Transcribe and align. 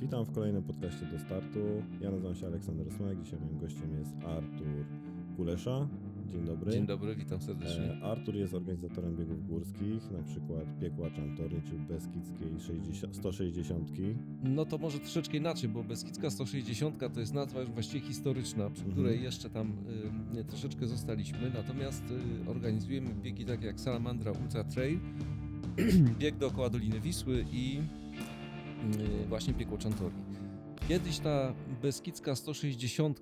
Witam 0.00 0.24
w 0.24 0.32
kolejnym 0.32 0.62
podcaście 0.62 1.06
do 1.06 1.18
startu. 1.18 1.58
Ja 2.00 2.10
nazywam 2.10 2.34
się 2.34 2.46
Aleksander 2.46 2.92
Smak. 2.92 3.22
Dzisiaj 3.22 3.40
moim 3.40 3.58
gościem 3.58 3.98
jest 3.98 4.14
Artur 4.26 4.84
Kulesza. 5.36 5.88
Dzień 6.26 6.44
dobry. 6.44 6.72
Dzień 6.72 6.86
dobry, 6.86 7.16
witam 7.16 7.40
serdecznie. 7.40 7.92
E, 7.92 8.02
Artur 8.02 8.34
jest 8.34 8.54
organizatorem 8.54 9.16
biegów 9.16 9.48
górskich, 9.48 10.10
na 10.10 10.22
przykład 10.22 10.78
Piekła 10.80 11.10
Czantorni 11.10 11.62
czy 11.62 11.74
Beskidzkiej 11.94 12.60
60, 12.60 13.16
160. 13.16 13.88
No 14.44 14.64
to 14.64 14.78
może 14.78 14.98
troszeczkę 14.98 15.36
inaczej, 15.36 15.68
bo 15.70 15.84
Beskidzka 15.84 16.30
160 16.30 16.98
to 17.14 17.20
jest 17.20 17.34
nazwa 17.34 17.60
już 17.60 17.70
właściwie 17.70 18.06
historyczna, 18.06 18.70
przy 18.70 18.82
Mhm. 18.84 18.92
której 18.92 19.22
jeszcze 19.22 19.50
tam 19.50 19.72
y, 20.40 20.44
troszeczkę 20.44 20.86
zostaliśmy. 20.86 21.50
Natomiast 21.54 22.04
y, 22.46 22.50
organizujemy 22.50 23.14
biegi 23.22 23.44
takie 23.44 23.66
jak 23.66 23.80
Salamandra 23.80 24.32
Ultra 24.32 24.64
Trail, 24.64 24.98
bieg 26.20 26.36
dookoła 26.36 26.70
Doliny 26.70 27.00
Wisły 27.00 27.44
i 27.52 27.78
właśnie 29.28 29.54
Piekło 29.54 29.78
Czantorni. 29.78 30.24
Kiedyś 30.88 31.18
ta 31.18 31.54
Beskidzka 31.82 32.36
160 32.36 33.20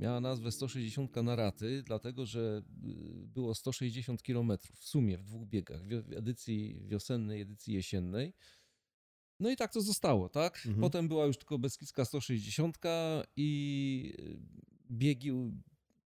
miała 0.00 0.20
nazwę 0.20 0.52
160 0.52 1.16
na 1.16 1.36
raty, 1.36 1.82
dlatego 1.86 2.26
że 2.26 2.62
y, 2.84 3.26
było 3.26 3.54
160 3.54 4.22
km 4.22 4.52
w 4.74 4.84
sumie 4.84 5.18
w 5.18 5.22
dwóch 5.22 5.48
biegach, 5.48 5.82
w 5.86 6.12
edycji 6.12 6.80
wiosennej, 6.86 7.40
edycji 7.40 7.74
jesiennej. 7.74 8.32
No 9.40 9.50
i 9.50 9.56
tak 9.56 9.72
to 9.72 9.80
zostało, 9.80 10.28
tak? 10.28 10.56
Mhm. 10.56 10.80
Potem 10.80 11.08
była 11.08 11.26
już 11.26 11.38
tylko 11.38 11.58
Beskidzka 11.58 12.04
160 12.04 12.78
i 13.36 14.14
y, 14.18 14.38
biegi 14.90 15.30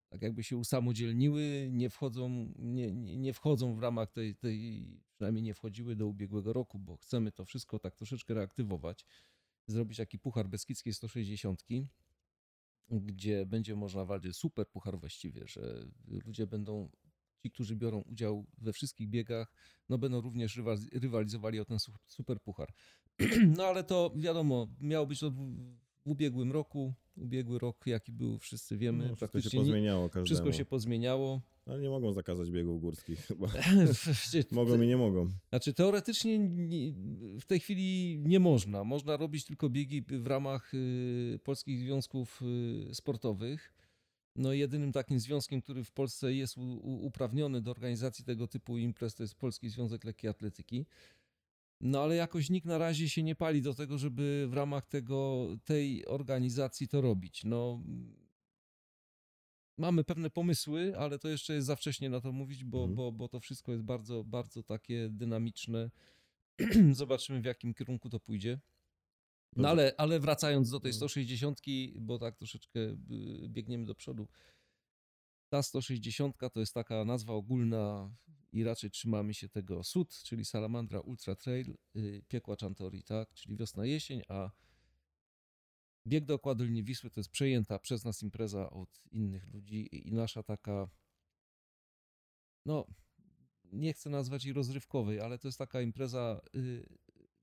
tak 0.08 0.22
jakby 0.22 0.44
się 0.44 0.56
usamodzielniły, 0.56 1.68
nie 1.72 1.90
wchodzą, 1.90 2.52
nie, 2.58 2.92
nie, 2.92 3.16
nie 3.16 3.32
wchodzą 3.32 3.74
w 3.74 3.78
ramach 3.78 4.10
tej, 4.10 4.36
tej, 4.36 4.86
przynajmniej 5.18 5.42
nie 5.42 5.54
wchodziły 5.54 5.96
do 5.96 6.06
ubiegłego 6.06 6.52
roku, 6.52 6.78
bo 6.78 6.96
chcemy 6.96 7.32
to 7.32 7.44
wszystko 7.44 7.78
tak 7.78 7.96
troszeczkę 7.96 8.34
reaktywować, 8.34 9.06
zrobić 9.66 9.98
taki 9.98 10.18
puchar 10.18 10.48
Beskidzkiej 10.48 10.94
160, 10.94 11.64
gdzie 12.90 13.46
będzie 13.46 13.76
można 13.76 14.04
walczyć, 14.04 14.36
super 14.36 14.68
puchar 14.68 14.98
właściwie, 15.00 15.46
że 15.46 15.86
ludzie 16.08 16.46
będą, 16.46 16.90
ci, 17.42 17.50
którzy 17.50 17.76
biorą 17.76 18.00
udział 18.00 18.46
we 18.58 18.72
wszystkich 18.72 19.08
biegach, 19.08 19.52
no 19.88 19.98
będą 19.98 20.20
również 20.20 20.56
rywal- 20.56 20.88
rywalizowali 21.00 21.60
o 21.60 21.64
ten 21.64 21.78
su- 21.78 21.92
super 22.06 22.40
puchar. 22.40 22.72
No 23.56 23.64
ale 23.64 23.84
to 23.84 24.12
wiadomo, 24.16 24.68
miało 24.80 25.06
być 25.06 25.20
to 25.20 25.30
w, 25.30 25.58
ubiegłym 26.04 26.52
roku. 26.52 26.94
Ubiegły 27.16 27.58
rok, 27.58 27.86
jaki 27.86 28.12
był, 28.12 28.38
wszyscy 28.38 28.76
wiemy. 28.76 28.98
No, 29.08 29.16
wszystko 29.16 29.26
się 29.26 29.30
praktycznie 29.30 29.58
ni- 29.60 29.64
pozmieniało 29.66 30.08
każdemu. 30.08 30.24
wszystko 30.26 30.52
się 30.52 30.64
pozmieniało. 30.64 31.40
Ale 31.68 31.80
nie 31.80 31.90
mogą 31.90 32.12
zakazać 32.12 32.50
biegów 32.50 32.80
górskich 32.80 33.18
chyba. 33.20 33.48
Mogą 34.52 34.82
i 34.82 34.86
nie 34.86 34.96
mogą. 34.96 35.28
Znaczy 35.48 35.74
teoretycznie 35.74 36.38
nie, 36.38 36.92
w 37.40 37.46
tej 37.46 37.60
chwili 37.60 38.18
nie 38.26 38.40
można. 38.40 38.84
Można 38.84 39.16
robić 39.16 39.44
tylko 39.44 39.70
biegi 39.70 40.02
w 40.02 40.26
ramach 40.26 40.74
y, 40.74 41.40
polskich 41.44 41.78
związków 41.78 42.40
y, 42.90 42.94
sportowych. 42.94 43.74
No 44.36 44.52
jedynym 44.52 44.92
takim 44.92 45.20
związkiem, 45.20 45.60
który 45.60 45.84
w 45.84 45.92
Polsce 45.92 46.34
jest 46.34 46.56
uprawniony 46.82 47.60
do 47.62 47.70
organizacji 47.70 48.24
tego 48.24 48.46
typu 48.46 48.78
imprez, 48.78 49.14
to 49.14 49.22
jest 49.22 49.34
Polski 49.34 49.68
Związek 49.68 50.04
Lekkiej 50.04 50.30
Atletyki. 50.30 50.86
No 51.80 52.02
ale 52.02 52.16
jakoś 52.16 52.50
nikt 52.50 52.66
na 52.66 52.78
razie 52.78 53.08
się 53.08 53.22
nie 53.22 53.34
pali 53.34 53.62
do 53.62 53.74
tego, 53.74 53.98
żeby 53.98 54.46
w 54.50 54.54
ramach 54.54 54.86
tego, 54.86 55.48
tej 55.64 56.06
organizacji 56.06 56.88
to 56.88 57.00
robić. 57.00 57.44
No 57.44 57.82
mamy 59.78 60.04
pewne 60.04 60.30
pomysły, 60.30 60.92
ale 60.98 61.18
to 61.18 61.28
jeszcze 61.28 61.54
jest 61.54 61.66
za 61.66 61.76
wcześnie 61.76 62.10
na 62.10 62.20
to 62.20 62.32
mówić, 62.32 62.64
bo, 62.64 62.78
Mhm. 62.78 62.94
bo, 62.96 63.12
bo 63.12 63.28
to 63.28 63.40
wszystko 63.40 63.72
jest 63.72 63.84
bardzo, 63.84 64.24
bardzo 64.24 64.62
takie 64.62 65.08
dynamiczne. 65.10 65.90
Zobaczymy 66.92 67.40
w 67.40 67.44
jakim 67.44 67.74
kierunku 67.74 68.08
to 68.10 68.20
pójdzie. 68.20 68.60
No 69.56 69.62
Dobrze. 69.62 69.68
ale, 69.70 69.92
ale 69.96 70.20
wracając 70.20 70.70
do 70.70 70.80
tej 70.80 70.88
Mhm. 70.90 70.96
160, 70.96 71.60
bo 72.00 72.18
tak 72.18 72.36
troszeczkę 72.36 72.80
y, 72.80 72.96
biegniemy 73.48 73.86
do 73.86 73.94
przodu. 73.94 74.28
Ta 75.48 75.62
160 75.62 76.36
to 76.52 76.60
jest 76.60 76.74
taka 76.74 77.04
nazwa 77.04 77.32
ogólna 77.34 78.10
i 78.52 78.64
raczej 78.64 78.90
trzymamy 78.90 79.34
się 79.34 79.48
tego 79.48 79.84
SUT, 79.84 80.22
czyli 80.22 80.44
Salamandra 80.44 81.00
Ultra 81.00 81.34
Trail, 81.36 81.74
y, 81.96 82.22
piekła 82.28 82.56
Czantori, 82.56 83.02
tak? 83.02 83.34
Czyli 83.34 83.56
wiosna, 83.56 83.86
jesień, 83.86 84.22
a 84.28 84.50
bieg 86.08 86.24
dookoła 86.24 86.54
Doliny 86.54 86.82
Wisły 86.82 87.10
to 87.10 87.20
jest 87.20 87.30
przejęta 87.30 87.78
przez 87.78 88.04
nas 88.04 88.22
impreza 88.22 88.70
od 88.70 89.00
innych 89.12 89.54
ludzi 89.54 90.08
i 90.08 90.12
nasza 90.12 90.42
taka, 90.42 90.90
no 92.66 92.86
nie 93.72 93.92
chcę 93.92 94.10
nazwać 94.10 94.44
jej 94.44 94.54
rozrywkowej, 94.54 95.20
ale 95.20 95.38
to 95.38 95.48
jest 95.48 95.58
taka 95.58 95.80
impreza, 95.80 96.40
y, 96.56 96.86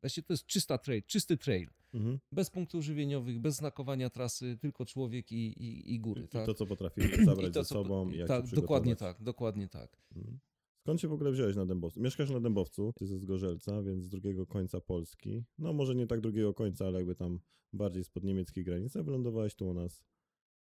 właściwie 0.01 0.25
to 0.25 0.33
jest 0.33 0.45
czysta 0.45 0.77
trail, 0.77 1.03
czysty 1.03 1.37
trail. 1.37 1.69
Mhm. 1.93 2.19
Bez 2.31 2.49
punktów 2.49 2.83
żywieniowych, 2.83 3.39
bez 3.39 3.55
znakowania 3.55 4.09
trasy, 4.09 4.57
tylko 4.61 4.85
człowiek 4.85 5.31
i, 5.31 5.47
i, 5.47 5.93
i 5.93 5.99
góry. 5.99 6.23
I 6.23 6.27
tak? 6.27 6.45
to, 6.45 6.53
co 6.53 6.65
potrafili 6.65 7.25
zabrać 7.25 7.49
I 7.49 7.51
to, 7.51 7.63
ze 7.63 7.69
sobą 7.69 8.09
i 8.09 8.17
jak 8.17 8.27
tak, 8.27 8.47
dokładnie 8.47 8.95
tak, 8.95 9.23
dokładnie 9.23 9.67
tak. 9.67 9.97
Mhm. 10.15 10.39
Skąd 10.85 11.01
się 11.01 11.07
w 11.07 11.13
ogóle 11.13 11.31
wziąłeś 11.31 11.55
na 11.55 11.65
Dębowcu? 11.65 12.01
Mieszkasz 12.01 12.29
na 12.29 12.39
Dębowcu, 12.39 12.93
ty 12.95 13.07
ze 13.07 13.19
Zgorzelca, 13.19 13.81
więc 13.81 14.03
z 14.03 14.09
drugiego 14.09 14.47
końca 14.47 14.81
Polski. 14.81 15.43
No 15.57 15.73
może 15.73 15.95
nie 15.95 16.07
tak 16.07 16.21
drugiego 16.21 16.53
końca, 16.53 16.85
ale 16.85 16.97
jakby 16.97 17.15
tam 17.15 17.39
bardziej 17.73 18.03
spod 18.03 18.23
niemieckiej 18.23 18.63
granicy, 18.63 18.99
a 18.99 19.03
wylądowałeś 19.03 19.55
tu 19.55 19.67
u 19.67 19.73
nas. 19.73 20.03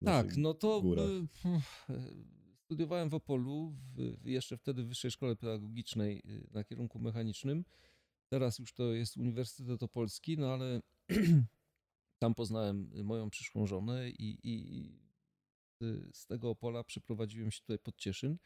Tak, 0.06 0.38
no 0.38 0.54
to 0.54 0.82
górach. 0.82 1.10
y, 1.10 1.28
pff, 1.28 1.90
y, 1.90 1.96
studiowałem 2.58 3.10
w 3.10 3.14
Opolu, 3.14 3.74
w, 3.96 4.28
jeszcze 4.28 4.58
wtedy 4.58 4.84
w 4.84 4.88
Wyższej 4.88 5.12
Szkole 5.12 5.36
Pedagogicznej 5.36 6.22
y, 6.26 6.48
na 6.52 6.64
kierunku 6.64 7.00
mechanicznym. 7.00 7.66
Teraz 8.30 8.60
już 8.60 8.74
to 8.74 8.94
jest 8.94 9.18
Uniwersytet 9.18 9.84
Opolski, 9.84 10.38
no 10.38 10.54
ale 10.54 10.82
tam 12.20 12.36
poznałem 12.36 12.90
moją 13.04 13.30
przyszłą 13.30 13.68
żonę 13.68 14.10
i, 14.10 14.38
i 14.44 14.90
z 16.12 16.26
tego 16.26 16.50
Opola 16.50 16.84
przeprowadziłem 16.84 17.52
się 17.52 17.62
tutaj 17.62 17.80
pod 17.80 17.98
Cieszyn. 17.98 18.38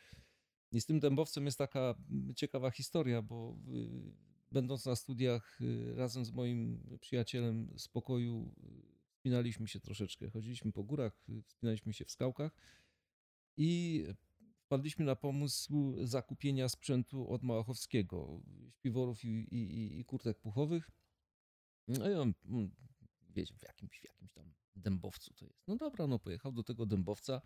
I 0.72 0.82
z 0.82 0.86
tym 0.86 1.00
dębowcem 1.00 1.46
jest 1.46 1.58
taka 1.58 1.96
mm, 2.12 2.36
ciekawa 2.36 2.72
historia, 2.72 3.22
bo 3.22 3.58
y, 3.74 3.90
będąc 4.52 4.86
na 4.86 4.96
studiach 4.96 5.62
y, 5.62 5.94
razem 5.96 6.26
z 6.26 6.32
moim 6.32 6.80
przyjacielem 7.02 7.74
z 7.78 7.88
pokoju 7.88 8.54
y, 8.64 8.98
wspinaliśmy 9.16 9.68
się 9.68 9.80
troszeczkę. 9.80 10.30
Chodziliśmy 10.30 10.72
po 10.72 10.84
górach, 10.84 11.26
wspinaliśmy 11.48 11.94
się 11.94 12.06
w 12.06 12.12
skałkach 12.12 12.52
i 13.58 14.04
wpadliśmy 14.66 15.06
na 15.06 15.16
pomysł 15.16 15.96
zakupienia 16.04 16.70
sprzętu 16.70 17.30
od 17.30 17.44
Małachowskiego, 17.44 18.42
śpiworów 18.72 19.26
i, 19.26 19.28
i, 19.28 19.58
i- 19.58 20.00
i 20.00 20.06
kurtek 20.06 20.40
puchowych. 20.40 20.92
No 21.88 22.10
i 22.10 22.14
on, 22.14 22.34
mm, 22.46 22.72
wiecie, 23.30 23.56
w 23.58 23.64
jakimś, 23.64 24.00
w 24.00 24.04
jakimś 24.06 24.32
tam 24.34 24.54
dębowcu 24.76 25.34
to 25.34 25.46
jest. 25.46 25.68
No 25.68 25.76
dobra, 25.76 26.08
no 26.08 26.20
pojechał 26.20 26.52
do 26.52 26.64
tego 26.64 26.86
dębowca, 26.86 27.42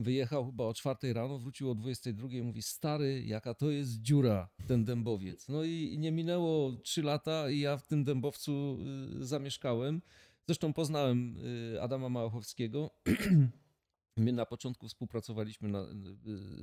wyjechał 0.00 0.46
chyba 0.46 0.64
o 0.64 0.74
czwartej 0.74 1.12
rano, 1.12 1.38
wrócił 1.38 1.70
o 1.70 1.74
22 1.74 2.28
i 2.28 2.42
mówi, 2.42 2.62
stary, 2.62 3.22
jaka 3.26 3.54
to 3.54 3.70
jest 3.70 4.02
dziura, 4.02 4.48
ten 4.66 4.84
dębowiec. 4.84 5.48
No 5.48 5.64
i, 5.64 5.98
nie 5.98 6.12
minęło 6.12 6.72
trzy 6.72 7.02
lata 7.02 7.50
i 7.50 7.60
ja 7.60 7.76
w 7.76 7.86
tym 7.86 8.04
dębowcu 8.04 8.78
y, 9.20 9.26
zamieszkałem. 9.26 10.02
Zresztą 10.46 10.72
poznałem 10.72 11.36
y, 11.74 11.82
Adama 11.82 12.08
Małachowskiego. 12.08 12.90
My 14.16 14.32
na 14.32 14.46
początku 14.46 14.88
współpracowaliśmy 14.88 15.68
na, 15.68 15.82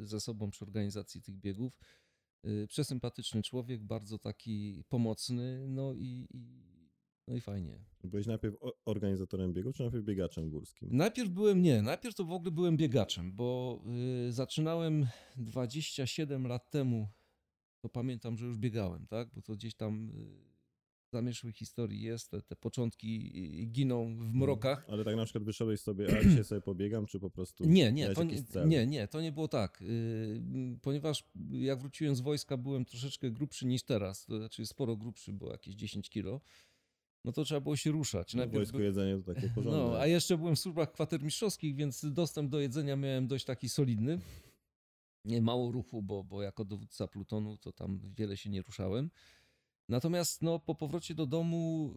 y, 0.02 0.06
ze 0.06 0.20
sobą 0.20 0.52
przy 0.52 0.66
organizacji 0.66 1.22
tych 1.22 1.38
biegów. 1.38 1.80
Przesympatyczny 2.68 3.44
człowiek, 3.44 3.84
bardzo 3.84 4.20
taki 4.20 4.84
pomocny, 4.90 5.66
no 5.68 5.94
i, 5.94 6.28
i, 6.34 6.77
no 7.28 7.36
i 7.36 7.42
fajnie. 7.42 7.80
Byłeś 8.04 8.26
najpierw 8.28 8.56
organizatorem 8.86 9.54
biegów, 9.54 9.76
czy 9.76 9.84
najpierw 9.84 10.06
biegaczem 10.06 10.50
górskim? 10.50 10.90
Najpierw 10.92 11.30
byłem, 11.30 11.62
nie, 11.62 11.82
najpierw 11.82 12.16
to 12.16 12.26
w 12.26 12.32
ogóle 12.32 12.52
byłem 12.52 12.78
biegaczem, 12.78 13.34
bo 13.34 13.80
y, 14.28 14.32
zaczynałem 14.34 15.08
27 15.38 16.48
lat 16.48 16.70
temu, 16.70 17.08
to 17.80 17.90
pamiętam, 17.90 18.38
że 18.38 18.46
już 18.46 18.58
biegałem, 18.58 19.08
tak, 19.08 19.30
bo 19.34 19.42
to 19.42 19.54
gdzieś 19.54 19.76
tam 19.76 20.10
y, 20.10 20.48
zamierzchłych 21.12 21.56
historii 21.56 22.02
jest, 22.02 22.32
te, 22.32 22.42
te 22.42 22.56
początki 22.56 23.32
y, 23.64 23.66
giną 23.66 24.18
w 24.18 24.34
mrokach. 24.34 24.85
Ale 24.90 25.03
tak 25.03 25.16
na 25.16 25.23
przykład 25.23 25.44
wyszedłeś 25.44 25.80
sobie, 25.82 26.18
a 26.18 26.23
dzisiaj 26.23 26.44
sobie 26.52 26.62
pobiegam, 26.62 27.06
czy 27.06 27.20
po 27.20 27.30
prostu 27.30 27.66
Nie, 27.66 27.91
nie, 27.91 28.09
to, 28.09 28.23
nie- 28.23 28.44
nie, 28.66 28.88
nie, 28.88 29.08
to 29.08 29.22
nie 29.22 29.32
było 29.32 29.47
tak. 29.47 29.82
Yy, 29.82 30.78
Ponieważ 30.82 31.23
jak 31.52 31.80
wróciłem 31.80 32.16
z 32.16 32.22
wojska, 32.22 32.58
byłem 32.58 32.85
troszeczkę 32.85 33.32
grubszy 33.32 33.66
niż 33.66 33.84
teraz, 33.84 34.26
to 34.26 34.38
znaczy 34.38 34.66
sporo 34.66 34.96
grubszy, 34.96 35.34
było 35.34 35.52
jakieś 35.52 35.76
10 35.76 36.09
kilo. 36.09 36.41
No 37.28 37.34
to 37.34 37.44
trzeba 37.44 37.62
było 37.62 37.76
się 37.76 37.91
ruszać. 37.91 38.34
No, 38.34 38.38
Najpierw 38.38 38.56
wojsku 38.59 38.78
by- 38.78 38.84
jedzenie 38.84 39.18
to 39.24 39.34
takie 39.34 39.50
porządne. 39.56 39.79
no, 39.79 40.00
a 40.00 40.08
jeszcze 40.08 40.38
byłem 40.38 40.56
w 40.56 40.59
służbach 40.59 40.91
kwatermistrzowskich, 40.91 41.76
więc 41.76 42.06
dostęp 42.12 42.52
do 42.52 42.59
jedzenia 42.59 42.96
miałem 42.96 43.28
dość 43.28 43.46
taki 43.46 43.70
solidny. 43.70 44.20
Nie 45.26 45.41
mało 45.41 45.72
ruchu, 45.72 46.02
bo, 46.02 46.24
bo 46.24 46.41
jako 46.41 46.66
dowódca 46.66 47.08
plutonu 47.08 47.58
to 47.58 47.72
tam 47.72 48.00
wiele 48.18 48.38
się 48.38 48.50
nie 48.50 48.62
ruszałem. 48.62 49.09
Natomiast 49.90 50.41
no, 50.41 50.59
po 50.59 50.76
powrocie 50.76 51.16
do 51.16 51.26
domu 51.26 51.94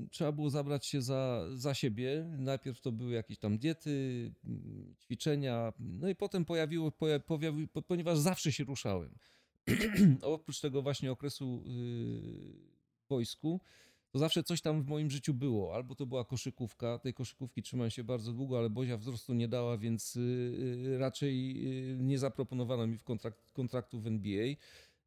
yy, 0.00 0.08
trzeba 0.10 0.32
było 0.32 0.50
zabrać 0.50 0.86
się 0.86 1.02
za, 1.02 1.44
za 1.54 1.74
siebie. 1.74 2.30
Najpierw 2.38 2.80
to 2.80 2.92
były 2.92 3.12
jakieś 3.12 3.38
tam 3.38 3.58
diety, 3.58 3.90
yy, 4.44 4.94
ćwiczenia, 5.02 5.72
no 5.78 6.08
i 6.08 6.14
potem 6.14 6.44
pojawiło, 6.44 6.90
poja, 6.92 7.20
pojawi, 7.20 7.68
po- 7.68 7.82
ponieważ 7.82 8.18
zawsze 8.18 8.52
się 8.52 8.64
ruszałem. 8.64 9.14
Oprócz 10.22 10.60
tego 10.60 10.82
właśnie 10.82 11.12
okresu 11.12 11.62
yy, 11.66 12.73
wojsku, 13.14 13.60
to 14.14 14.18
zawsze 14.18 14.42
coś 14.42 14.60
tam 14.60 14.82
w 14.82 14.86
moim 14.86 15.10
życiu 15.10 15.34
było. 15.34 15.74
Albo 15.74 15.94
to 15.94 16.06
była 16.06 16.24
koszykówka, 16.24 16.98
tej 16.98 17.14
koszykówki 17.14 17.62
trzymałem 17.62 17.90
się 17.90 18.04
bardzo 18.04 18.32
długo, 18.32 18.58
ale 18.58 18.70
Bozia 18.70 18.96
wzrostu 18.96 19.34
nie 19.34 19.48
dała, 19.48 19.78
więc 19.78 20.16
y, 20.16 20.20
y, 20.20 20.98
raczej 20.98 21.34
y, 21.92 21.96
nie 21.98 22.18
zaproponowano 22.18 22.86
mi 22.86 22.98
w 22.98 23.04
kontrakt, 23.04 23.50
kontraktu 23.52 24.00
w 24.00 24.06
NBA. 24.06 24.54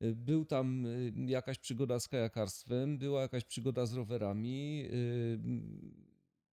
Był 0.01 0.45
tam 0.45 0.87
jakaś 1.27 1.59
przygoda 1.59 1.99
z 1.99 2.07
kajakarstwem, 2.07 2.97
była 2.97 3.21
jakaś 3.21 3.43
przygoda 3.43 3.85
z 3.85 3.93
rowerami. 3.93 4.85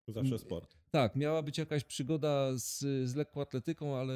Zawsze 0.09 0.39
sport. 0.39 0.77
tak, 0.91 1.17
miała 1.17 1.43
być 1.43 1.59
jakaś 1.59 1.85
przygoda 1.85 2.59
z, 2.59 2.79
z 3.09 3.15
lekkoatletyką, 3.15 3.97
ale 3.97 4.15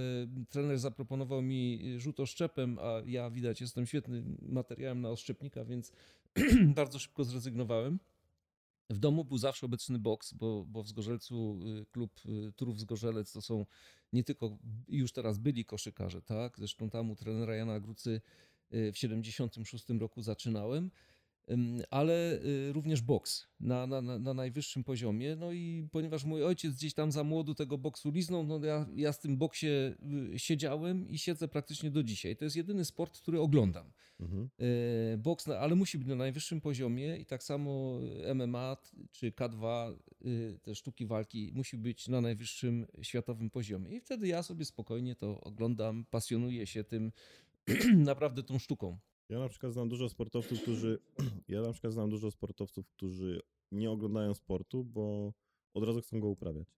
trener 0.49 0.79
zaproponował 0.79 1.43
mi 1.43 1.95
rzut 1.97 2.21
oszczepem, 2.21 2.79
a 2.79 3.03
ja 3.07 3.31
widać 3.31 3.61
jestem 3.61 3.87
świetnym 3.87 4.39
materiałem 4.43 5.01
na 5.01 5.11
oszczepnika, 5.11 5.65
więc 5.65 5.93
bardzo 6.75 6.99
szybko 6.99 7.25
zrezygnowałem. 7.25 7.99
W 8.91 8.99
domu 8.99 9.25
był 9.25 9.39
zawsze 9.39 9.67
obecny 9.67 9.99
boks, 9.99 10.33
bo, 10.33 10.65
bo 10.65 10.83
w 10.83 10.89
Zgorzelcu 10.89 11.59
y, 11.83 11.87
klub 11.87 12.21
y, 12.27 12.53
Turów 12.53 12.81
Zgorzelec 12.81 13.33
to 13.33 13.43
są 13.43 13.67
nie 14.13 14.25
tylko 14.25 14.59
już 14.89 15.13
teraz 15.13 15.39
byli 15.39 15.65
koszykarze, 15.65 16.23
tak? 16.23 16.59
Zresztą 16.59 16.91
tam 16.91 17.11
u 17.11 17.17
trenera 17.17 17.55
Jana 17.55 17.81
Grucy 17.81 18.21
y, 18.75 18.93
w 18.93 18.99
76 18.99 19.85
roku 19.89 20.23
zaczynałem. 20.23 20.91
Ale 21.91 22.41
y, 22.45 22.73
również 22.73 23.03
boks 23.03 23.47
na, 23.61 23.87
na, 23.87 24.03
na 24.03 24.19
na 24.19 24.35
najwyższym 24.35 24.85
poziomie. 24.85 25.37
No 25.37 25.53
i 25.53 25.89
ponieważ 25.93 26.25
mój 26.25 26.45
ojciec 26.45 26.75
gdzieś 26.75 26.95
tam 26.95 27.13
za 27.13 27.25
młodu 27.25 27.55
tego 27.55 27.79
boksu 27.79 28.11
liznął, 28.11 28.45
no 28.45 28.65
ja, 28.65 28.87
ja 28.95 29.13
z 29.13 29.21
tym 29.21 29.37
boksie 29.37 29.67
y, 30.35 30.39
siedziałem 30.39 31.09
i 31.09 31.19
siedzę 31.19 31.49
praktycznie 31.49 31.91
do 31.91 32.03
dzisiaj. 32.03 32.37
To 32.37 32.45
jest 32.45 32.57
jedyny 32.57 32.85
sport, 32.85 33.19
który 33.21 33.41
oglądam. 33.41 33.93
Mhm. 34.21 34.49
Y, 35.15 35.19
Boks, 35.19 35.47
na- 35.47 35.59
ale 35.59 35.75
musi 35.75 35.99
być 35.99 36.09
na 36.09 36.15
najwyższym 36.17 36.61
poziomie 36.61 37.17
i 37.17 37.27
tak 37.27 37.43
samo 37.43 38.01
MMA 38.35 38.77
czy 39.13 39.31
K2, 39.33 39.95
y, 40.27 40.59
te 40.63 40.75
sztuki 40.75 41.07
walki, 41.07 41.53
musi 41.55 41.77
być 41.77 42.09
na 42.09 42.21
najwyższym 42.21 42.87
światowym 43.03 43.51
poziomie. 43.51 43.91
I 43.97 44.01
wtedy 44.01 44.29
ja 44.29 44.43
sobie 44.43 44.65
spokojnie 44.65 45.15
to 45.17 45.41
oglądam, 45.41 46.05
pasjonuję 46.11 46.67
się 46.67 46.85
tym, 46.85 47.13
naprawdę 47.97 48.43
tą 48.43 48.59
sztuką. 48.59 48.99
Ja 49.29 49.39
na 49.39 49.49
przykład 49.49 49.73
znam 49.73 49.89
dużo 49.89 50.09
sportowców, 50.09 50.63
którzy. 50.63 50.99
Ja 51.49 51.63
na 51.63 51.73
przykład 51.73 51.93
znam 51.93 52.11
dużo 52.11 52.31
sportowców, 52.31 52.89
którzy 52.89 53.41
nie 53.73 53.91
oglądają 53.91 54.35
sportu, 54.35 54.85
bo 54.85 55.33
od 55.75 55.85
razu 55.85 56.01
chcą 56.01 56.21
go 56.21 56.29
uprawiać. 56.29 56.69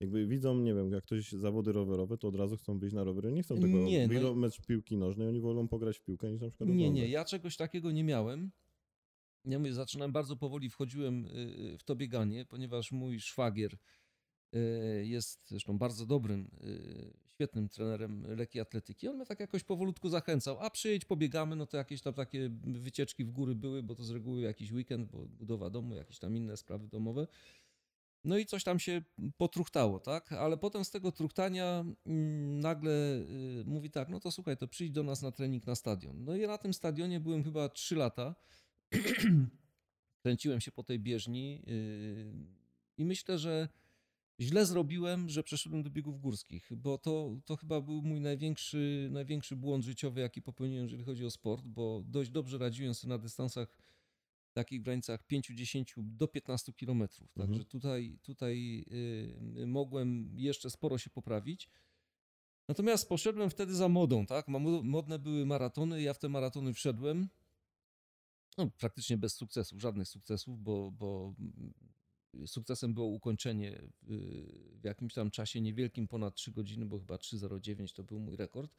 Jakby 0.00 0.26
widzą, 0.26 0.58
nie 0.58 0.74
wiem, 0.74 0.92
jak 0.92 1.04
ktoś 1.04 1.32
zawody 1.32 1.72
rowerowe, 1.72 2.18
to 2.18 2.28
od 2.28 2.36
razu 2.36 2.56
chcą 2.56 2.78
wyjść 2.78 2.94
na 2.94 3.04
rowery. 3.04 3.32
Nie 3.32 3.42
chcą 3.42 3.54
tego. 3.54 3.78
Nie, 3.78 4.02
no 4.02 4.08
Wyjdą 4.08 4.34
mecz 4.34 4.60
piłki 4.66 4.96
nożnej, 4.96 5.28
oni 5.28 5.40
wolą 5.40 5.68
pograć 5.68 5.98
w 5.98 6.02
piłkę 6.02 6.32
niż 6.32 6.40
na 6.40 6.48
przykład 6.48 6.70
Nie, 6.70 6.90
nie, 6.90 7.08
ja 7.08 7.24
czegoś 7.24 7.56
takiego 7.56 7.92
nie 7.92 8.04
miałem. 8.04 8.50
Ja 9.44 9.58
mówię, 9.58 9.72
zaczynałem 9.72 10.12
bardzo 10.12 10.36
powoli, 10.36 10.70
wchodziłem 10.70 11.26
y, 11.26 11.76
w 11.78 11.84
to 11.84 11.96
bieganie, 11.96 12.44
ponieważ 12.44 12.92
mój 12.92 13.20
szwagier 13.20 13.76
y, 14.54 15.06
jest 15.06 15.48
zresztą 15.48 15.78
bardzo 15.78 16.06
dobrym, 16.06 16.50
y, 16.64 17.25
świetnym 17.36 17.68
trenerem 17.68 18.24
lekkiej 18.36 18.62
atletyki. 18.62 19.08
On 19.08 19.16
mnie 19.16 19.26
tak 19.26 19.40
jakoś 19.40 19.64
powolutku 19.64 20.08
zachęcał, 20.08 20.60
a 20.60 20.70
przyjedź, 20.70 21.04
pobiegamy, 21.04 21.56
no 21.56 21.66
to 21.66 21.76
jakieś 21.76 22.00
tam 22.02 22.14
takie 22.14 22.50
wycieczki 22.64 23.24
w 23.24 23.30
góry 23.30 23.54
były, 23.54 23.82
bo 23.82 23.94
to 23.94 24.04
z 24.04 24.10
reguły 24.10 24.40
jakiś 24.40 24.72
weekend, 24.72 25.10
bo 25.10 25.18
budowa 25.18 25.70
domu, 25.70 25.94
jakieś 25.94 26.18
tam 26.18 26.36
inne 26.36 26.56
sprawy 26.56 26.88
domowe. 26.88 27.26
No 28.24 28.38
i 28.38 28.46
coś 28.46 28.64
tam 28.64 28.78
się 28.78 29.02
potruchtało, 29.36 30.00
tak? 30.00 30.32
Ale 30.32 30.56
potem 30.56 30.84
z 30.84 30.90
tego 30.90 31.12
truchtania 31.12 31.84
mm, 32.06 32.60
nagle 32.60 32.92
y, 33.60 33.64
mówi 33.66 33.90
tak, 33.90 34.08
no 34.08 34.20
to 34.20 34.32
słuchaj, 34.32 34.56
to 34.56 34.68
przyjdź 34.68 34.90
do 34.90 35.02
nas 35.02 35.22
na 35.22 35.32
trening 35.32 35.66
na 35.66 35.74
stadion. 35.74 36.24
No 36.24 36.36
i 36.36 36.46
na 36.46 36.58
tym 36.58 36.74
stadionie 36.74 37.20
byłem 37.20 37.44
chyba 37.44 37.68
3 37.68 37.96
lata. 37.96 38.34
Kręciłem 40.22 40.60
się 40.60 40.72
po 40.72 40.82
tej 40.82 40.98
bieżni 40.98 41.62
y, 41.68 42.32
i 42.98 43.04
myślę, 43.04 43.38
że 43.38 43.68
źle 44.40 44.66
zrobiłem, 44.66 45.28
że 45.28 45.42
przeszedłem 45.42 45.82
do 45.82 45.90
biegów 45.90 46.20
górskich, 46.20 46.70
bo 46.76 46.98
to, 46.98 47.36
to 47.44 47.56
chyba 47.56 47.80
był 47.80 48.02
mój 48.02 48.20
największy, 48.20 49.08
największy 49.10 49.56
błąd 49.56 49.84
życiowy, 49.84 50.20
jaki 50.20 50.42
popełniłem, 50.42 50.84
jeżeli 50.84 51.04
chodzi 51.04 51.24
o 51.24 51.30
sport, 51.30 51.66
bo 51.66 52.02
dość 52.06 52.30
dobrze 52.30 52.58
radziłem 52.58 52.94
sobie 52.94 53.08
na 53.08 53.18
dystansach 53.18 53.78
takich 54.52 54.80
w 54.80 54.84
granicach 54.84 55.26
5-10 55.26 55.84
do 55.96 56.28
15 56.28 56.72
kilometrów. 56.72 57.28
Mhm. 57.36 57.48
Także 57.48 57.64
tutaj, 57.64 58.18
tutaj 58.22 58.84
y, 59.62 59.66
mogłem 59.66 60.30
jeszcze 60.34 60.70
sporo 60.70 60.98
się 60.98 61.10
poprawić. 61.10 61.68
Natomiast 62.68 63.08
poszedłem 63.08 63.50
wtedy 63.50 63.74
za 63.74 63.88
modą, 63.88 64.26
tak? 64.26 64.48
Modne 64.82 65.18
były 65.18 65.46
maratony, 65.46 66.02
ja 66.02 66.14
w 66.14 66.18
te 66.18 66.28
maratony 66.28 66.74
wszedłem. 66.74 67.28
No, 68.58 68.70
praktycznie 68.78 69.16
bez 69.16 69.34
sukcesów, 69.34 69.80
żadnych 69.80 70.08
sukcesów, 70.08 70.62
bo, 70.62 70.90
bo 70.90 71.34
sukcesem 72.46 72.94
było 72.94 73.06
ukończenie 73.06 73.82
w 74.80 74.84
jakimś 74.84 75.14
tam 75.14 75.30
czasie 75.30 75.60
niewielkim, 75.60 76.08
ponad 76.08 76.34
3 76.34 76.50
godziny, 76.52 76.86
bo 76.86 76.98
chyba 76.98 77.16
3.09 77.16 77.92
to 77.94 78.02
był 78.04 78.20
mój 78.20 78.36
rekord. 78.36 78.72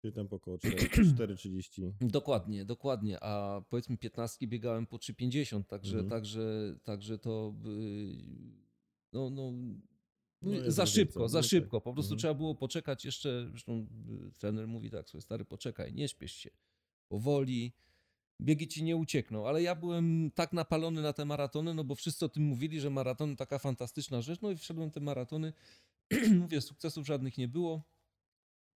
Czyli 0.00 0.14
tam 0.14 0.28
około 0.30 0.56
4,30. 0.56 1.92
Dokładnie, 2.00 2.64
dokładnie. 2.64 3.18
A 3.24 3.62
powiedzmy 3.70 3.96
15 3.96 4.46
biegałem 4.46 4.86
po 4.86 4.96
3,50, 4.96 5.64
także, 5.64 5.92
Mhm. 5.98 6.10
także, 6.10 6.74
także 6.82 7.18
to 7.18 7.54
y, 7.66 8.14
no, 9.12 9.30
no, 9.30 9.52
No 10.42 10.50
jest 10.52 10.76
za 10.76 10.86
szybko, 10.86 11.28
za 11.28 11.38
no 11.38 11.42
tak. 11.42 11.50
szybko. 11.50 11.80
Po 11.80 11.92
prostu 11.92 12.08
Mhm. 12.12 12.18
trzeba 12.18 12.34
było 12.34 12.54
poczekać 12.54 13.04
jeszcze. 13.04 13.46
Zresztą 13.50 13.86
y, 14.28 14.32
trener 14.38 14.68
mówi 14.68 14.90
tak, 14.90 15.08
słuchaj 15.08 15.22
stary, 15.22 15.44
poczekaj, 15.44 15.94
nie 15.94 16.08
śpiesz 16.08 16.32
się. 16.32 16.50
Powoli, 17.08 17.72
biegi 18.40 18.68
ci 18.68 18.84
nie 18.84 18.96
uciekną. 18.96 19.48
Ale 19.48 19.62
ja 19.62 19.74
byłem 19.74 20.30
tak 20.34 20.52
napalony 20.52 21.02
na 21.02 21.12
te 21.12 21.24
maratony, 21.24 21.74
no 21.74 21.84
bo 21.84 21.94
wszyscy 21.94 22.24
o 22.24 22.28
tym 22.28 22.42
mówili, 22.42 22.80
że 22.80 22.90
maratony 22.90 23.36
taka 23.36 23.58
fantastyczna 23.58 24.22
rzecz. 24.22 24.40
No 24.40 24.50
i 24.50 24.56
wszedłem 24.56 24.90
te 24.90 25.00
maratony. 25.00 25.52
Mówię, 26.40 26.60
sukcesów 26.60 27.06
żadnych 27.06 27.38
nie 27.38 27.48
było. 27.48 27.82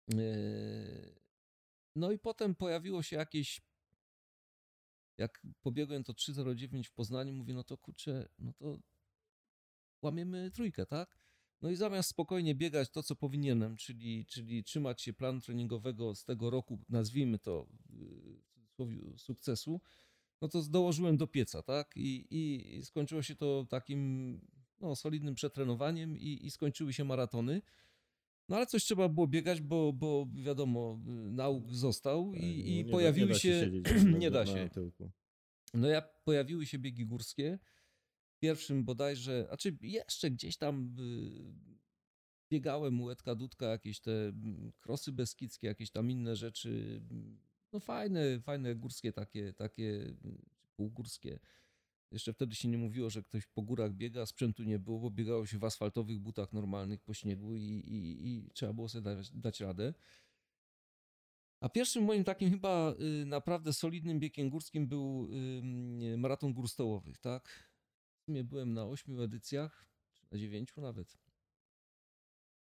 Yy, 0.09 1.17
No 1.97 2.13
i 2.13 2.19
potem 2.19 2.55
pojawiło 2.55 3.03
się 3.03 3.17
jakieś. 3.17 3.61
Jak 5.19 5.47
pobiegłem 5.63 6.05
to 6.05 6.13
3.09 6.13 6.85
w 6.85 6.93
Poznaniu, 6.93 7.33
mówię, 7.35 7.55
no 7.55 7.65
to 7.65 7.79
kurczę, 7.79 8.29
no 8.39 8.53
to 8.53 8.79
łamiemy 10.03 10.51
trójkę, 10.51 10.87
tak? 10.87 11.19
No 11.63 11.71
i 11.71 11.77
zamiast 11.77 12.09
spokojnie 12.09 12.55
biegać 12.55 12.91
to, 12.91 13.03
co 13.03 13.17
powinienem, 13.17 13.77
czyli, 13.77 14.27
czyli 14.27 14.65
trzymać 14.65 15.03
się 15.03 15.13
planu 15.13 15.41
treningowego 15.41 16.15
z 16.15 16.25
tego 16.25 16.51
roku, 16.51 16.79
nazwijmy 16.89 17.39
to 17.39 17.67
yy, 17.91 18.43
sukcesu, 19.17 19.81
no 20.43 20.49
to 20.49 20.63
dołożyłem 20.63 21.17
do 21.17 21.27
pieca, 21.27 21.63
tak? 21.63 21.93
I, 21.97 22.27
i 22.31 22.83
skończyło 22.85 23.23
się 23.23 23.35
to 23.35 23.67
takim 23.71 24.41
no, 24.81 24.97
solidnym 24.97 25.35
przetrenowaniem 25.35 26.19
i, 26.19 26.47
i 26.47 26.51
skończyły 26.51 26.93
się 26.93 27.05
maratony. 27.05 27.63
No 28.49 28.57
ale 28.57 28.67
coś 28.67 28.85
trzeba 28.85 29.09
było 29.09 29.27
biegać, 29.27 29.61
bo, 29.61 29.93
bo 29.93 30.27
wiadomo, 30.35 31.01
nauk 31.31 31.73
został 31.73 32.33
Tak, 32.33 32.43
i, 32.43 32.47
no 32.47 32.65
i 32.65 32.75
nie 32.75 32.85
da- 32.85 32.91
pojawiły 32.91 33.29
nie 33.35 33.35
da 33.35 33.39
się. 33.39 33.71
nie 34.19 34.31
da 34.31 34.47
się. 34.47 34.71
No 35.75 35.89
ja 35.89 36.03
pojawiły 36.03 36.67
się 36.67 36.79
biegi 36.79 37.07
górskie. 37.07 37.59
Pierwszym 38.39 38.85
bodajże, 38.85 39.49
a 39.51 39.57
czy 39.57 39.77
jeszcze 39.83 40.31
gdzieś 40.31 40.57
tam 40.57 40.97
y, 40.99 41.77
biegałem 42.51 43.01
u 43.01 43.11
Edka 43.11 43.35
Dudka, 43.35 43.67
jakieś 43.67 44.01
te 44.01 44.13
mm, 44.29 44.73
krosy 44.81 45.13
beskidzkie, 45.13 45.67
jakieś 45.67 45.91
tam 45.91 46.11
inne 46.11 46.37
rzeczy. 46.37 47.01
No 47.77 47.81
fajne, 47.81 48.41
fajne 48.41 48.75
górskie 48.75 49.13
takie, 49.13 49.53
takie 49.53 50.15
półgórskie. 50.77 51.39
Jeszcze 52.11 52.33
wtedy 52.33 52.55
się 52.55 52.69
nie 52.69 52.79
mówiło, 52.79 53.11
że 53.11 53.23
ktoś 53.23 53.47
po 53.47 53.63
górach 53.63 53.93
biega, 53.93 54.27
sprzętu 54.27 54.63
nie 54.63 54.79
było, 54.79 54.99
bo 55.01 55.11
biegało 55.11 55.47
się 55.47 55.59
w 55.59 55.65
asfaltowych 55.65 56.19
butach 56.19 56.53
normalnych 56.53 57.01
po 57.03 57.15
śniegu 57.15 57.57
i, 57.57 57.63
i, 57.63 58.29
i 58.29 58.51
trzeba 58.55 58.73
było 58.73 58.89
sobie 58.89 59.03
dać, 59.03 59.31
dać 59.33 59.61
radę. 59.61 59.95
A 61.61 61.69
pierwszym 61.69 62.05
moim 62.05 62.25
takim 62.25 62.51
chyba 62.51 62.95
y, 63.23 63.27
naprawdę 63.27 63.73
solidnym 63.73 64.21
biegiem 64.21 64.51
górskim 64.51 64.89
był 64.89 65.29
maraton 66.17 66.53
gór 66.53 66.69
stołowych, 66.69 67.19
tak? 67.19 67.71
W 68.23 68.25
sumie 68.25 68.45
byłem 68.45 68.73
na 68.73 68.87
ośmiu 68.87 69.23
edycjach, 69.23 69.89
czy 70.15 70.27
na 70.31 70.39
dziewięciu 70.39 70.81
nawet. 70.81 71.19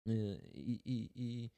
Y, 0.08 0.52
I, 0.54 0.82
i, 0.86 1.10
i 1.16 1.50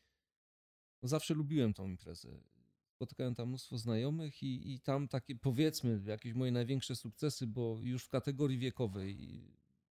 no 1.01 1.07
zawsze 1.09 1.33
lubiłem 1.33 1.73
tą 1.73 1.87
imprezę. 1.87 2.56
Spotykałem 2.97 3.35
tam 3.35 3.47
mnóstwo 3.47 3.77
znajomych 3.77 4.43
i, 4.43 4.73
i 4.73 4.79
tam 4.79 5.07
takie, 5.07 5.35
powiedzmy, 5.35 6.01
jakieś 6.05 6.33
moje 6.33 6.51
największe 6.51 6.95
sukcesy, 6.95 7.47
bo 7.47 7.79
już 7.83 8.03
w 8.03 8.09
kategorii 8.09 8.57
wiekowej 8.57 9.41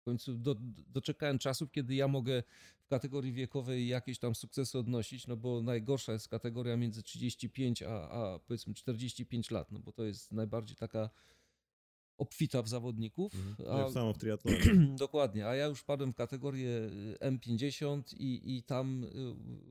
w 0.02 0.04
końcu 0.04 0.34
do, 0.34 0.56
do, 0.56 0.62
doczekałem 0.88 1.40
czasów, 1.40 1.72
kiedy 1.72 1.96
ja 1.96 2.08
mogę 2.08 2.44
w 2.80 2.88
kategorii 2.88 3.34
wiekowej 3.34 3.88
jakieś 3.88 4.20
tam 4.20 4.36
sukcesy 4.36 4.80
odnosić, 4.80 5.28
no 5.28 5.38
bo 5.38 5.62
najgorsza 5.62 6.14
jest 6.14 6.28
kategoria 6.28 6.78
między 6.78 7.04
35 7.04 7.84
a, 7.84 8.10
a 8.12 8.40
powiedzmy 8.40 8.74
45 8.74 9.52
lat, 9.52 9.72
no 9.72 9.80
bo 9.80 9.92
to 9.92 10.04
jest 10.04 10.32
najbardziej 10.32 10.76
taka 10.76 11.10
obfita 12.18 12.62
w 12.62 12.68
zawodników. 12.68 13.36
Mhm. 13.36 13.76
A, 13.76 13.80
Jak 13.80 13.92
samo 13.92 14.14
w 14.14 14.18
triatlonie. 14.18 14.60
Dokładnie, 14.98 15.48
a 15.48 15.56
ja 15.56 15.66
już 15.66 15.84
padłem 15.84 16.14
w 16.14 16.16
kategorię 16.16 16.70
y, 16.70 17.18
M50 17.22 18.16
i, 18.18 18.58
i 18.58 18.64
tam 18.64 19.04
y, 19.04 19.08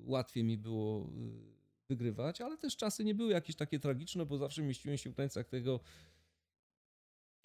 łatwiej 0.04 0.44
mi 0.44 0.58
było 0.58 1.06
y, 1.06 1.59
wygrywać, 1.90 2.40
ale 2.40 2.58
też 2.58 2.76
czasy 2.76 3.04
nie 3.04 3.14
były 3.14 3.32
jakieś 3.32 3.56
takie 3.56 3.80
tragiczne, 3.80 4.26
bo 4.26 4.38
zawsze 4.38 4.62
mieściłem 4.62 4.98
się 4.98 5.10
w 5.10 5.14
granicach 5.14 5.48
tego 5.48 5.80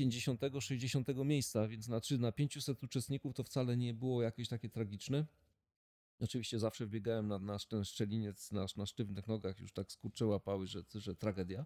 50-60 0.01 1.25
miejsca, 1.25 1.67
więc 1.67 1.87
na, 1.87 1.99
trzy- 1.99 2.17
na 2.19 2.31
500 2.31 2.83
uczestników 2.83 3.33
to 3.33 3.43
wcale 3.43 3.77
nie 3.77 3.93
było 3.93 4.21
jakieś 4.21 4.49
takie 4.49 4.69
tragiczne. 4.69 5.25
Oczywiście 6.19 6.59
zawsze 6.59 6.87
biegałem 6.87 7.27
na, 7.27 7.39
na 7.39 7.57
ten 7.69 7.85
szczeliniec 7.85 8.51
na, 8.51 8.65
na 8.77 8.85
sztywnych 8.85 9.27
nogach, 9.27 9.59
już 9.59 9.73
tak 9.73 9.91
skurcze 9.91 10.25
łapały, 10.25 10.67
że, 10.67 10.83
że 10.95 11.15
tragedia. 11.15 11.65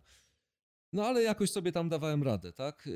No 0.94 1.06
ale 1.06 1.24
jakoś 1.24 1.52
sobie 1.52 1.72
tam 1.72 1.90
dawałem 1.90 2.24
radę, 2.24 2.54
tak? 2.54 2.90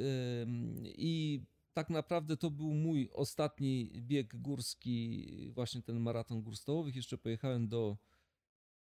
I 0.86 1.42
tak 1.74 1.90
naprawdę 1.90 2.38
to 2.38 2.52
był 2.52 2.74
mój 2.74 3.10
ostatni 3.14 3.92
bieg 4.02 4.42
górski, 4.42 5.52
właśnie 5.52 5.82
ten 5.82 6.00
maraton 6.00 6.42
gór 6.42 6.58
stołowych. 6.58 6.96
Jeszcze 6.96 7.18
pojechałem 7.18 7.68
do, 7.68 7.98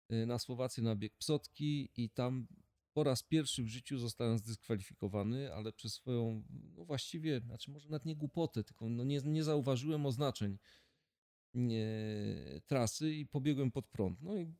na 0.09 0.39
Słowację 0.39 0.83
na 0.83 0.95
bieg 0.95 1.13
Psotki 1.17 1.89
i 1.97 2.09
tam 2.09 2.47
po 2.93 3.03
raz 3.03 3.23
pierwszy 3.23 3.63
w 3.63 3.67
życiu 3.67 3.97
zostałem 3.97 4.37
zdyskwalifikowany, 4.37 5.53
ale 5.53 5.73
przez 5.73 5.93
swoją, 5.93 6.43
no 6.49 6.85
właściwie, 6.85 7.39
znaczy 7.39 7.71
może 7.71 7.89
nawet 7.89 8.05
nie 8.05 8.15
głupotę, 8.15 8.63
tylko 8.63 8.89
no 8.89 9.03
nie, 9.03 9.21
nie 9.25 9.43
zauważyłem 9.43 10.05
oznaczeń 10.05 10.57
nie, 11.53 11.85
trasy 12.67 13.13
i 13.13 13.25
pobiegłem 13.25 13.71
pod 13.71 13.87
prąd. 13.87 14.21
No 14.21 14.37
i 14.37 14.53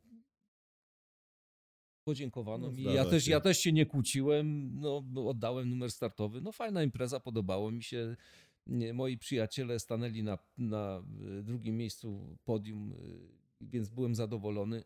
podziękowano 2.04 2.68
No, 2.68 2.74
mi. 2.74 2.84
Ja 2.84 3.06
też, 3.06 3.24
się. 3.24 3.32
ja 3.32 3.40
też 3.40 3.60
się 3.60 3.72
nie 3.72 3.86
kłóciłem, 3.86 4.80
no, 4.80 5.04
oddałem 5.30 5.70
numer 5.70 5.92
startowy. 5.92 6.42
No 6.42 6.52
fajna 6.52 6.84
impreza, 6.84 7.20
podobało 7.20 7.72
mi 7.72 7.84
się. 7.84 8.16
Moi 8.94 9.18
przyjaciele 9.18 9.80
stanęli 9.80 10.24
na, 10.24 10.38
na 10.58 11.04
y, 11.40 11.44
drugim 11.44 11.78
miejscu 11.78 12.38
podium, 12.44 12.94
y, 12.94 13.39
więc 13.62 13.90
byłem 13.90 14.16
zadowolony. 14.16 14.84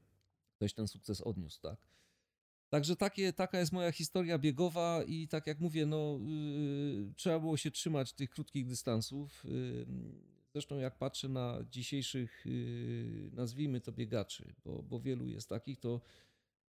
Ktoś 0.56 0.74
ten 0.74 0.88
sukces 0.88 1.20
odniósł, 1.20 1.60
tak. 1.60 1.96
Także 2.68 2.96
takie, 2.96 3.32
taka 3.32 3.58
jest 3.58 3.72
moja 3.72 3.92
historia 3.92 4.38
biegowa 4.38 5.04
i 5.06 5.28
tak 5.28 5.46
jak 5.46 5.60
mówię, 5.60 5.86
no, 5.86 6.18
yy, 6.20 7.12
trzeba 7.16 7.40
było 7.40 7.56
się 7.56 7.70
trzymać 7.70 8.12
tych 8.12 8.30
krótkich 8.30 8.66
dystansów. 8.66 9.44
Yy, 9.44 9.86
zresztą 10.52 10.78
jak 10.78 10.98
patrzę 10.98 11.28
na 11.28 11.58
dzisiejszych, 11.70 12.46
yy, 12.46 13.30
nazwijmy 13.32 13.80
to 13.80 13.92
biegaczy, 13.92 14.54
bo, 14.64 14.82
bo 14.82 15.00
wielu 15.00 15.26
jest 15.26 15.48
takich, 15.48 15.80
to 15.80 16.00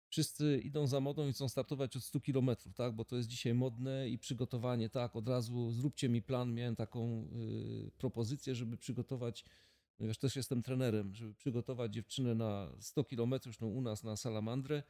wszyscy 0.10 0.62
idą 0.63 0.88
za 0.88 1.00
modą 1.00 1.27
i 1.27 1.34
chcą 1.34 1.50
startować 1.50 1.96
od 1.96 2.04
100 2.04 2.20
kilometrów, 2.20 2.74
tak? 2.74 2.94
bo 2.94 3.06
to 3.06 3.16
jest 3.16 3.30
dzisiaj 3.30 3.54
modne 3.54 4.10
i 4.10 4.18
przygotowanie, 4.18 4.89
tak, 4.89 5.16
od 5.16 5.27
razu 5.27 5.72
zróbcie 5.72 6.10
mi 6.10 6.22
plan. 6.22 6.54
Miałem 6.54 6.75
taką 6.75 7.30
yy, 7.32 7.92
propozycję, 7.98 8.56
żeby 8.56 8.77
przygotować, 8.77 9.46
ponieważ 9.98 10.18
też 10.18 10.36
jestem 10.36 10.62
trenerem, 10.62 11.16
żeby 11.16 11.34
przygotować 11.34 11.94
dziewczynę 11.94 12.36
na 12.36 12.72
100 12.80 13.04
kilometrów, 13.04 13.62
no 13.62 13.68
u 13.68 13.82
nas 13.82 14.04
na 14.04 14.16
salamandrę. 14.16 14.84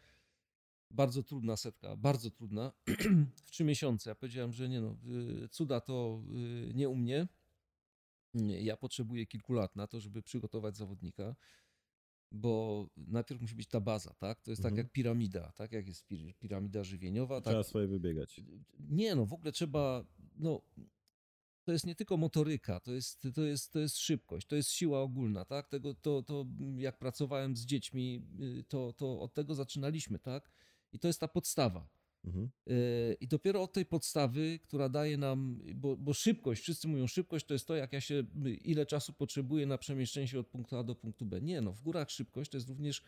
Bardzo 0.91 1.23
trudna 1.23 1.57
setka, 1.57 1.95
bardzo 1.95 2.31
trudna. 2.31 2.71
w 3.45 3.51
trzy 3.51 3.63
miesiące. 3.63 4.09
Ja 4.09 4.15
powiedziałem, 4.15 4.53
że 4.53 4.69
nie 4.69 4.81
no, 4.81 4.95
y, 5.45 5.49
cuda 5.49 5.81
to 5.81 6.21
y, 6.69 6.73
nie 6.73 6.89
u 6.89 6.95
mnie. 6.95 7.27
Nie, 8.33 8.61
Ja 8.61 8.77
potrzebuję 8.77 9.25
kilku 9.25 9.53
lat 9.53 9.75
na 9.75 9.87
to, 9.87 9.99
żeby 9.99 10.21
przygotować 10.21 10.77
zawodnika, 10.77 11.35
bo 12.31 12.85
najpierw 12.97 13.41
musi 13.41 13.55
być 13.55 13.67
ta 13.67 13.81
baza, 13.81 14.13
tak? 14.13 14.41
To 14.41 14.51
jest 14.51 14.61
tak 14.63 14.71
Mhm. 14.71 14.85
jak 14.85 14.91
piramida, 14.93 15.51
tak? 15.51 15.71
Jak 15.71 15.87
jest 15.87 16.07
pir- 16.09 16.33
piramida 16.39 16.83
żywieniowa, 16.83 17.41
tak? 17.41 17.51
Trzeba 17.53 17.63
swoje 17.63 17.87
wybiegać. 17.87 18.41
Nie, 18.79 19.15
no 19.15 19.25
w 19.25 19.33
ogóle 19.33 19.51
trzeba, 19.51 20.05
no 20.35 20.61
to 21.67 21.71
jest 21.71 21.85
nie 21.85 21.95
tylko 21.95 22.17
motoryka, 22.17 22.79
to 22.79 22.91
jest, 22.93 23.27
to 23.35 23.41
jest, 23.41 23.73
to 23.73 23.79
jest 23.79 23.97
szybkość, 23.97 24.47
to 24.47 24.55
jest 24.55 24.69
siła 24.69 25.01
ogólna, 25.01 25.45
tak? 25.45 25.67
Tego, 25.67 25.93
to, 25.93 26.23
to 26.23 26.45
jak 26.77 26.97
pracowałem 26.99 27.55
z 27.57 27.65
dziećmi, 27.65 28.25
y, 28.59 28.63
to, 28.63 28.93
to 28.93 29.19
od 29.19 29.33
tego 29.33 29.55
zaczynaliśmy, 29.55 30.19
tak? 30.19 30.51
I 30.93 30.99
to 30.99 31.07
jest 31.07 31.19
ta 31.19 31.27
podstawa. 31.27 31.89
Mhm. 32.25 32.49
Yy, 32.65 33.17
I 33.21 33.27
dopiero 33.27 33.61
od 33.61 33.73
tej 33.73 33.85
podstawy, 33.85 34.59
która 34.63 34.89
daje 34.89 35.17
nam, 35.17 35.59
bo, 35.75 35.97
bo 35.97 36.13
szybkość, 36.13 36.61
wszyscy 36.61 36.87
mówią 36.87 37.07
szybkość 37.07 37.45
to 37.45 37.53
jest 37.53 37.67
to, 37.67 37.75
jak 37.75 37.93
ja 37.93 38.01
się, 38.01 38.23
ile 38.63 38.85
czasu 38.85 39.13
potrzebuję 39.13 39.65
na 39.65 39.77
przemieszczenie 39.77 40.27
się 40.27 40.39
od 40.39 40.47
punktu 40.47 40.77
A 40.77 40.83
do 40.83 40.95
punktu 40.95 41.25
B. 41.25 41.41
Nie, 41.41 41.61
no 41.61 41.73
w 41.73 41.81
górach 41.81 42.11
szybkość 42.11 42.51
to 42.51 42.57
jest 42.57 42.69
również 42.69 43.03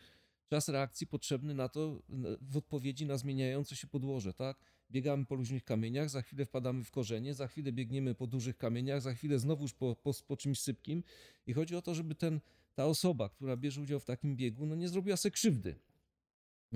czas 0.50 0.68
reakcji 0.68 1.06
potrzebny 1.06 1.54
na 1.54 1.68
to, 1.68 2.02
w 2.40 2.56
odpowiedzi 2.56 3.06
na 3.06 3.16
zmieniające 3.16 3.76
się 3.76 3.86
podłoże, 3.86 4.34
tak? 4.34 4.56
Biegamy 4.90 5.26
po 5.26 5.34
luźnych 5.34 5.64
kamieniach, 5.64 6.10
za 6.10 6.22
chwilę 6.22 6.44
wpadamy 6.44 6.84
w 6.84 6.90
korzenie, 6.90 7.34
za 7.34 7.48
chwilę 7.48 7.72
biegniemy 7.72 8.14
po 8.14 8.26
dużych 8.26 8.56
kamieniach, 8.56 9.02
za 9.02 9.14
chwilę 9.14 9.38
znowuż 9.38 9.72
po, 9.72 9.96
po, 9.96 10.12
po 10.26 10.36
czymś 10.36 10.60
sypkim 10.60 11.02
i 11.46 11.52
chodzi 11.52 11.76
o 11.76 11.82
to, 11.82 11.94
żeby 11.94 12.14
ten, 12.14 12.40
ta 12.74 12.86
osoba, 12.86 13.28
która 13.28 13.56
bierze 13.56 13.80
udział 13.80 14.00
w 14.00 14.04
takim 14.04 14.36
biegu, 14.36 14.66
no 14.66 14.74
nie 14.74 14.88
zrobiła 14.88 15.16
se 15.16 15.30
krzywdy. 15.30 15.74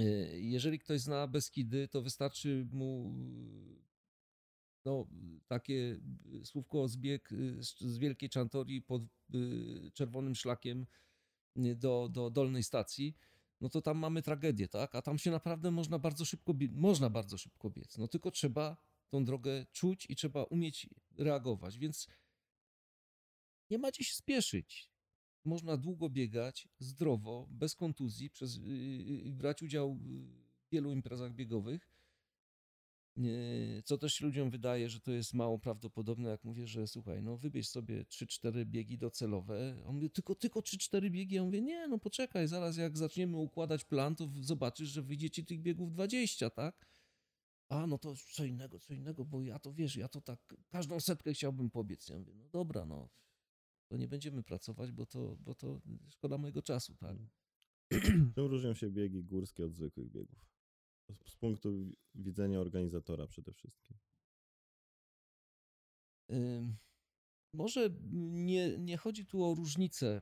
Y, 0.01 0.41
Jeżeli 0.41 0.79
ktoś 0.79 1.01
zna 1.01 1.27
Beskidy, 1.27 1.89
to 1.89 2.03
wystarczy 2.03 2.67
mu 2.73 3.15
no, 4.85 5.07
takie 5.49 6.01
słówko 6.45 6.89
zbieg 6.89 7.33
y, 7.33 7.63
z, 7.63 7.99
Wielkiej 7.99 8.29
Czantorii 8.29 8.83
pod 8.83 9.03
y, 9.35 9.91
czerwonym 9.95 10.35
szlakiem 10.35 10.87
y, 11.57 11.77
do, 11.77 12.09
do 12.13 12.31
dolnej 12.31 12.63
stacji, 12.63 13.17
no 13.65 13.71
to 13.71 13.83
tam 13.83 13.99
mamy 13.99 14.23
tragedię, 14.23 14.69
tak? 14.69 14.95
A 14.95 15.03
tam 15.03 15.19
się 15.19 15.31
naprawdę 15.31 15.71
można 15.71 15.99
bardzo 15.99 16.25
szybko 16.25 16.55
można 16.73 17.11
bardzo 17.11 17.39
szybko 17.39 17.71
biec. 17.71 17.99
No 17.99 18.09
tylko 18.09 18.31
trzeba 18.31 18.77
tą 19.09 19.25
drogę 19.25 19.67
czuć 19.73 20.07
i 20.11 20.17
trzeba 20.17 20.45
umieć 20.45 20.89
reagować, 21.19 21.79
więc 21.79 22.09
nie 23.71 23.79
ma 23.79 23.91
gdzie 23.91 24.05
się 24.05 24.15
spieszyć. 24.15 24.91
Można 25.45 25.77
długo 25.77 26.09
biegać, 26.11 26.69
zdrowo, 26.79 27.47
bez 27.51 27.75
kontuzji, 27.75 28.31
przez, 28.31 28.57
yy, 28.57 29.33
brać 29.33 29.63
udział 29.63 29.95
w 29.95 30.71
wielu 30.73 30.93
imprezach 30.93 31.35
biegowych. 31.35 31.94
Yy, 33.17 33.83
Co 33.85 33.99
też 33.99 34.21
ludziom 34.21 34.51
wydaje, 34.51 34.89
że 34.89 35.01
to 35.01 35.13
jest 35.13 35.35
mało 35.35 35.59
prawdopodobne, 35.59 36.31
jak 36.31 36.45
mówię, 36.45 36.67
że 36.67 36.87
słuchaj, 36.87 37.23
no 37.23 37.37
wybierz 37.37 37.69
sobie 37.69 38.05
3-4 38.05 38.65
biegi 38.65 38.99
docelowe. 38.99 39.83
On 39.87 39.95
mówi, 39.95 40.11
tylko, 40.11 40.35
tylko 40.35 40.61
3-4 40.61 41.11
biegi. 41.11 41.35
Ja 41.35 41.45
mówię, 41.45 41.63
nie, 41.63 41.89
no 41.89 41.99
poczekaj, 41.99 42.49
zaraz 42.49 42.77
jak 42.77 42.99
zaczniemy 42.99 43.37
układać 43.37 43.85
plan, 43.85 44.17
to 44.17 44.29
zobaczysz, 44.41 44.89
że 44.89 45.03
wyjdzie 45.03 45.31
ci 45.31 45.45
tych 45.45 45.61
biegów 45.61 45.93
20, 45.93 46.51
tak? 46.51 46.87
A, 47.69 47.87
no 47.87 47.99
to 47.99 48.15
co 48.33 48.45
innego, 48.45 48.79
co 48.79 48.95
innego, 48.95 49.25
bo 49.25 49.43
ja 49.43 49.59
to 49.59 49.73
wiesz, 49.73 49.97
ja 49.97 50.09
to 50.09 50.21
tak 50.21 50.55
każdą 50.69 51.01
setkę 51.01 51.33
chciałbym 51.33 51.71
pobiec. 51.71 52.09
Ja 52.09 52.19
mówię, 52.19 52.35
no 52.35 52.49
dobra, 52.49 52.87
no 52.87 53.09
to 53.89 53.97
nie 53.97 54.09
będziemy 54.09 54.43
pracować, 54.43 54.93
bo 54.93 55.07
to, 55.07 55.37
bo 55.37 55.55
to 55.55 55.81
szkoda 56.09 56.39
mojego 56.39 56.63
czasu, 56.63 56.97
tak? 56.97 57.17
Czym 58.35 58.47
różnią 58.47 58.75
się 58.75 58.91
biegi 58.91 59.25
górskie 59.25 59.65
od 59.65 59.75
zwykłych 59.75 60.11
biegów? 60.11 60.54
Z, 61.09 61.37
punktu 61.37 61.73
wi- 61.73 61.97
widzenia 62.15 62.61
organizatora 62.61 63.27
przede 63.27 63.53
wszystkim. 63.53 63.97
Może 67.55 67.91
nie, 68.33 68.79
nie 68.79 68.97
chodzi 68.97 69.27
tu 69.27 69.45
o 69.45 69.55
różnicę. 69.55 70.21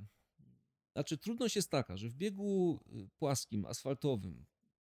Znaczy, 0.92 1.18
trudność 1.18 1.56
jest 1.56 1.70
taka, 1.70 1.96
że 1.96 2.08
w 2.08 2.14
biegu 2.14 2.80
y, 2.92 3.08
płaskim, 3.16 3.66
asfaltowym, 3.66 4.46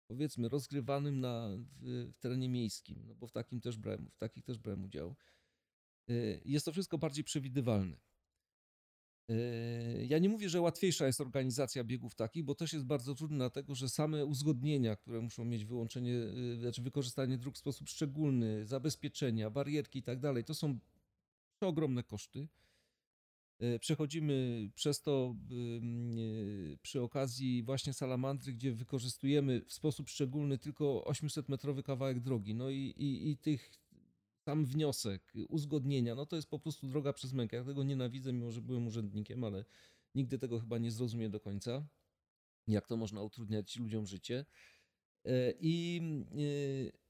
powiedzmy 0.07 0.49
rozgrywanym 0.49 1.19
na, 1.19 1.49
w, 1.81 2.11
w 2.13 2.17
terenie 2.19 2.49
miejskim, 2.49 3.03
no 3.07 3.15
bo 3.15 3.27
w 3.27 3.31
takim 3.31 3.61
też 3.61 3.77
brałem, 3.77 4.09
w 4.09 4.17
takich 4.17 4.43
też 4.43 4.57
brałem 4.57 4.83
udział, 4.83 5.15
y, 6.09 6.41
jest 6.45 6.65
to 6.65 6.71
wszystko 6.71 6.97
bardziej 6.97 7.23
przewidywalne. 7.23 7.97
Y, 9.33 10.05
Ja 10.09 10.19
nie 10.19 10.29
mówię, 10.29 10.49
że 10.49 10.61
łatwiejsza 10.61 11.07
jest 11.07 11.21
organizacja 11.21 11.83
biegów 11.83 12.15
takich, 12.15 12.43
bo 12.43 12.55
też 12.55 12.73
jest 12.73 12.85
bardzo 12.85 13.15
trudne, 13.15 13.37
dlatego 13.37 13.75
że 13.75 13.89
same 13.89 14.25
uzgodnienia, 14.25 14.95
które 14.95 15.21
muszą 15.21 15.45
mieć 15.45 15.65
wyłączenie, 15.65 16.13
y, 16.13 16.57
znaczy 16.59 16.81
wykorzystanie 16.81 17.37
dróg 17.37 17.55
w 17.55 17.57
sposób 17.57 17.89
szczególny, 17.89 18.65
zabezpieczenia, 18.65 19.49
barierki 19.49 19.99
i 19.99 20.03
tak 20.03 20.19
dalej, 20.19 20.43
to 20.43 20.53
są 20.53 20.79
ogromne 21.61 22.03
koszty. 22.03 22.47
E, 23.59 23.79
Przechodzimy 23.79 24.69
przez 24.75 25.01
to 25.01 25.35
przy 26.81 27.01
okazji 27.01 27.63
właśnie 27.63 27.93
salamandry, 27.93 28.53
gdzie 28.53 28.73
wykorzystujemy 28.73 29.61
w 29.67 29.73
sposób 29.73 30.09
szczególny 30.09 30.57
tylko 30.57 31.05
800-metrowy 31.07 31.83
kawałek 31.83 32.19
drogi. 32.19 32.55
No 32.55 32.69
i, 32.69 32.77
i, 32.77 33.29
i 33.29 33.37
tych 33.37 33.71
sam 34.45 34.65
wniosek, 34.65 35.33
uzgodnienia, 35.49 36.15
no 36.15 36.25
to 36.25 36.35
jest 36.35 36.49
po 36.49 36.59
prostu 36.59 36.87
droga 36.87 37.13
przez 37.13 37.33
mękę. 37.33 37.57
Ja 37.57 37.63
tego 37.63 37.83
nienawidzę, 37.83 38.33
mimo 38.33 38.51
że 38.51 38.61
byłem 38.61 38.87
urzędnikiem, 38.87 39.43
ale 39.43 39.65
nigdy 40.15 40.39
tego 40.39 40.59
chyba 40.59 40.77
nie 40.77 40.91
zrozumiem 40.91 41.31
do 41.31 41.39
końca, 41.39 41.87
jak 42.67 42.87
to 42.87 42.97
można 42.97 43.21
utrudniać 43.21 43.77
ludziom 43.77 44.05
życie. 44.05 44.45
E, 45.25 45.53
I 45.59 46.01
e, 46.31 47.03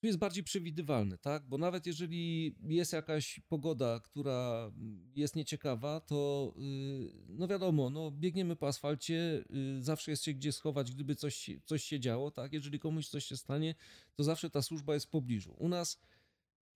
tu 0.00 0.06
jest 0.06 0.18
bardziej 0.18 0.44
przewidywalny, 0.44 1.18
tak? 1.18 1.48
Bo 1.48 1.58
nawet 1.58 1.86
jeżeli 1.86 2.56
jest 2.62 2.92
jakaś 2.92 3.40
pogoda, 3.48 4.00
która 4.00 4.70
jest 5.14 5.36
nieciekawa, 5.36 6.00
to 6.00 6.52
yy, 6.56 7.12
no 7.28 7.48
wiadomo, 7.48 7.90
no 7.90 8.10
biegniemy 8.10 8.56
po 8.56 8.68
asfalcie, 8.68 9.44
zawsze 9.80 10.10
jest 10.10 10.24
się 10.24 10.32
gdzie 10.32 10.52
schować, 10.52 10.92
gdyby 10.92 11.14
coś, 11.14 11.50
coś 11.64 11.84
się 11.84 12.00
działo, 12.00 12.30
tak? 12.30 12.52
Jeżeli 12.52 12.78
komuś 12.78 13.08
coś 13.08 13.24
się 13.24 13.36
stanie, 13.36 13.74
to 14.14 14.24
zawsze 14.24 14.50
ta 14.50 14.62
służba 14.62 14.94
jest 14.94 15.06
w 15.06 15.10
pobliżu. 15.10 15.54
U 15.58 15.68
nas 15.68 16.00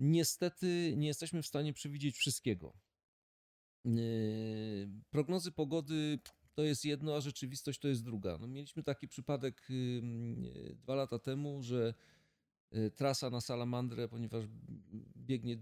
niestety 0.00 0.94
nie 0.96 1.06
jesteśmy 1.06 1.42
w 1.42 1.46
stanie 1.46 1.72
przewidzieć 1.72 2.16
wszystkiego. 2.16 2.72
Yy, 3.84 3.92
Prognozy 5.10 5.52
pogody 5.52 6.18
to 6.54 6.62
jest 6.62 6.84
jedno, 6.84 7.16
a 7.16 7.20
rzeczywistość 7.20 7.78
to 7.78 7.88
jest 7.88 8.04
druga. 8.04 8.38
No, 8.38 8.46
mieliśmy 8.46 8.82
taki 8.82 9.08
przypadek 9.08 9.66
yy, 9.68 10.74
dwa 10.74 10.94
lata 10.94 11.18
temu, 11.18 11.62
że 11.62 11.94
Y, 12.76 12.90
Trasa 12.90 13.30
na 13.30 13.40
salamandrę, 13.40 14.08
ponieważ 14.08 14.44
biegnie 15.16 15.58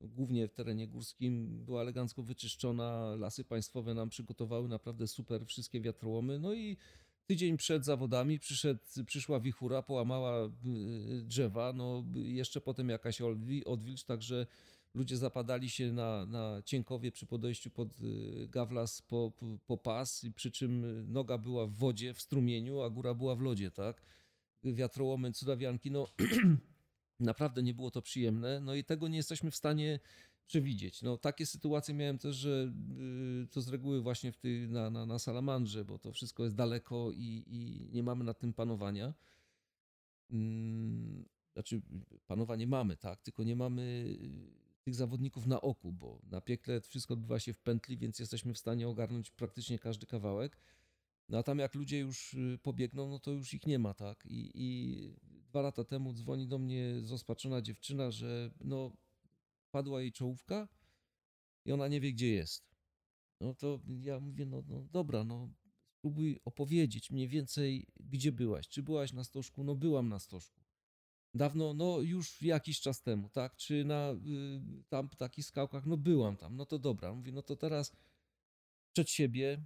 głównie 0.00 0.48
w 0.48 0.52
terenie 0.52 0.88
górskim, 0.88 1.64
była 1.64 1.82
elegancko 1.82 2.22
wyczyszczona. 2.22 3.16
Lasy 3.16 3.44
państwowe 3.44 3.94
nam 3.94 4.08
przygotowały 4.08 4.68
naprawdę 4.68 5.06
super 5.06 5.46
wszystkie 5.46 5.80
wiatrołomy. 5.80 6.38
No 6.38 6.54
i 6.54 6.76
tydzień 7.30 7.56
przed 7.56 7.84
zawodami 7.84 8.38
przyszedł, 8.38 8.80
przyszła 9.06 9.40
wichura, 9.40 9.82
połamała 9.82 10.46
y, 10.46 11.22
drzewa. 11.22 11.72
No, 11.72 12.04
jeszcze 12.14 12.60
potem 12.60 12.88
jakaś 12.88 13.20
odwi- 13.20 13.62
odwilż, 13.66 14.04
także 14.04 14.46
ludzie 14.94 15.16
zapadali 15.16 15.70
się 15.70 15.92
na, 15.92 16.26
na 16.26 16.62
cienkowie 16.64 17.12
przy 17.12 17.26
podejściu 17.26 17.70
pod 17.70 17.88
y, 18.00 18.48
gawlas 18.48 19.02
po, 19.02 19.32
po, 19.66 19.76
pas, 19.76 20.26
przy 20.34 20.50
czym 20.50 21.04
noga 21.12 21.38
była 21.38 21.66
w 21.66 21.72
wodzie, 21.72 22.14
w 22.14 22.20
strumieniu, 22.20 22.80
a 22.80 22.90
góra 22.90 23.14
była 23.14 23.36
w 23.36 23.40
lodzie, 23.40 23.70
tak? 23.70 24.02
Wiatrołomy, 24.64 25.32
cudawianki, 25.32 25.90
no 25.90 26.06
naprawdę 27.20 27.62
nie 27.62 27.74
było 27.74 27.90
to 27.90 28.02
przyjemne, 28.02 28.60
no 28.60 28.74
i 28.74 28.84
tego 28.84 29.08
nie 29.08 29.16
jesteśmy 29.16 29.50
w 29.50 29.56
stanie 29.56 30.00
przewidzieć. 30.50 31.02
No, 31.02 31.18
takie 31.18 31.46
sytuacje 31.46 31.94
miałem 31.94 32.18
też, 32.18 32.36
że 32.36 32.72
y, 33.44 33.46
to 33.50 33.60
z 33.60 33.68
reguły 33.68 34.02
właśnie 34.02 34.32
w 34.32 34.36
ty, 34.36 34.68
na, 34.68 34.90
na, 34.90 35.06
na 35.06 35.18
salamandrze, 35.18 35.84
bo 35.84 35.98
to 35.98 36.12
wszystko 36.12 36.44
jest 36.44 36.56
daleko 36.56 37.10
i, 37.12 37.44
i 37.46 37.88
nie 37.92 38.02
mamy 38.02 38.24
nad 38.24 38.38
tym 38.38 38.52
panowania. 38.52 39.14
Mm, 40.30 41.24
Znaczy, 41.52 41.82
panowanie 42.26 42.66
mamy, 42.66 42.96
tak, 42.96 43.22
tylko 43.22 43.44
nie 43.44 43.56
mamy 43.56 43.82
y, 43.82 44.82
tych 44.82 44.94
zawodników 44.94 45.46
na 45.46 45.60
oku, 45.60 45.92
bo 45.92 46.20
na 46.30 46.40
piekle 46.40 46.80
wszystko 46.80 47.14
odbywa 47.14 47.40
się 47.40 47.52
w 47.52 47.58
pętli, 47.58 47.96
więc 47.96 48.18
jesteśmy 48.18 48.54
w 48.54 48.58
stanie 48.58 48.88
ogarnąć 48.88 49.30
praktycznie 49.30 49.78
każdy 49.78 50.06
kawałek. 50.06 50.56
No 51.28 51.38
a 51.38 51.42
tam 51.42 51.58
jak 51.58 51.74
ludzie 51.74 51.98
już 51.98 52.34
y, 52.34 52.58
pobiegną, 52.62 53.08
no 53.10 53.18
to 53.18 53.30
już 53.30 53.54
ich 53.54 53.66
nie 53.66 53.78
ma, 53.78 53.94
tak? 53.94 54.26
I, 54.26 54.50
i 54.54 55.14
dwa 55.48 55.62
lata 55.62 55.84
temu 55.84 56.12
dzwoni 56.12 56.48
do 56.48 56.58
mnie 56.58 57.00
zrozpaczona 57.00 57.62
dziewczyna, 57.62 58.10
że 58.10 58.50
no 58.60 58.92
padła 59.70 60.00
jej 60.00 60.12
czołówka 60.12 60.68
i 61.64 61.72
ona 61.72 61.88
nie 61.88 62.00
wie, 62.00 62.12
gdzie 62.12 62.28
jest. 62.28 62.70
No 63.40 63.54
to 63.54 63.80
ja 63.86 64.20
mówię, 64.20 64.46
no, 64.46 64.62
no 64.68 64.86
dobra, 64.90 65.24
no 65.24 65.48
spróbuj 65.98 66.40
opowiedzieć 66.44 67.10
mniej 67.10 67.28
więcej, 67.28 67.86
gdzie 68.00 68.32
byłaś. 68.32 68.68
Czy 68.68 68.82
byłaś 68.82 69.12
na 69.12 69.24
stożku? 69.24 69.64
No 69.64 69.74
byłam 69.74 70.08
na 70.08 70.18
stożku. 70.18 70.60
Dawno, 71.34 71.74
no 71.74 72.00
już 72.00 72.42
jakiś 72.42 72.80
czas 72.80 73.02
temu, 73.02 73.28
tak? 73.28 73.56
Czy 73.56 73.84
na 73.84 74.12
y, 74.12 74.82
tam 74.88 75.08
takich 75.08 75.44
skałkach? 75.44 75.86
No 75.86 75.96
byłam 75.96 76.36
tam. 76.36 76.56
No 76.56 76.66
to 76.66 76.78
dobra. 76.78 77.14
Mówię, 77.14 77.32
no 77.32 77.42
to 77.42 77.56
teraz 77.56 77.92
przed 78.92 79.10
siebie 79.10 79.62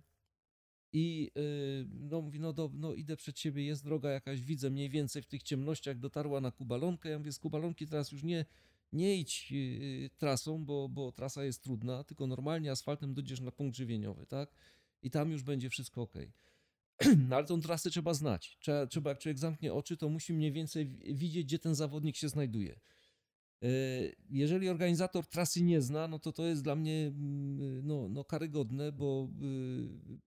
i 0.92 1.30
y, 1.38 1.86
no 1.90 2.22
mówi, 2.22 2.40
no, 2.40 2.52
do, 2.52 2.70
no 2.74 2.94
idę 2.94 3.16
przed 3.16 3.38
siebie, 3.38 3.64
jest 3.64 3.84
droga 3.84 4.10
jakaś, 4.10 4.40
widzę 4.40 4.70
mniej 4.70 4.90
więcej 4.90 5.22
w 5.22 5.26
tych 5.26 5.42
ciemnościach, 5.42 5.98
dotarła 5.98 6.40
na 6.40 6.50
Kubalonkę. 6.50 7.08
Ja 7.08 7.18
mówię, 7.18 7.32
z 7.32 7.38
Kubalonki 7.38 7.86
teraz 7.86 8.12
już 8.12 8.22
nie, 8.22 8.44
nie 8.94 9.16
idź 9.16 9.52
y, 9.52 10.10
trasą, 10.18 10.64
bo, 10.64 10.88
bo 10.88 11.12
trasa 11.12 11.44
jest 11.44 11.62
trudna, 11.62 12.04
tylko 12.04 12.26
normalnie 12.26 12.70
asfaltem 12.70 13.14
dojdziesz 13.14 13.40
na 13.40 13.50
punkt 13.52 13.76
żywieniowy, 13.76 14.26
tak? 14.26 14.54
I 15.02 15.10
tam 15.10 15.30
już 15.30 15.42
będzie 15.42 15.70
wszystko 15.70 16.02
ok. 16.02 16.14
No 17.28 17.36
ale 17.36 17.46
tą 17.46 17.60
trasę 17.60 17.90
trzeba 17.90 18.14
znać. 18.14 18.58
Trzeba, 18.60 18.86
trzeba, 18.86 19.10
jak 19.10 19.18
człowiek 19.18 19.38
zamknie 19.38 19.72
oczy, 19.74 19.96
to 19.96 20.08
musi 20.08 20.32
mniej 20.34 20.52
więcej 20.52 20.86
wi- 20.86 21.14
widzieć, 21.14 21.44
gdzie 21.46 21.58
ten 21.58 21.74
zawodnik 21.74 22.16
się 22.16 22.28
znajduje. 22.28 22.80
E, 23.62 23.68
Jeżeli 24.30 24.68
organizator 24.68 25.26
trasy 25.26 25.62
nie 25.62 25.80
zna, 25.82 26.08
no 26.08 26.18
to 26.18 26.32
to 26.32 26.44
jest 26.44 26.62
dla 26.62 26.76
mnie 26.76 27.06
mm, 27.06 27.86
no, 27.86 28.08
no 28.08 28.24
karygodne, 28.24 28.92
bo 28.92 29.28
y, 29.42 30.18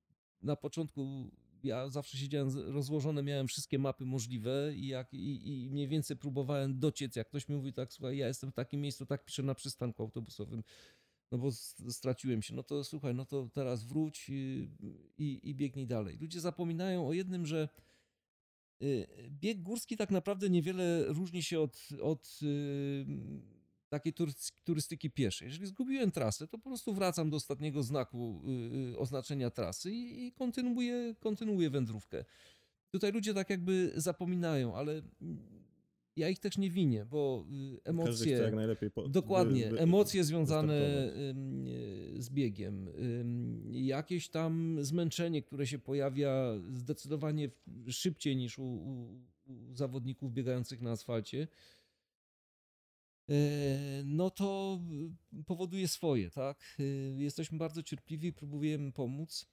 na 0.42 0.56
początku 0.56 1.32
ja 1.68 1.90
zawsze 1.90 2.18
siedziałem 2.18 2.50
rozłożone, 2.74 3.24
miałem 3.24 3.48
wszystkie 3.48 3.80
mapy 3.80 4.06
możliwe 4.06 4.74
i, 4.76 4.88
jak, 4.88 5.14
i, 5.14 5.64
i 5.64 5.70
mniej 5.70 5.88
więcej 5.88 6.18
próbowałem 6.18 6.80
dociec, 6.80 7.16
jak 7.16 7.28
ktoś 7.28 7.50
mi 7.50 7.56
mówi 7.56 7.74
tak, 7.74 7.94
słuchaj, 7.94 8.18
ja 8.18 8.28
jestem 8.28 8.52
w 8.52 8.54
takim 8.54 8.82
miejscu, 8.82 9.06
tak 9.06 9.26
piszę 9.26 9.44
na 9.44 9.56
przystanku 9.56 10.04
autobusowym, 10.04 10.64
no 11.32 11.38
bo 11.38 11.52
straciłem 11.90 12.42
się, 12.42 12.56
no 12.56 12.64
to 12.64 12.84
słuchaj, 12.84 13.16
no 13.16 13.26
to 13.26 13.50
teraz 13.54 13.84
wróć 13.84 14.30
i, 14.30 14.70
i, 15.18 15.50
i 15.50 15.56
biegnij 15.56 15.88
dalej. 15.88 16.18
Ludzie 16.22 16.40
zapominają 16.40 17.08
o 17.08 17.14
jednym, 17.14 17.46
że 17.46 17.70
y, 18.84 19.08
bieg 19.30 19.62
górski 19.62 19.98
tak 19.98 20.12
naprawdę 20.12 20.50
niewiele 20.50 21.06
różni 21.08 21.44
się 21.44 21.60
od, 21.60 21.90
od 22.02 22.40
y, 22.44 23.57
takiej 23.90 24.14
turys- 24.14 24.52
turystyki 24.64 25.12
pieszej. 25.12 25.48
Jeżeli 25.48 25.68
zgubiłem 25.68 26.12
trasę, 26.12 26.48
to 26.48 26.58
po 26.58 26.70
prostu 26.70 26.94
wracam 26.94 27.30
do 27.30 27.38
ostatniego 27.38 27.84
znaku 27.84 28.42
y, 28.48 28.92
y, 28.92 28.98
oznaczenia 28.98 29.50
trasy 29.50 29.92
i, 29.92 30.32
kontynuuję, 30.32 31.16
kontynuuję 31.20 31.70
wędrówkę. 31.70 32.26
Tutaj 32.92 33.12
ludzie 33.12 33.34
tak 33.34 33.50
jakby 33.50 33.92
zapominają, 33.96 34.76
ale 34.76 35.02
ja 36.16 36.30
ich 36.30 36.40
też 36.40 36.58
nie 36.58 36.70
winię, 36.70 37.06
bo 37.06 37.46
y, 37.50 37.78
Każdy 37.78 37.90
emocje... 37.90 38.32
jak 38.32 38.56
najlepiej 38.56 38.92
po, 38.92 39.08
Dokładnie, 39.08 39.70
emocje 39.70 40.24
związane 40.24 41.14
z 42.18 42.30
biegiem, 42.30 42.90
jakieś 43.72 44.30
tam 44.30 44.78
zmęczenie, 44.82 45.42
które 45.42 45.68
się 45.68 45.80
pojawia 45.80 46.54
zdecydowanie 46.74 47.50
szybciej 47.90 48.36
niż 48.36 48.60
u, 48.60 48.64
u, 48.64 49.22
u 49.46 49.76
zawodników 49.76 50.34
biegających 50.34 50.82
na 50.82 50.92
asfalcie, 50.92 51.48
no 54.06 54.30
to 54.30 54.80
y, 55.40 55.44
powoduje 55.44 55.88
swoje, 55.88 56.32
tak? 56.32 56.76
Y, 56.80 57.16
Jesteśmy 57.18 57.58
bardzo 57.58 57.84
cierpliwi, 57.84 58.34
próbujemy 58.34 58.92
pomóc, 58.92 59.46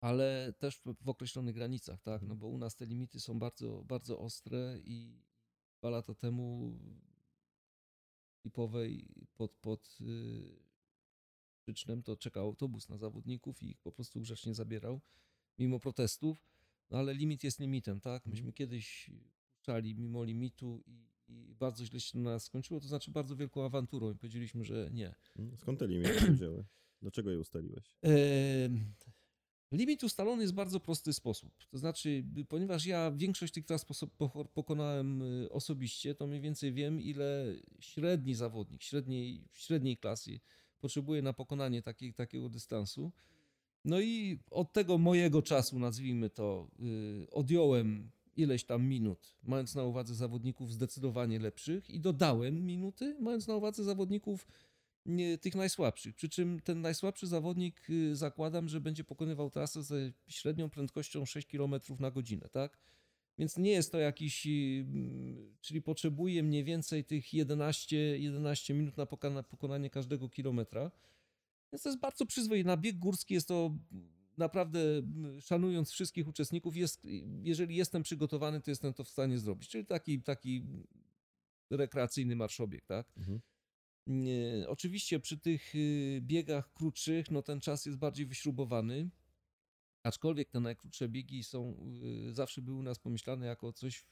ale 0.00 0.52
też 0.58 0.80
w, 1.00 1.08
określonych 1.08 1.54
granicach, 1.54 2.02
tak? 2.02 2.22
No 2.22 2.36
bo 2.36 2.46
u 2.46 2.58
nas 2.58 2.76
te 2.76 2.86
limity 2.86 3.20
są 3.20 3.38
bardzo, 3.38 3.84
bardzo 3.84 4.18
ostre 4.18 4.78
i 4.84 5.22
dwa 5.78 5.90
lata 5.90 6.14
temu 6.14 6.78
Lipowej 8.44 9.08
pod, 9.34 9.52
pod 9.52 9.98
y, 10.00 10.66
Czycznem 11.66 12.02
to 12.02 12.16
czekał 12.16 12.46
autobus 12.46 12.88
na 12.88 12.98
zawodników 12.98 13.62
i 13.62 13.70
ich 13.70 13.80
po 13.80 13.92
prostu 13.92 14.20
grzecznie 14.20 14.54
zabierał, 14.54 15.00
mimo 15.58 15.80
protestów, 15.80 16.48
no 16.90 16.98
ale 16.98 17.14
limit 17.14 17.44
jest 17.44 17.60
limitem, 17.60 18.00
tak? 18.00 18.26
Myśmy 18.26 18.52
kiedyś 18.52 19.10
puszczali 19.48 19.94
mimo 19.94 20.24
limitu 20.24 20.82
i, 20.86 21.15
i 21.28 21.54
bardzo 21.54 21.84
źle 21.84 22.00
się 22.00 22.18
na 22.18 22.30
nas 22.30 22.44
skończyło, 22.44 22.80
to 22.80 22.88
znaczy 22.88 23.10
bardzo 23.10 23.36
wielką 23.36 23.64
awanturą 23.64 24.10
i 24.10 24.14
powiedzieliśmy, 24.14 24.64
że 24.64 24.90
nie. 24.92 25.14
Skąd 25.56 25.78
te 25.78 25.86
limity 25.86 26.20
się 26.20 26.32
wzięły? 26.32 26.64
Dlaczego 27.02 27.30
je 27.30 27.38
ustaliłeś? 27.38 27.96
Limit 29.72 30.04
ustalony 30.04 30.42
jest 30.42 30.52
w 30.52 30.56
bardzo 30.56 30.80
prosty 30.80 31.12
sposób. 31.12 31.52
To 31.70 31.78
znaczy, 31.78 32.24
ponieważ 32.48 32.86
ja 32.86 33.10
większość 33.10 33.52
tych 33.52 33.64
tras 33.64 33.86
pokonałem 34.54 35.22
y, 35.22 35.50
osobiście, 35.50 36.14
to 36.14 36.26
mniej 36.26 36.40
więcej 36.40 36.72
wiem, 36.72 37.00
ile 37.00 37.54
średni 37.80 38.34
zawodnik 38.34 38.82
średniej, 38.82 39.44
średniej 39.52 39.96
klasy 39.96 40.40
potrzebuje 40.80 41.22
na 41.22 41.32
pokonanie 41.32 41.82
takiej, 41.82 42.14
takiego 42.14 42.48
dystansu. 42.48 43.12
No 43.84 44.00
i 44.00 44.38
od 44.50 44.72
tego 44.72 44.98
mojego 44.98 45.42
czasu, 45.42 45.78
nazwijmy 45.78 46.30
to, 46.30 46.68
y, 46.80 47.30
odjąłem 47.30 48.10
ileś 48.36 48.64
tam 48.64 48.84
minut, 48.88 49.36
mając 49.42 49.74
na 49.74 49.84
uwadze 49.84 50.14
zawodników 50.14 50.72
zdecydowanie 50.72 51.38
lepszych 51.38 51.90
i 51.90 52.00
dodałem 52.00 52.66
minuty, 52.66 53.16
mając 53.20 53.46
na 53.46 53.56
uwadze 53.56 53.84
zawodników 53.84 54.46
nie, 55.06 55.38
tych 55.38 55.54
najsłabszych. 55.54 56.14
Przy 56.14 56.28
czym 56.28 56.60
ten 56.60 56.80
najsłabszy 56.80 57.26
zawodnik 57.26 57.90
y, 57.90 58.16
zakładam, 58.16 58.68
że 58.68 58.80
będzie 58.80 59.04
pokonywał 59.04 59.50
trasę 59.50 59.82
ze 59.82 60.12
średnią 60.28 60.70
prędkością 60.70 61.24
6 61.26 61.46
km 61.46 61.74
na 61.98 62.10
godzinę, 62.10 62.48
tak? 62.52 62.78
Więc 63.38 63.56
nie 63.56 63.70
jest 63.70 63.92
to 63.92 63.98
jakiś, 63.98 64.46
y, 64.46 64.84
mm, 64.88 65.56
czyli 65.60 65.82
potrzebuje 65.82 66.42
mniej 66.42 66.64
więcej 66.64 67.04
tych 67.04 67.34
11, 67.34 67.96
11 68.18 68.74
minut 68.74 68.96
na 68.96 69.06
pokona, 69.06 69.42
pokonanie 69.42 69.90
każdego 69.90 70.28
kilometra. 70.28 70.90
Więc 71.72 71.82
to 71.82 71.88
jest 71.88 72.00
bardzo 72.00 72.26
przyzwoite. 72.26 72.66
Na 72.66 72.76
bieg 72.76 72.98
górski 72.98 73.34
jest 73.34 73.48
to 73.48 73.74
naprawdę, 74.38 74.80
szanując 75.40 75.90
wszystkich 75.90 76.28
uczestników, 76.28 76.76
jest, 76.76 77.06
jeżeli 77.42 77.76
jestem 77.76 78.02
przygotowany, 78.02 78.60
to 78.60 78.70
jestem 78.70 78.94
to 78.94 79.04
w 79.04 79.08
stanie 79.08 79.38
zrobić. 79.38 79.68
Czyli 79.68 79.86
taki, 79.86 80.22
taki 80.22 80.62
rekreacyjny 81.70 82.36
marszobieg, 82.36 82.86
tak? 82.86 83.12
Mhm. 83.16 83.40
Oczywiście 84.68 85.20
przy 85.20 85.38
tych 85.38 85.74
y, 85.74 86.20
biegach 86.22 86.72
krótszych, 86.72 87.30
no 87.30 87.42
ten 87.42 87.60
czas 87.60 87.86
jest 87.86 87.98
bardziej 87.98 88.26
wyśrubowany, 88.26 89.10
aczkolwiek 90.02 90.50
te 90.50 90.60
najkrótsze 90.60 91.08
biegi 91.08 91.44
są, 91.44 91.76
y, 92.28 92.34
zawsze 92.34 92.62
były 92.62 92.78
u 92.78 92.82
nas 92.82 92.98
pomyślane 92.98 93.46
jako 93.46 93.72
coś 93.72 94.04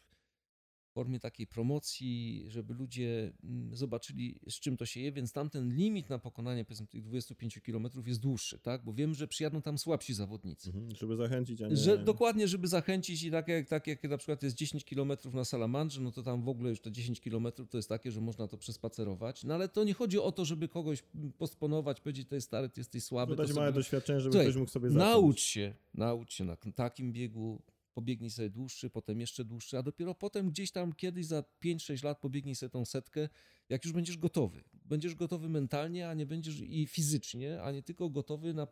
formie 0.95 1.21
takiej 1.21 1.47
promocji, 1.47 2.45
żeby 2.49 2.75
ludzie 2.75 3.33
mm, 3.45 3.77
zobaczyli 3.77 4.41
z 4.49 4.55
czym 4.55 4.77
to 4.77 4.87
się 4.87 5.01
je, 5.01 5.13
więc 5.13 5.33
tamten 5.33 5.75
limit 5.77 6.11
na 6.11 6.19
pokonanie 6.19 6.65
powiedzmy 6.65 6.87
tych 6.87 7.03
25 7.03 7.61
km 7.61 7.89
jest 8.07 8.21
dłuższy, 8.21 8.59
tak? 8.59 8.85
Bo 8.85 8.93
wiem, 8.93 9.15
że 9.15 9.29
przyjadą 9.29 9.63
tam 9.63 9.79
słabsi 9.79 10.15
zawodnicy. 10.15 10.71
Mhm. 10.71 10.97
Żeby 10.97 11.17
zachęcić, 11.17 11.63
a 11.63 11.69
nie... 11.69 11.77
Że, 11.77 11.99
dokładnie, 11.99 12.49
żeby 12.49 12.69
zachęcić 12.69 13.23
i 13.23 13.31
tak 13.31 13.49
jak, 13.49 13.69
tak 13.69 13.87
jak 13.87 14.03
na 14.03 14.17
przykład 14.17 14.43
jest 14.43 14.57
10 14.57 14.85
km 14.85 15.13
na 15.33 15.45
Salamandrze, 15.45 16.01
no 16.01 16.13
to 16.13 16.23
tam 16.23 16.43
w 16.43 16.49
ogóle 16.49 16.71
już 16.71 16.81
te 16.81 16.93
10 16.93 17.21
km 17.21 17.47
to 17.71 17.79
jest 17.79 17.89
takie, 17.89 18.11
że 18.11 18.21
można 18.21 18.49
to 18.49 18.59
przespacerować. 18.59 19.45
No 19.45 19.55
ale 19.55 19.69
to 19.69 19.85
nie 19.85 19.95
chodzi 19.95 20.19
o 20.19 20.33
to, 20.33 20.45
żeby 20.45 20.69
kogoś 20.69 21.03
posponować, 21.39 22.01
powiedzieć, 22.01 22.29
to 22.29 22.35
jest 22.35 22.47
stary, 22.47 22.69
ty 22.69 22.81
jesteś 22.81 23.05
słaby. 23.05 23.37
Dodać 23.37 23.49
to 23.49 23.55
małe 23.55 23.69
sobie... 23.69 23.77
doświadczenie, 23.77 24.21
żeby 24.21 24.33
Słuchaj, 24.33 24.47
ktoś 24.47 24.57
mógł 24.57 24.71
sobie 24.71 24.91
zacząć. 24.91 25.11
Naucz 25.11 25.41
się, 25.41 25.75
naucz 25.95 26.35
się 26.35 26.45
na 26.45 26.57
takim 26.57 27.13
biegu 27.13 27.63
pobiegnij 27.95 28.31
sobie 28.31 28.51
dłuższy, 28.51 28.91
potem 28.91 29.21
jeszcze 29.21 29.45
dłuższy, 29.45 29.79
a 29.79 29.83
dopiero 29.83 30.15
potem 30.15 30.51
gdzieś 30.51 30.71
tam 30.71 30.93
kiedyś 30.93 31.27
za 31.27 31.45
5-6 31.65 32.05
lat 32.05 32.21
pobiegnij 32.21 32.55
sobie 32.55 32.71
tą 32.71 32.85
setkę, 32.85 33.29
jak 33.69 33.85
już 33.85 33.93
będziesz 33.93 34.19
gotowy. 34.19 34.65
Będziesz 34.73 35.15
gotowy 35.15 35.49
mentalnie, 35.49 36.09
a 36.09 36.15
nie 36.15 36.27
będziesz 36.27 36.61
i 36.61 36.87
fizycznie, 36.87 37.63
a 37.63 37.73
nie 37.73 37.83
tylko 37.83 38.11
gotowy 38.11 38.55
na, 38.55 38.67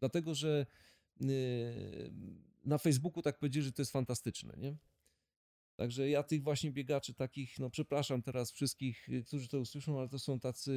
dlatego, 0.00 0.34
że 0.34 0.66
yy, 1.20 1.28
na 2.64 2.78
Facebooku 2.78 3.22
tak 3.22 3.38
powiedzieli, 3.38 3.66
że 3.66 3.72
to 3.72 3.82
jest 3.82 3.92
fantastyczne, 3.92 4.54
nie? 4.58 4.76
Także 5.76 6.08
ja 6.08 6.22
tych 6.22 6.42
właśnie 6.42 6.72
biegaczy 6.72 7.14
takich, 7.14 7.58
no 7.58 7.70
przepraszam 7.70 8.22
teraz 8.22 8.52
wszystkich, 8.52 9.08
y, 9.08 9.24
którzy 9.24 9.48
to 9.48 9.60
usłyszą, 9.60 9.98
ale 9.98 10.08
to 10.08 10.18
są 10.18 10.40
tacy 10.40 10.72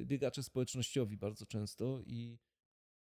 y, 0.00 0.06
biegacze 0.06 0.42
społecznościowi 0.42 1.16
bardzo 1.16 1.46
często 1.46 2.00
i 2.06 2.38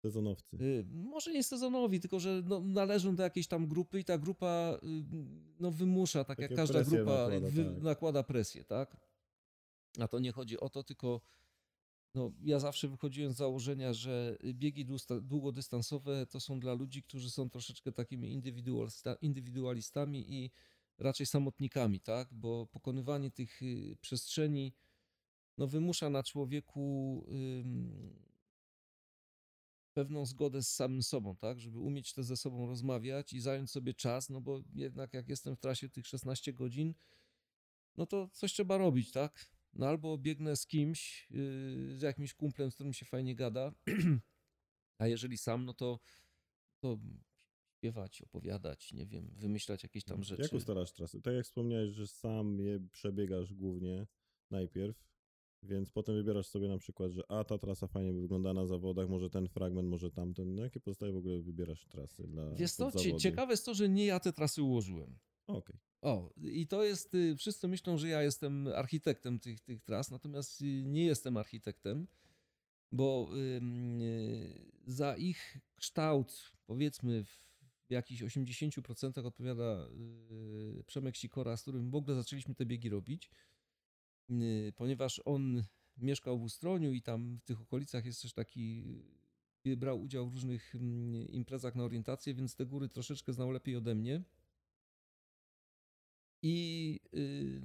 Sezonowcy. 0.01 0.57
y, 0.61 0.85
może 0.91 1.33
nie 1.33 1.43
sezonowi, 1.43 1.99
tylko 1.99 2.19
że 2.19 2.41
no, 2.45 2.59
należą 2.59 3.15
do 3.15 3.23
jakiejś 3.23 3.47
tam 3.47 3.67
grupy 3.67 3.99
i 3.99 4.03
ta 4.03 4.17
grupa 4.17 4.77
y, 4.83 5.03
no, 5.59 5.71
wymusza, 5.71 6.23
tak 6.23 6.39
jak 6.39 6.49
Takie 6.49 6.55
każda 6.55 6.79
presje 6.79 6.97
grupa 6.97 7.11
nakłada, 7.11 7.49
wy, 7.49 7.65
tak. 7.65 7.83
nakłada 7.83 8.23
presję, 8.23 8.63
tak? 8.63 8.97
A 9.99 10.07
to 10.07 10.19
nie 10.19 10.31
chodzi 10.31 10.59
o 10.59 10.69
to, 10.69 10.83
tylko 10.83 11.21
no, 12.15 12.31
ja 12.43 12.59
zawsze 12.59 12.87
wychodziłem 12.87 13.33
z 13.33 13.35
założenia, 13.35 13.93
że 13.93 14.37
biegi 14.53 14.85
długodystansowe 15.21 16.25
to 16.25 16.39
są 16.39 16.59
dla 16.59 16.73
ludzi, 16.73 17.03
którzy 17.03 17.31
są 17.31 17.49
troszeczkę 17.49 17.91
takimi 17.91 18.31
indywidualista, 18.31 19.13
indywidualistami 19.13 20.33
i 20.33 20.51
raczej 20.97 21.25
samotnikami, 21.25 21.99
tak? 21.99 22.33
Bo 22.33 22.67
pokonywanie 22.67 23.31
tych 23.31 23.61
y, 23.61 23.97
przestrzeni 24.01 24.73
no, 25.57 25.67
wymusza 25.67 26.09
na 26.09 26.23
człowieku 26.23 27.25
pewną 29.99 30.25
zgodę 30.25 30.63
z 30.63 30.75
samym 30.75 31.03
sobą, 31.03 31.35
tak? 31.35 31.59
Żeby 31.59 31.79
umieć 31.79 32.13
te 32.13 32.23
ze 32.23 32.37
sobą 32.37 32.67
rozmawiać 32.67 33.33
i 33.33 33.39
zająć 33.39 33.71
sobie 33.71 33.93
czas, 33.93 34.29
no 34.29 34.41
bo 34.41 34.61
jednak 34.73 35.13
jak 35.13 35.29
jestem 35.29 35.55
w 35.55 35.59
trasie 35.59 35.89
tych 35.89 36.07
16 36.07 36.53
godzin, 36.53 36.93
no 37.97 38.05
to 38.05 38.29
coś 38.33 38.53
trzeba 38.53 38.77
robić, 38.77 39.11
tak? 39.11 39.45
No 39.73 39.87
albo 39.87 40.17
biegnę 40.17 40.55
z 40.55 40.67
kimś, 40.67 41.27
yy, 41.29 41.97
z 41.97 42.01
jakimś 42.01 42.33
kumplem, 42.33 42.71
z 42.71 42.75
którym 42.75 42.93
się 42.93 43.05
fajnie 43.05 43.35
gada, 43.35 43.71
a 45.01 45.07
jeżeli 45.07 45.37
sam, 45.37 45.65
no 45.65 45.73
to, 45.73 45.99
to 46.79 46.99
śpiewać, 47.77 48.21
opowiadać, 48.21 48.93
nie 48.93 49.05
wiem, 49.05 49.31
wymyślać 49.35 49.83
jakieś 49.83 50.03
tam 50.03 50.23
rzeczy. 50.23 50.41
Jak 50.41 50.53
ustalasz 50.53 50.91
trasy? 50.91 51.21
Tak 51.21 51.33
jak 51.33 51.45
wspomniałeś, 51.45 51.93
że 51.93 52.07
sam 52.07 52.59
je 52.59 52.79
przebiegasz 52.91 53.53
głównie 53.53 54.07
najpierw, 54.51 55.08
więc 55.63 55.89
potem 55.89 56.15
wybierasz 56.15 56.47
sobie 56.47 56.67
na 56.67 56.77
przykład, 56.77 57.11
że 57.11 57.31
a 57.31 57.43
ta 57.43 57.57
trasa 57.57 57.87
fajnie 57.87 58.13
wygląda 58.13 58.53
na 58.53 58.65
zawodach, 58.65 59.09
może 59.09 59.29
ten 59.29 59.47
fragment, 59.47 59.89
może 59.89 60.11
tamten. 60.11 60.55
Na 60.55 60.63
jakie 60.63 60.79
podstawie 60.79 61.11
w 61.11 61.17
ogóle 61.17 61.41
wybierasz 61.41 61.85
trasy 61.85 62.27
dla 62.27 62.53
Wiesz 62.53 62.71
co, 62.71 62.91
ciekawe 63.19 63.53
jest 63.53 63.65
to, 63.65 63.73
że 63.73 63.89
nie 63.89 64.05
ja 64.05 64.19
te 64.19 64.33
trasy 64.33 64.63
ułożyłem. 64.63 65.17
Okej. 65.47 65.75
O, 66.01 66.33
i 66.37 66.67
to 66.67 66.83
jest, 66.83 67.15
y, 67.15 67.35
wszyscy 67.35 67.67
myślą, 67.67 67.97
że 67.97 68.07
ja 68.07 68.23
jestem 68.23 68.67
architektem 68.67 69.39
tych, 69.39 69.59
tych 69.59 69.81
tras, 69.81 70.11
natomiast 70.11 70.61
y, 70.61 70.83
nie 70.85 71.05
jestem 71.05 71.37
architektem, 71.37 72.07
bo 72.91 73.29
ym, 73.57 74.01
y, 74.01 74.71
za 74.87 75.15
ich 75.15 75.57
kształt, 75.75 76.51
powiedzmy 76.65 77.23
w 77.23 77.49
jakichś 77.89 78.21
80% 78.21 79.25
odpowiada 79.25 79.87
y, 80.79 80.83
Przemek 80.87 81.15
Sikora, 81.15 81.57
z 81.57 81.61
którym 81.61 81.91
w 81.91 81.95
ogóle 81.95 82.15
zaczęliśmy 82.15 82.55
te 82.55 82.65
biegi 82.65 82.89
robić, 82.89 83.29
ponieważ 84.75 85.21
on 85.25 85.63
mieszkał 86.01 86.39
w 86.39 86.43
Ustroniu 86.43 86.93
i 86.93 87.01
tam 87.01 87.37
w 87.37 87.45
tych 87.45 87.61
okolicach 87.61 88.05
jest 88.05 88.21
też 88.21 88.33
taki, 88.33 88.83
y, 89.67 89.77
brał 89.77 90.01
udział 90.01 90.29
w 90.29 90.33
różnych 90.33 90.75
mm, 90.75 91.27
imprezach 91.27 91.75
na 91.75 91.83
orientację, 91.83 92.33
więc 92.33 92.55
te 92.55 92.65
góry 92.65 92.89
troszeczkę 92.89 93.33
znał 93.33 93.51
lepiej 93.51 93.75
ode 93.75 93.95
mnie. 93.95 94.23
I 96.41 96.99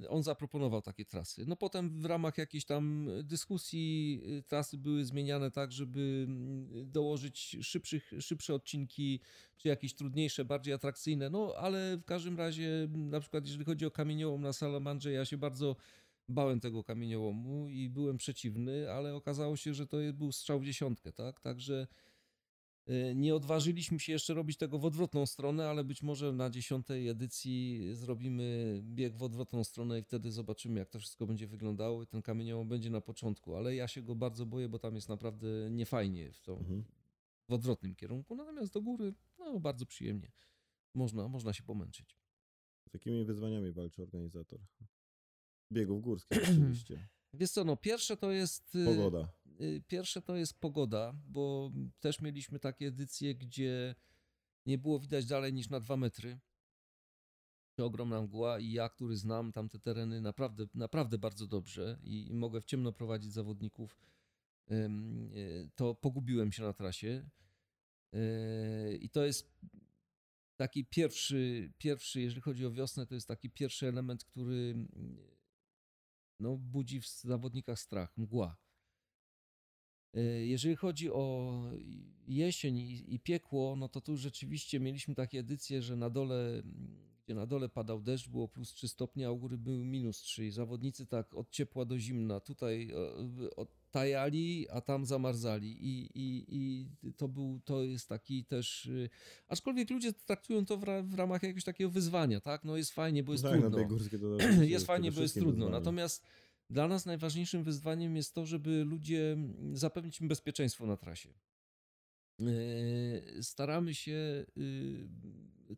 y, 0.03 0.09
on 0.09 0.23
zaproponował 0.23 0.81
takie 0.81 1.05
trasy. 1.05 1.45
No 1.47 1.55
potem 1.55 2.01
w 2.01 2.05
ramach 2.05 2.37
jakiejś 2.37 2.65
tam 2.65 3.09
dyskusji 3.23 4.21
y, 4.39 4.43
trasy 4.43 4.77
były 4.77 5.05
zmieniane 5.05 5.51
tak, 5.51 5.71
żeby 5.71 6.25
mm, 6.27 6.91
dołożyć 6.91 7.57
szybszych, 7.61 8.11
szybsze 8.19 8.53
odcinki, 8.53 9.19
czy 9.57 9.67
jakieś 9.67 9.95
trudniejsze, 9.95 10.45
bardziej 10.45 10.73
atrakcyjne. 10.73 11.29
No 11.29 11.53
ale 11.57 11.97
w 11.97 12.05
każdym 12.05 12.37
razie, 12.37 12.87
na 12.89 13.19
przykład 13.19 13.45
jeżeli 13.45 13.65
chodzi 13.65 13.85
o 13.85 13.91
kamieniołom 13.91 14.41
na 14.41 14.53
Salamandrze, 14.53 15.11
ja 15.11 15.25
się 15.25 15.37
bardzo 15.37 15.75
bałem 16.29 16.59
tego 16.59 16.83
kamieniołomu 16.83 17.69
i 17.69 17.89
byłem 17.89 18.17
przeciwny, 18.17 18.91
ale 18.91 19.15
okazało 19.15 19.57
się, 19.57 19.73
że 19.73 19.87
to 19.87 19.97
był 20.13 20.31
strzał 20.31 20.59
w 20.59 20.65
dziesiątkę, 20.65 21.13
tak? 21.13 21.39
Także 21.41 21.87
y, 22.89 23.13
nie 23.15 23.35
odważyliśmy 23.35 23.99
się 23.99 24.11
jeszcze 24.11 24.33
robić 24.33 24.57
tego 24.57 24.79
w 24.79 24.85
odwrotną 24.85 25.25
stronę, 25.25 25.69
ale 25.69 25.83
być 25.83 26.03
może 26.03 26.33
na 26.33 26.49
dziesiątej 26.49 27.07
edycji 27.07 27.89
zrobimy 27.93 28.79
bieg 28.83 29.17
w 29.17 29.23
odwrotną 29.23 29.63
stronę 29.63 29.99
i 29.99 30.03
wtedy 30.03 30.31
zobaczymy, 30.31 30.79
jak 30.79 30.89
to 30.89 30.99
wszystko 30.99 31.27
będzie 31.27 31.47
wyglądało 31.47 32.03
i 32.03 32.07
ten 32.07 32.21
kamieniołom 32.21 32.67
będzie 32.69 32.89
na 32.89 33.01
początku, 33.01 33.55
ale 33.55 33.75
ja 33.75 33.87
się 33.87 34.01
go 34.01 34.15
bardzo 34.15 34.45
boję, 34.45 34.69
bo 34.69 34.79
tam 34.79 34.95
jest 34.95 35.09
naprawdę 35.09 35.47
niefajnie 35.71 36.31
w, 36.33 36.41
tą, 36.41 36.57
Mhm. 36.57 36.83
w 37.49 37.53
odwrotnym 37.53 37.95
kierunku, 37.95 38.35
natomiast 38.35 38.73
do 38.73 38.81
góry, 38.81 39.13
no 39.39 39.59
bardzo 39.59 39.85
przyjemnie. 39.85 40.31
Można, 40.95 41.27
można 41.27 41.53
się 41.53 41.63
pomęczyć. 41.63 42.17
Z 42.89 42.93
jakimi 42.93 43.25
wyzwaniami 43.25 43.71
walczy 43.71 44.01
organizator? 44.01 44.59
Biegów 45.71 46.01
górskich 46.01 46.37
oczywiście. 46.43 47.07
Wiesz 47.33 47.51
co, 47.51 47.63
no 47.63 47.77
pierwsze 47.77 48.17
to 48.17 48.31
jest... 48.31 48.75
y, 48.75 48.85
Pogoda. 48.85 49.29
Y, 49.61 49.83
Pierwsze 49.87 50.21
to 50.21 50.35
jest 50.35 50.59
pogoda, 50.59 51.13
bo 51.27 51.71
też 51.99 52.21
mieliśmy 52.21 52.59
takie 52.59 52.87
edycje, 52.87 53.35
gdzie 53.35 53.95
nie 54.65 54.77
było 54.77 54.99
widać 54.99 55.25
dalej 55.25 55.53
niż 55.53 55.69
na 55.69 55.79
dwa 55.79 55.97
metry. 55.97 56.39
Ogromna 57.77 58.21
mgła 58.21 58.59
i 58.59 58.71
ja, 58.71 58.89
który 58.89 59.17
znam 59.17 59.51
tamte 59.51 59.79
tereny 59.79 60.21
naprawdę, 60.21 60.65
naprawdę 60.73 61.17
bardzo 61.17 61.47
dobrze 61.47 61.99
i 62.03 62.29
mogę 62.33 62.61
w 62.61 62.65
ciemno 62.65 62.91
prowadzić 62.91 63.33
zawodników, 63.33 63.97
y, 64.71 65.69
to 65.75 65.95
pogubiłem 65.95 66.51
się 66.51 66.63
na 66.63 66.73
trasie. 66.73 67.29
Y, 68.15 68.97
I 69.01 69.09
to 69.09 69.25
jest 69.25 69.51
taki 70.57 70.85
pierwszy, 70.85 71.71
pierwszy, 71.77 72.21
jeżeli 72.21 72.41
chodzi 72.41 72.65
o 72.65 72.71
wiosnę, 72.71 73.05
to 73.05 73.15
jest 73.15 73.27
taki 73.27 73.49
pierwszy 73.49 73.87
element, 73.87 74.25
który 74.25 74.87
no, 76.39 76.57
budzi 76.57 77.01
w 77.01 77.07
zawodnikach 77.07 77.79
strach, 77.79 78.17
mgła. 78.17 78.57
E, 80.13 80.21
Jeżeli 80.45 80.75
chodzi 80.75 81.11
o 81.11 81.53
jesień 82.27 82.77
i, 82.77 83.13
i 83.15 83.19
piekło, 83.19 83.75
no 83.75 83.89
to 83.89 84.01
tu 84.01 84.17
rzeczywiście 84.17 84.79
mieliśmy 84.79 85.15
takie 85.15 85.39
edycje, 85.39 85.81
że 85.81 85.95
na 85.95 86.09
dole, 86.09 86.63
gdzie 87.25 87.35
na 87.35 87.45
dole 87.45 87.69
padał 87.69 88.01
deszcz, 88.01 88.29
było 88.29 88.47
plus 88.47 88.73
3 88.73 88.87
stopnie, 88.87 89.27
a 89.27 89.31
u 89.31 89.37
góry 89.37 89.57
były 89.57 89.85
minus 89.85 90.17
3. 90.21 90.45
I 90.45 90.51
zawodnicy 90.51 91.05
tak 91.05 91.33
od 91.35 91.49
ciepła 91.49 91.85
do 91.85 91.99
zimna. 91.99 92.39
Tutaj 92.39 92.91
e, 92.91 93.55
odtajali, 93.55 94.69
a 94.69 94.81
tam 94.81 95.05
zamarzali. 95.05 95.67
I, 95.87 96.09
i, 96.15 96.45
i 96.49 97.13
to, 97.13 97.27
był, 97.27 97.59
to 97.65 97.83
jest 97.83 98.09
taki 98.09 98.45
też... 98.45 98.85
y, 98.85 99.09
Aczkolwiek 99.47 99.89
ludzie 99.89 100.13
traktują 100.13 100.65
to 100.65 100.77
w, 100.77 100.83
ra, 100.83 101.03
w 101.03 101.13
ramach 101.13 101.43
jakiegoś 101.43 101.63
takiego 101.63 101.89
wyzwania, 101.89 102.41
tak? 102.41 102.63
No 102.63 102.77
jest 102.77 102.91
fajnie, 102.91 103.23
bo 103.23 103.31
jest 103.31 103.43
tak, 103.43 103.51
trudno 103.53 103.69
jest 104.63 104.85
fajnie, 104.85 105.11
bo 105.11 105.21
jest 105.21 105.33
trudno. 105.33 105.51
wyzwanie. 105.65 105.71
Natomiast 105.71 106.23
dla 106.69 106.87
nas 106.87 107.05
najważniejszym 107.05 107.63
wyzwaniem 107.63 108.15
jest 108.15 108.33
to, 108.33 108.45
żeby 108.45 108.83
ludzie 108.83 109.37
zapewnić 109.73 110.21
im 110.21 110.27
bezpieczeństwo 110.27 110.85
na 110.85 110.97
trasie. 110.97 111.29
Yy, 112.39 113.43
Staramy 113.43 113.95
się 113.95 114.45
yy, 114.55 115.09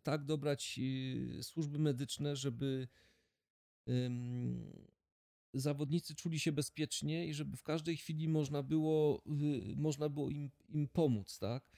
tak 0.04 0.26
dobrać 0.26 0.78
yy, 0.78 1.44
służby 1.44 1.80
medyczne, 1.80 2.36
żeby 2.36 2.88
zawodnicy 5.54 6.16
czuli 6.16 6.40
się 6.40 6.52
bezpiecznie 6.52 7.28
i 7.28 7.34
żeby 7.34 7.58
w 7.58 7.64
każdej 7.64 7.98
chwili 7.98 8.30
można 8.30 8.64
było, 8.64 9.24
można 9.76 10.10
było 10.10 10.30
im, 10.30 10.52
im 10.70 10.88
pomóc, 10.88 11.40
tak? 11.40 11.72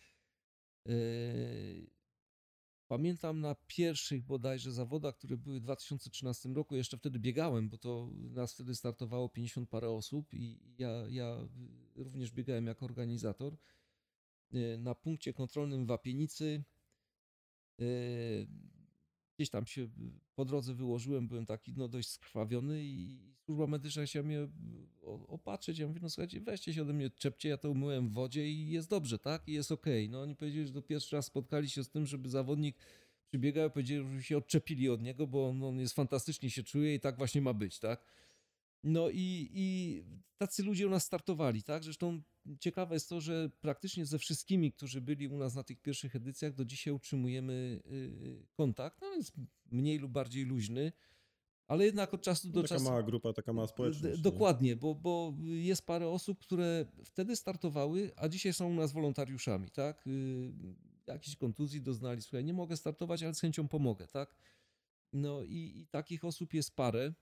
Pamiętam 2.89 3.39
na 3.39 3.55
pierwszych 3.67 4.23
bodajże 4.23 4.71
zawodach, 4.71 5.15
które 5.15 5.37
były 5.37 5.59
w 5.59 5.63
2013 5.63 6.49
roku, 6.49 6.75
jeszcze 6.75 6.97
wtedy 6.97 7.19
biegałem, 7.19 7.69
bo 7.69 7.77
to 7.77 8.09
nas 8.13 8.53
wtedy 8.53 8.75
startowało 8.75 9.29
50 9.29 9.69
parę 9.69 9.89
osób 9.89 10.33
i 10.33 10.59
ja, 10.77 10.89
ja 11.09 11.37
również 11.95 12.31
biegałem 12.31 12.65
jako 12.65 12.85
organizator. 12.85 13.57
E, 14.53 14.77
Na 14.77 14.95
punkcie 14.95 15.33
kontrolnym 15.33 15.85
Wapienicy 15.85 16.63
e, 17.79 17.85
gdzieś 19.37 19.49
tam 19.49 19.65
się 19.65 19.87
po 20.35 20.45
drodze 20.45 20.73
wyłożyłem, 20.73 21.27
byłem 21.27 21.45
taki 21.45 21.73
no 21.77 21.87
dość 21.87 22.09
skrwawiony 22.09 22.83
i 22.83 23.19
służba 23.45 23.67
medyczna 23.67 24.05
chciała 24.05 24.25
mnie 24.25 24.47
o- 25.01 25.27
opatrzyć. 25.27 25.79
Ja 25.79 25.87
mówię, 25.87 25.99
no 26.01 26.09
słuchajcie, 26.09 26.41
weźcie 26.41 26.73
się 26.73 26.81
ode 26.81 26.93
mnie, 26.93 27.09
czepcie, 27.09 27.49
ja 27.49 27.57
to 27.57 27.71
umyłem 27.71 28.09
w 28.09 28.13
wodzie 28.13 28.49
i 28.49 28.69
jest 28.69 28.89
dobrze, 28.89 29.19
tak? 29.19 29.47
I 29.47 29.53
jest 29.53 29.71
okej. 29.71 30.09
No 30.09 30.21
oni 30.21 30.35
powiedzieli, 30.35 30.67
że 30.67 30.73
to 30.73 30.81
pierwszy 30.81 31.15
raz 31.15 31.25
spotkali 31.25 31.69
się 31.69 31.83
z 31.83 31.89
tym, 31.89 32.05
żeby 32.05 32.29
zawodnik 32.29 32.77
przybiegał, 33.29 33.71
powiedzieli, 33.71 34.17
że 34.17 34.23
się 34.23 34.37
odczepili 34.37 34.89
od 34.89 35.01
niego, 35.01 35.27
bo 35.27 35.49
on, 35.49 35.63
on 35.63 35.79
jest 35.79 35.95
fantastycznie 35.95 36.49
się 36.49 36.63
czuje 36.63 36.95
i 36.95 36.99
tak 36.99 37.17
właśnie 37.17 37.41
ma 37.41 37.53
być, 37.53 37.79
tak? 37.79 38.03
No 38.83 39.09
i, 39.09 39.49
i 39.53 40.03
tacy 40.37 40.63
ludzie 40.63 40.87
u 40.87 40.89
nas 40.89 41.05
startowali, 41.05 41.63
tak? 41.63 41.83
Zresztą 41.83 42.21
ciekawe 42.59 42.95
jest 42.95 43.09
to, 43.09 43.21
że 43.21 43.49
praktycznie 43.61 44.05
ze 44.05 44.19
wszystkimi, 44.19 44.71
którzy 44.71 45.01
byli 45.01 45.27
u 45.27 45.37
nas 45.37 45.55
na 45.55 45.63
tych 45.63 45.81
pierwszych 45.81 46.15
edycjach, 46.15 46.53
do 46.53 46.65
dzisiaj 46.65 46.93
utrzymujemy 46.93 47.81
y, 47.85 48.45
kontakt. 48.53 49.01
No 49.01 49.11
więc 49.11 49.31
mniej 49.71 49.97
lub 49.99 50.11
bardziej 50.11 50.45
luźny, 50.45 50.91
ale 51.67 51.85
jednak 51.85 52.13
od 52.13 52.21
czasu 52.21 52.49
do 52.49 52.61
taka 52.61 52.75
czasu. 52.75 52.85
mała 52.85 53.03
grupa, 53.03 53.33
taka 53.33 53.53
mała 53.53 53.67
społeczność. 53.67 54.21
Dokładnie, 54.21 54.75
bo, 54.75 54.95
bo 54.95 55.33
jest 55.41 55.85
parę 55.85 56.09
osób, 56.09 56.39
które 56.39 56.85
wtedy 57.05 57.35
startowały, 57.35 58.11
a 58.15 58.29
dzisiaj 58.29 58.53
są 58.53 58.69
u 58.69 58.73
nas 58.73 58.91
wolontariuszami, 58.93 59.69
tak? 59.69 60.07
Y, 60.07 60.51
Jakiejś 61.07 61.35
kontuzji 61.35 61.81
doznali, 61.81 62.21
słuchaj, 62.21 62.45
nie 62.45 62.53
mogę 62.53 62.77
startować, 62.77 63.23
ale 63.23 63.35
z 63.35 63.39
chęcią 63.39 63.67
pomogę, 63.67 64.07
tak? 64.07 64.35
No 65.13 65.43
i, 65.43 65.73
i 65.75 65.87
takich 65.87 66.25
osób 66.25 66.53
jest 66.53 66.75
parę. 66.75 67.13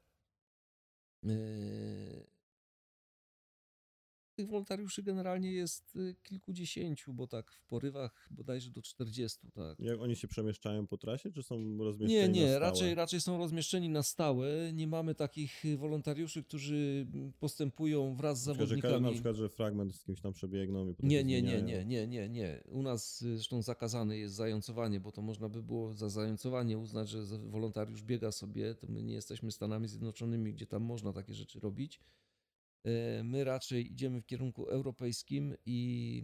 Y, 4.40 4.42
Tych 4.42 4.48
wolontariuszy 4.48 5.04
generalnie 5.04 5.52
jest 5.52 5.96
y, 5.96 6.16
kilkudziesięciu, 6.24 7.14
bo 7.14 7.28
tak 7.28 7.52
w 7.52 7.64
porywach 7.66 8.28
bodajże 8.32 8.72
do 8.72 8.82
40, 8.82 9.52
tak? 9.52 9.80
Jak 9.80 10.02
oni 10.02 10.16
się 10.16 10.28
przemieszczają 10.28 10.88
po 10.88 10.98
trasie, 10.98 11.32
czy 11.32 11.44
są 11.44 11.78
rozmieszczeni 11.78 12.14
Nie, 12.22 12.28
na 12.28 12.34
nie, 12.34 12.42
stałe? 12.42 12.60
raczej, 12.60 12.96
raczej 12.96 13.22
są 13.22 13.38
rozmieszczeni 13.38 13.90
na 13.90 14.04
stałe. 14.04 14.74
Nie 14.74 14.88
mamy 14.88 15.16
takich 15.16 15.64
wolontariuszy, 15.78 16.44
którzy 16.44 17.08
postępują 17.40 18.16
wraz 18.16 18.42
z 18.44 18.48
Na 18.48 18.54
przykład, 18.54 18.70
że 18.70 18.76
ka- 18.76 18.82
zawodnikami. 18.82 19.06
Na 19.06 19.14
przykład, 19.14 19.36
że 19.36 19.50
fragment 19.50 19.96
z 19.96 20.04
kimś 20.04 20.22
tam 20.22 20.34
przebiegną 20.34 20.90
i 20.90 20.94
potem 20.94 21.10
Nie, 21.10 21.24
nie, 21.24 21.42
nie, 21.42 21.62
nie, 21.62 21.86
nie, 21.86 22.08
nie, 22.08 22.30
nie. 22.30 22.64
U 22.72 22.82
nas 22.84 23.22
y, 23.22 23.36
zresztą 23.38 23.62
zakazane 23.62 24.18
jest 24.18 24.36
zającowanie, 24.36 25.00
bo 25.00 25.12
to 25.12 25.22
można 25.22 25.50
by 25.50 25.64
było 25.64 25.94
za 25.94 26.10
zającowanie 26.10 26.78
uznać, 26.78 27.10
że 27.10 27.24
wolontariusz 27.50 28.04
biega 28.04 28.32
sobie, 28.32 28.76
to 28.76 28.88
my 28.88 29.04
nie 29.04 29.14
jesteśmy 29.14 29.52
Stanami 29.52 29.88
Zjednoczonymi, 29.88 30.54
gdzie 30.54 30.66
tam 30.68 30.84
można 30.84 31.14
takie 31.14 31.34
rzeczy 31.34 31.60
robić. 31.60 32.00
E, 32.84 33.24
My 33.24 33.44
raczej 33.44 33.92
idziemy 33.92 34.22
w 34.22 34.26
kierunku 34.26 34.66
europejskim 34.66 35.56
i 35.66 36.24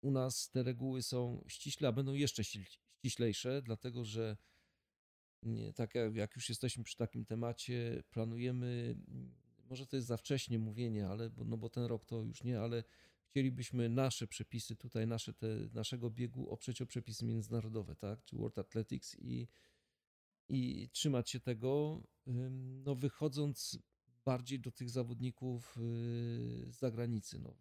u 0.00 0.10
nas 0.10 0.50
te 0.50 0.62
reguły 0.62 1.02
są 1.02 1.44
ściśle, 1.48 1.88
a 1.88 1.92
będą 1.92 2.14
jeszcze 2.14 2.42
ści- 2.42 2.78
ściślejsze, 2.98 3.62
dlatego 3.62 4.04
że 4.04 4.36
nie, 5.42 5.72
tak 5.72 5.94
jak, 6.14 6.36
już 6.36 6.48
jesteśmy 6.48 6.84
przy 6.84 6.96
takim 6.96 7.24
temacie, 7.24 8.02
planujemy, 8.10 8.96
może 9.68 9.86
to 9.86 9.96
jest 9.96 10.08
za 10.08 10.16
wcześnie 10.16 10.58
mówienie, 10.58 11.08
ale 11.08 11.30
no 11.36 11.56
bo 11.56 11.68
ten 11.68 11.84
rok 11.84 12.04
to 12.04 12.22
już 12.22 12.44
nie, 12.44 12.60
ale 12.60 12.84
chcielibyśmy 13.30 13.88
nasze 13.88 14.26
przepisy 14.26 14.76
tutaj, 14.76 15.06
nasze 15.06 15.34
te, 15.34 15.46
naszego 15.72 16.10
biegu 16.10 16.50
oprzeć 16.50 16.82
o 16.82 16.86
przepisy 16.86 17.24
międzynarodowe, 17.24 17.96
tak, 17.96 18.24
czy 18.24 18.36
World 18.36 18.58
Athletics 18.58 19.16
i, 19.18 19.48
i 20.48 20.88
trzymać 20.92 21.30
się 21.30 21.40
tego, 21.40 22.02
no 22.84 22.94
wychodząc 22.94 23.78
bardziej 24.24 24.60
do 24.60 24.70
tych 24.70 24.90
zawodników 24.90 25.74
yy, 25.76 26.72
z 26.72 26.78
zagranicy, 26.78 27.38
no. 27.38 27.54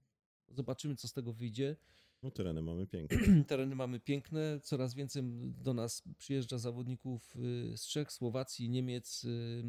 Zobaczymy, 0.47 0.95
co 0.95 1.07
z 1.07 1.13
tego 1.13 1.33
wyjdzie. 1.33 1.75
No 2.23 2.31
tereny 2.31 2.61
mamy 2.61 2.87
piękne. 2.87 3.17
Tereny 3.47 3.75
mamy 3.75 3.99
piękne, 3.99 4.59
coraz 4.63 4.93
więcej 4.93 5.23
do 5.63 5.73
nas 5.73 6.03
przyjeżdża 6.17 6.57
zawodników 6.57 7.35
y, 7.35 7.77
z 7.77 7.87
Czech, 7.87 8.11
Słowacji, 8.11 8.69
Niemiec. 8.69 9.23
y, 9.23 9.63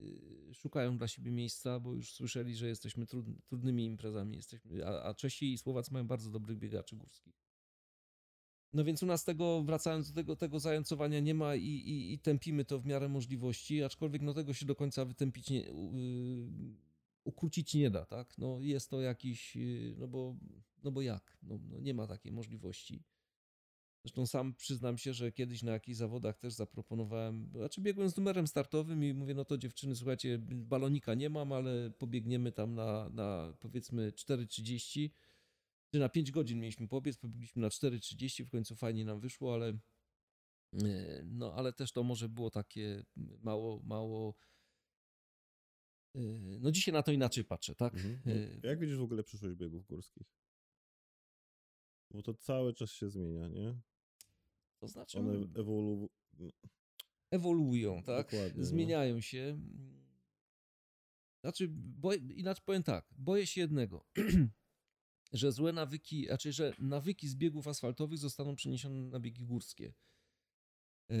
y, 0.00 0.54
Szukają 0.54 0.98
dla 0.98 1.08
siebie 1.08 1.30
miejsca, 1.30 1.80
bo 1.80 1.94
już 1.94 2.12
słyszeli, 2.12 2.56
że 2.56 2.68
jesteśmy 2.68 3.06
trud, 3.06 3.26
trudnymi 3.46 3.84
imprezami. 3.84 4.36
Jesteśmy, 4.36 4.86
a, 4.86 5.02
a 5.02 5.14
Czesi 5.14 5.52
i 5.52 5.58
Słowacy 5.58 5.92
mają 5.92 6.06
bardzo 6.06 6.30
dobrych 6.30 6.58
biegaczy 6.58 6.96
górskich. 6.96 7.49
No 8.72 8.84
więc 8.84 9.02
u 9.02 9.06
nas 9.06 9.24
tego, 9.24 9.62
wracając 9.62 10.08
do 10.08 10.14
tego, 10.14 10.36
tego 10.36 10.60
zającowania 10.60 11.20
nie 11.20 11.34
ma 11.34 11.54
i, 11.54 11.64
i, 11.64 12.12
i 12.12 12.18
tępimy 12.18 12.64
to 12.64 12.78
w 12.78 12.86
miarę 12.86 13.08
możliwości, 13.08 13.82
aczkolwiek 13.82 14.22
no 14.22 14.34
tego 14.34 14.52
się 14.52 14.66
do 14.66 14.74
końca 14.74 15.04
wytępić 15.04 15.50
nie, 15.50 15.68
y, 15.68 15.72
ukrócić 17.24 17.74
nie 17.74 17.90
da, 17.90 18.06
tak? 18.06 18.38
No 18.38 18.60
jest 18.60 18.90
to 18.90 19.00
jakiś, 19.00 19.56
y, 19.56 19.94
no 19.98 20.08
bo, 20.08 20.36
no 20.82 20.92
bo 20.92 21.02
jak? 21.02 21.38
No, 21.42 21.58
no 21.70 21.80
nie 21.80 21.94
ma 21.94 22.06
takiej 22.06 22.32
możliwości. 22.32 23.02
Zresztą 24.04 24.26
sam 24.26 24.54
przyznam 24.54 24.98
się, 24.98 25.14
że 25.14 25.32
kiedyś 25.32 25.62
na 25.62 25.72
jakichś 25.72 25.98
zawodach 25.98 26.38
też 26.38 26.52
zaproponowałem, 26.52 27.50
znaczy 27.54 27.80
biegłem 27.80 28.10
z 28.10 28.16
numerem 28.16 28.46
startowym 28.46 29.04
i 29.04 29.14
mówię, 29.14 29.34
no 29.34 29.44
to 29.44 29.58
dziewczyny, 29.58 29.96
słuchajcie, 29.96 30.38
balonika 30.38 31.14
nie 31.14 31.30
mam, 31.30 31.52
ale 31.52 31.90
pobiegniemy 31.90 32.52
tam 32.52 32.74
na, 32.74 33.08
na 33.08 33.52
powiedzmy 33.60 34.12
4.30, 34.12 35.10
czy 35.92 35.98
na 35.98 36.08
5 36.08 36.30
godzin 36.30 36.60
mieliśmy 36.60 36.88
pobiec, 36.88 37.16
pobiegliśmy 37.18 37.62
na 37.62 37.68
4.30, 37.68 38.44
w 38.44 38.50
końcu 38.50 38.76
fajnie 38.76 39.04
nam 39.04 39.20
wyszło, 39.20 39.54
ale 39.54 39.68
e, 40.82 41.22
no 41.24 41.54
ale 41.54 41.72
też 41.72 41.92
to 41.92 42.02
może 42.02 42.28
było 42.28 42.50
takie 42.50 43.04
mało, 43.42 43.80
mało 43.82 44.34
e, 46.14 46.20
no 46.60 46.70
dzisiaj 46.70 46.92
na 46.94 47.02
to 47.02 47.12
inaczej 47.12 47.44
patrzę, 47.44 47.74
tak? 47.74 47.94
Mhm. 47.94 48.20
E, 48.62 48.66
Jak 48.68 48.78
widzisz 48.80 48.96
w 48.96 49.02
ogóle 49.02 49.22
przyszłość 49.24 49.54
biegów 49.56 49.86
górskich? 49.86 50.26
Bo 52.12 52.22
to 52.22 52.34
cały 52.34 52.74
czas 52.74 52.92
się 52.92 53.10
zmienia, 53.10 53.48
nie? 53.48 53.80
To 54.80 54.88
znaczy 54.88 55.18
One 55.18 55.32
no, 55.38 56.08
ewoluują. 57.30 58.02
tak? 58.02 58.26
Dokładnie, 58.30 58.58
no. 58.60 58.64
Zmieniają 58.64 59.20
się. 59.20 59.60
Znaczy, 61.44 61.72
inaczej 62.34 62.62
powiem 62.66 62.82
tak, 62.82 63.06
boję 63.18 63.46
się 63.46 63.60
jednego, 63.60 64.06
że 65.32 65.52
złe 65.52 65.72
nawyki, 65.72 66.26
znaczy, 66.26 66.52
że 66.52 66.72
nawyki 66.78 67.28
z 67.28 67.34
biegów 67.34 67.68
asfaltowych 67.68 68.18
zostaną 68.18 68.56
przeniesione 68.56 69.02
na 69.02 69.20
biegi 69.20 69.44
górskie. 69.44 69.92
E, 71.10 71.16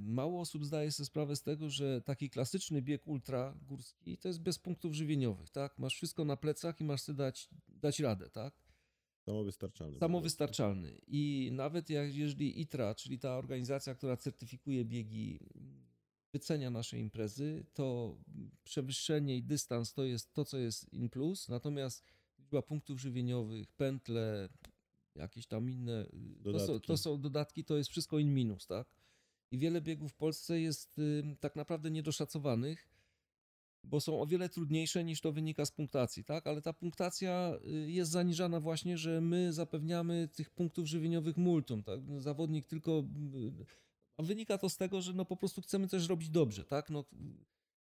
Mało 0.00 0.40
osób 0.40 0.64
zdaje 0.64 0.92
sobie 0.92 1.06
sprawę 1.06 1.36
z 1.36 1.42
tego, 1.42 1.70
że 1.70 2.00
taki 2.00 2.30
klasyczny 2.30 2.82
bieg 2.82 3.06
ultra 3.06 3.54
górski 3.62 4.18
to 4.18 4.28
jest 4.28 4.42
bez 4.42 4.58
punktów 4.58 4.94
żywieniowych, 4.94 5.50
tak? 5.50 5.78
Masz 5.78 5.94
wszystko 5.94 6.24
na 6.24 6.36
plecach 6.36 6.80
i 6.80 6.84
masz 6.84 7.00
sobie 7.00 7.16
dać, 7.16 7.48
dać 7.68 8.00
radę, 8.00 8.30
tak? 8.30 8.54
Samowystarczalne. 9.26 9.98
Samowystarczalny. 9.98 11.00
I 11.06 11.50
nawet 11.52 11.90
jak, 11.90 12.14
jeżeli 12.14 12.60
ITRA, 12.60 12.94
czyli 12.94 13.18
ta 13.18 13.38
organizacja, 13.38 13.94
która 13.94 14.16
certyfikuje 14.16 14.84
biegi, 14.84 15.38
wycenia 16.32 16.70
nasze 16.70 16.98
imprezy, 16.98 17.66
to 17.74 18.16
przewyższenie 18.64 19.36
i 19.36 19.42
dystans 19.42 19.92
to 19.92 20.04
jest 20.04 20.32
to, 20.32 20.44
co 20.44 20.58
jest 20.58 20.92
in 20.92 21.08
plus, 21.08 21.48
natomiast 21.48 22.04
liczba 22.48 22.62
punktów 22.62 23.00
żywieniowych, 23.00 23.72
pętle, 23.72 24.48
jakieś 25.14 25.46
tam 25.46 25.70
inne, 25.70 26.04
to 26.44 26.60
są, 26.60 26.66
Dodatki. 26.66 26.86
to 26.86 26.96
są 26.96 27.20
dodatki, 27.20 27.64
to 27.64 27.76
jest 27.76 27.90
wszystko 27.90 28.18
in 28.18 28.34
minus, 28.34 28.66
tak? 28.66 28.86
I 29.50 29.58
wiele 29.58 29.80
biegów 29.80 30.12
w 30.12 30.14
Polsce 30.16 30.60
jest 30.60 30.98
y, 30.98 31.36
tak 31.40 31.56
naprawdę 31.56 31.90
niedoszacowanych, 31.90 32.88
bo 33.84 34.00
są 34.00 34.20
o 34.20 34.26
wiele 34.26 34.48
trudniejsze 34.48 35.04
niż 35.04 35.20
to 35.20 35.32
wynika 35.32 35.64
z 35.64 35.70
punktacji, 35.72 36.24
tak? 36.24 36.46
Ale 36.46 36.62
ta 36.62 36.72
punktacja 36.72 37.58
y, 37.66 37.90
jest 37.90 38.10
zaniżana 38.10 38.60
właśnie, 38.60 38.98
że 38.98 39.20
my 39.20 39.52
zapewniamy 39.52 40.28
tych 40.28 40.50
punktów 40.50 40.86
żywieniowych 40.86 41.36
multum, 41.36 41.82
tak? 41.82 42.00
Zawodnik 42.18 42.66
tylko... 42.66 43.04
y, 43.34 43.66
A 44.16 44.22
wynika 44.22 44.58
to 44.58 44.68
z 44.68 44.76
tego, 44.76 45.00
że 45.02 45.12
no 45.12 45.24
po 45.24 45.36
prostu 45.36 45.62
chcemy 45.62 45.88
też 45.88 46.08
robić 46.08 46.30
dobrze, 46.30 46.64
tak? 46.64 46.90
No, 46.90 47.04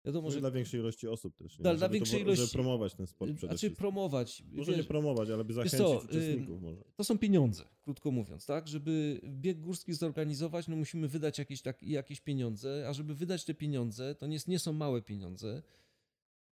wiadomo, 0.04 0.22
Może 0.26 0.34
że... 0.34 0.40
dla 0.40 0.50
większej 0.50 0.80
ilości 0.80 1.08
osób 1.08 1.37
też. 1.37 1.58
Nie? 1.58 1.62
Dla- 1.62 1.72
Żeby 1.72 1.87
to 1.87 1.92
większej 1.92 2.18
Żeby 2.18 2.32
ilości- 2.32 2.52
promować 2.52 2.94
ten 2.94 3.06
sport 3.06 3.32
przede 3.37 3.52
Znaczy 3.52 3.70
promować. 3.76 4.42
Może 4.52 4.70
nie 4.72 4.76
wiesz, 4.78 4.87
promować, 4.87 5.30
ale 5.30 5.44
by 5.44 5.52
zachęcić 5.52 5.78
co, 5.78 5.98
uczestników 5.98 6.62
może. 6.62 6.82
to 6.96 7.04
są 7.04 7.18
pieniądze, 7.18 7.64
krótko 7.82 8.11
mówiąc, 8.11 8.46
tak? 8.46 8.68
Żeby 8.68 9.20
bieg 9.24 9.61
górski 9.61 9.94
zorganizować, 9.94 10.68
no 10.68 10.76
musimy 10.76 11.08
wydać 11.08 11.38
jakieś, 11.38 11.62
tak, 11.62 11.82
jakieś 11.82 12.20
pieniądze, 12.20 12.84
a 12.88 12.92
żeby 12.92 13.14
wydać 13.14 13.44
te 13.44 13.54
pieniądze, 13.54 14.14
to 14.14 14.26
nie, 14.26 14.38
nie 14.46 14.58
są 14.58 14.72
małe 14.72 15.02
pieniądze, 15.02 15.62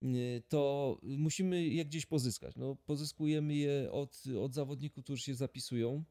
nie, 0.02 0.42
to 0.48 0.98
musimy 1.02 1.64
je 1.66 1.84
gdzieś 1.84 2.06
pozyskać. 2.06 2.56
No, 2.56 2.76
pozyskujemy 2.86 3.54
je 3.54 3.92
od, 3.92 4.22
od 4.40 4.54
zawodników, 4.54 5.04
którzy 5.04 5.22
się 5.22 5.34
zapisują. 5.34 6.04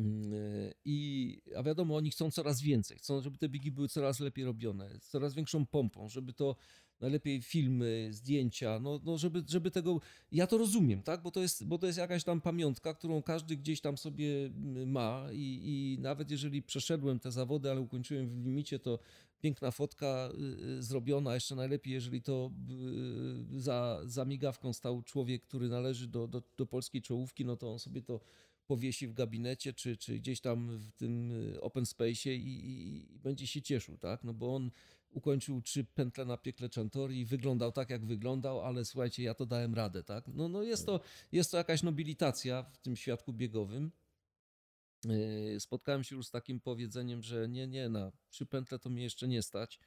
Mm, 0.00 0.72
I, 0.84 1.42
a 1.56 1.62
wiadomo, 1.62 1.96
oni 1.96 2.10
chcą 2.10 2.30
coraz 2.30 2.60
więcej. 2.60 2.98
Chcą, 2.98 3.20
żeby 3.20 3.38
te 3.38 3.48
biegi 3.48 3.70
były 3.70 3.88
coraz 3.88 4.20
lepiej 4.20 4.44
robione, 4.44 4.90
z 5.00 5.08
coraz 5.08 5.34
większą 5.34 5.66
pompą, 5.66 6.08
żeby 6.08 6.32
to 6.32 6.56
najlepiej 7.00 7.42
filmy, 7.42 8.08
zdjęcia, 8.10 8.78
no, 8.80 9.00
no 9.04 9.18
żeby, 9.18 9.42
żeby 9.48 9.70
tego. 9.70 10.00
Ja 10.32 10.46
to 10.46 10.58
rozumiem, 10.58 11.02
tak? 11.02 11.22
Bo 11.22 11.30
to, 11.30 11.40
jest, 11.40 11.66
bo 11.66 11.78
to 11.78 11.86
jest 11.86 11.98
jakaś 11.98 12.24
tam 12.24 12.40
pamiątka, 12.40 12.94
którą 12.94 13.22
każdy 13.22 13.56
gdzieś 13.56 13.80
tam 13.80 13.98
sobie 13.98 14.46
mm, 14.46 14.90
ma, 14.90 15.26
i, 15.32 15.60
i 15.64 15.98
nawet 16.00 16.30
jeżeli 16.30 16.62
przeszedłem 16.62 17.18
te 17.18 17.32
zawody, 17.32 17.70
ale 17.70 17.80
ukończyłem 17.80 18.28
w 18.28 18.44
limicie, 18.46 18.78
to 18.78 18.98
piękna 19.40 19.70
fotka 19.70 20.30
y, 20.34 20.64
y, 20.78 20.82
zrobiona. 20.82 21.34
Jeszcze 21.34 21.54
najlepiej, 21.54 21.92
jeżeli 21.92 22.22
to 22.22 22.50
y, 23.56 23.60
za, 23.60 24.00
za 24.04 24.24
migawką 24.24 24.72
stał 24.72 25.02
człowiek, 25.02 25.42
który 25.42 25.68
należy 25.68 26.06
do, 26.08 26.28
do, 26.28 26.42
do 26.56 26.66
polskiej 26.66 27.02
czołówki, 27.02 27.44
no 27.44 27.56
to 27.56 27.72
on 27.72 27.78
sobie 27.78 28.02
to 28.02 28.20
powiesi 28.70 29.06
w 29.08 29.14
gabinecie, 29.14 29.72
czy, 29.72 29.96
czy 29.96 30.18
gdzieś 30.18 30.40
tam 30.40 30.78
w 30.78 30.92
tym 30.92 31.32
y, 31.54 31.60
open 31.60 31.84
space'ie 31.84 32.30
i, 32.30 32.66
i, 32.70 33.14
i 33.14 33.18
będzie 33.18 33.46
się 33.46 33.62
cieszył, 33.62 33.98
tak? 33.98 34.24
No 34.24 34.34
bo 34.34 34.54
on 34.56 34.70
ukończył 35.10 35.62
trzy 35.62 35.84
pętle 35.84 36.24
na 36.24 36.36
piekle 36.36 36.68
Chantori 36.74 37.20
i 37.20 37.24
wyglądał 37.24 37.72
tak, 37.72 37.90
jak 37.90 38.04
wyglądał, 38.06 38.60
ale 38.60 38.84
słuchajcie, 38.84 39.22
ja 39.22 39.34
to 39.34 39.46
dałem 39.46 39.74
radę, 39.74 40.02
tak? 40.04 40.24
No, 40.28 40.48
no 40.48 40.62
jest, 40.62 40.86
to, 40.86 41.00
jest 41.32 41.50
to 41.50 41.56
jakaś 41.56 41.82
nobilitacja 41.82 42.62
w 42.62 42.78
tym 42.78 42.96
świadku 42.96 43.32
biegowym. 43.32 43.92
Yy, 45.04 45.60
Spotkałem 45.60 46.04
się 46.04 46.16
już 46.16 46.26
z 46.26 46.30
takim 46.30 46.60
powiedzeniem, 46.60 47.22
że 47.22 47.48
nie, 47.48 47.66
nie, 47.66 47.88
na 47.88 48.12
trzy 48.30 48.46
pętle 48.46 48.78
to 48.78 48.90
mnie 48.90 49.02
jeszcze 49.02 49.28
nie 49.28 49.42
stać. 49.42 49.80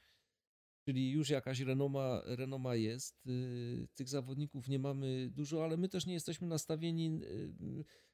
czyli 0.86 1.12
już 1.12 1.30
jakaś 1.30 1.60
renoma, 1.60 2.22
renoma 2.26 2.76
jest. 2.76 3.28
Y, 3.28 3.88
Tych 3.96 4.10
zawodników 4.10 4.67
nie 4.67 4.80
mamy 4.80 5.30
dużo, 5.32 5.63
ale 5.63 5.78
my 5.78 5.89
też 5.89 6.06
nie 6.06 6.13
jesteśmy 6.13 6.48
nastawieni 6.48 7.22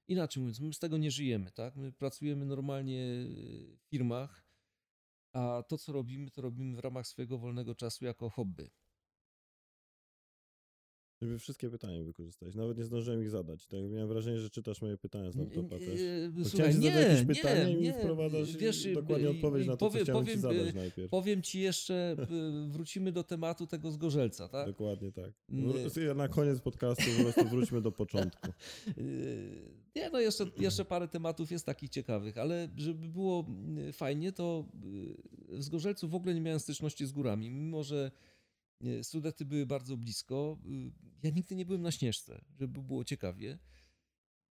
inaczej 0.10 0.41
mówiąc, 0.41 0.60
my 0.60 0.74
z 0.74 0.80
tego 0.80 0.98
nie 0.98 1.12
żyjemy, 1.12 1.52
tak? 1.52 1.76
My 1.76 1.91
pracujemy 1.91 2.45
normalnie 2.45 3.06
w 3.78 3.89
firmach, 3.89 4.45
a 5.34 5.63
to, 5.67 5.78
co 5.78 5.91
robimy, 5.91 6.32
to 6.32 6.41
robimy 6.41 6.76
w 6.76 6.80
ramach 6.80 7.08
swojego 7.08 7.38
wolnego 7.38 7.76
czasu 7.76 8.06
jako 8.06 8.30
hobby. 8.30 8.72
Żeby 11.22 11.40
wszystkie 11.40 11.70
pytania 11.70 12.04
wykorzystać. 12.04 12.56
Nawet 12.56 12.78
nie 12.78 12.84
zdążyłem 12.84 13.22
ich 13.22 13.30
zadać. 13.30 13.68
Tak 13.68 13.80
miałem 13.92 14.08
wrażenie, 14.08 14.40
że 14.40 14.50
czytasz 14.50 14.82
moje 14.82 14.98
pytania 14.98 15.32
z 15.32 15.36
laptopa 15.36 15.76
N- 15.76 15.82
też. 15.82 16.00
e, 16.00 16.30
Bo 16.32 16.46
Słuchaj, 16.46 16.68
nie, 16.68 16.92
zadać 16.92 17.04
jakieś 17.08 17.20
nie, 17.20 17.36
pytanie 17.36 17.72
i 17.72 17.76
mi 17.76 17.82
nie, 17.82 17.94
wprowadzasz 17.94 18.58
wiesz, 18.58 18.88
dokładnie 18.94 19.28
y, 19.28 19.30
odpowiedź 19.30 19.68
na 19.68 19.78
to, 19.78 19.90
powiem- 19.90 20.00
co 20.00 20.04
chciałem 20.12 20.26
ci 20.26 20.32
powiem, 20.32 20.58
zadać 20.60 20.76
y, 20.76 20.78
najpierw. 20.78 21.10
Powiem 21.10 21.42
ci 21.42 21.60
jeszcze, 21.60 22.16
y, 22.68 22.70
wrócimy 22.70 23.12
do 23.12 23.24
tematu 23.24 23.68
tego 23.68 23.92
z 23.92 23.98
Gorzelca, 23.98 24.48
tak? 24.48 24.68
Dokładnie 24.68 25.12
tak. 25.12 25.32
Nie. 25.50 26.14
Na 26.16 26.28
koniec 26.28 26.62
podcastu 26.62 27.04
po 27.18 27.24
prostu 27.24 27.46
wróćmy 27.50 27.82
do 27.82 27.92
początku. 27.92 28.48
Nie, 29.96 30.10
no 30.10 30.20
jeszcze, 30.20 30.46
jeszcze 30.58 30.86
parę 30.86 31.08
tematów 31.08 31.52
jest 31.52 31.66
takich 31.66 31.90
ciekawych, 31.90 32.38
ale 32.38 32.70
żeby 32.78 33.08
było 33.08 33.46
fajnie, 33.94 34.32
to 34.32 34.66
w 35.50 35.64
Zgorzelcu 35.64 36.08
w 36.08 36.16
ogóle 36.16 36.34
nie 36.34 36.42
miałem 36.42 36.60
styczności 36.60 37.06
z 37.06 37.12
górami, 37.12 37.50
mimo 37.52 37.84
że 37.84 38.12
Sudety 39.04 39.46
były 39.46 39.65
bardzo 39.65 39.98
blisko. 39.98 40.58
yy, 40.65 40.92
Ja 41.24 41.30
nigdy 41.30 41.56
nie 41.56 41.65
byłem 41.65 41.82
na 41.82 41.92
Śnieżce, 41.92 42.42
żeby 42.60 42.82
było 42.82 43.04
ciekawie. 43.04 43.60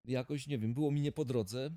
Jakoś, 0.05 0.47
nie 0.47 0.59
wiem, 0.59 0.75
było 0.75 0.91
mi 0.91 1.01
nie 1.01 1.12
po 1.12 1.25
drodze. 1.25 1.77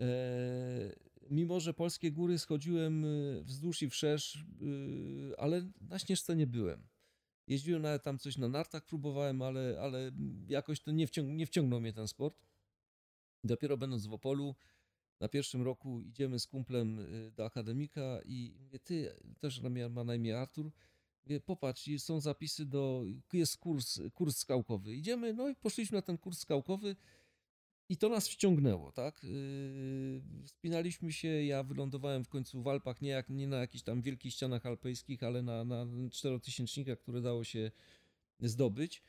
E, 0.00 1.08
Mimo, 1.30 1.60
że 1.60 1.74
polskie 1.74 2.12
góry 2.12 2.38
schodziłem 2.38 3.06
wzdłuż 3.42 3.82
i 3.82 3.90
wszerz, 3.90 4.44
ale 5.38 5.70
na 5.80 5.98
Śnieżce 5.98 6.36
nie 6.36 6.46
byłem. 6.46 6.88
Jeździłem 7.46 7.82
nawet 7.82 8.02
tam 8.02 8.18
coś 8.18 8.38
na 8.38 8.48
nartach, 8.48 8.84
próbowałem, 8.84 9.42
ale, 9.42 9.78
ale 9.80 10.12
jakoś 10.48 10.80
to 10.80 10.90
nie, 10.90 11.06
wciąg 11.06 11.28
nie 11.28 11.46
wciągnął 11.46 11.80
mnie 11.80 11.92
ten 11.92 12.08
sport. 12.08 12.42
Dopiero 13.44 13.76
będąc 13.76 14.06
w 14.06 14.12
Opolu, 14.12 14.54
na 15.20 15.28
pierwszym 15.28 15.62
roku 15.62 16.00
idziemy 16.00 16.38
z 16.38 16.46
kumplem 16.46 16.98
do 17.32 17.44
akademika 17.44 18.20
i 18.24 18.54
mówię, 18.58 18.78
ty, 18.78 19.14
też 19.40 19.62
ma 19.90 20.04
na 20.04 20.14
imię 20.14 20.38
Artur, 20.38 20.72
mówię, 21.28 21.40
popatrz, 21.40 21.90
są 21.98 22.20
zapisy 22.20 22.66
do, 22.66 23.04
jest 23.32 23.56
kurs, 23.56 24.00
kurs 24.14 24.36
skałkowy. 24.36 24.94
Idziemy, 24.94 25.34
no 25.34 25.48
i 25.48 25.54
poszliśmy 25.54 25.98
na 25.98 26.02
ten 26.02 26.18
kurs 26.18 26.38
skałkowy 26.38 26.96
i 27.88 27.96
to 27.96 28.08
nas 28.08 28.28
wciągnęło, 28.28 28.92
tak? 28.92 29.22
Yy, 29.24 30.22
Wspinaliśmy 30.44 31.12
się, 31.12 31.28
ja 31.28 31.62
wylądowałem 31.62 32.24
w 32.24 32.28
końcu 32.28 32.62
w 32.62 32.68
Alpach, 32.68 33.00
nie, 33.00 33.10
jak, 33.10 33.28
nie 33.30 33.46
na 33.46 33.56
jakichś 33.56 33.84
tam 33.84 34.02
wielkich 34.02 34.32
ścianach 34.32 34.66
alpejskich, 34.66 35.22
ale 35.22 35.42
na, 35.42 35.64
na 35.64 35.86
czterotysięcznikach, 36.10 36.98
które 36.98 37.20
dało 37.20 37.44
się 37.44 37.70
zdobyć. 38.40 39.02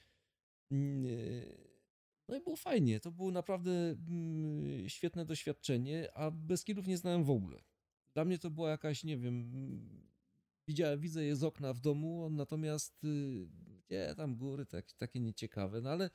Yy, 0.71 1.69
No 2.27 2.35
i 2.35 2.41
było 2.41 2.55
fajnie, 2.55 2.99
to 2.99 3.11
było 3.11 3.31
naprawdę 3.31 3.71
mm, 3.71 4.89
świetne 4.89 5.25
doświadczenie, 5.25 6.09
a 6.13 6.31
Beskidów 6.31 6.87
nie 6.87 6.97
znałem 6.97 7.23
w 7.23 7.29
ogóle. 7.29 7.63
Dla 8.13 8.25
mnie 8.25 8.39
to 8.39 8.49
była 8.49 8.69
jakaś, 8.69 9.03
nie 9.03 9.17
wiem, 9.17 9.35
mm, 9.53 10.08
widziałem, 10.69 10.99
widzę 10.99 11.25
je 11.25 11.35
z 11.35 11.43
okna 11.43 11.73
w 11.73 11.79
domu, 11.79 12.29
natomiast 12.29 13.03
y, 13.03 13.47
nie, 13.89 14.15
tam 14.15 14.35
góry 14.35 14.65
tak, 14.65 14.93
takie 14.93 15.19
nieciekawe, 15.19 15.81
no 15.81 15.89
ale 15.89 16.09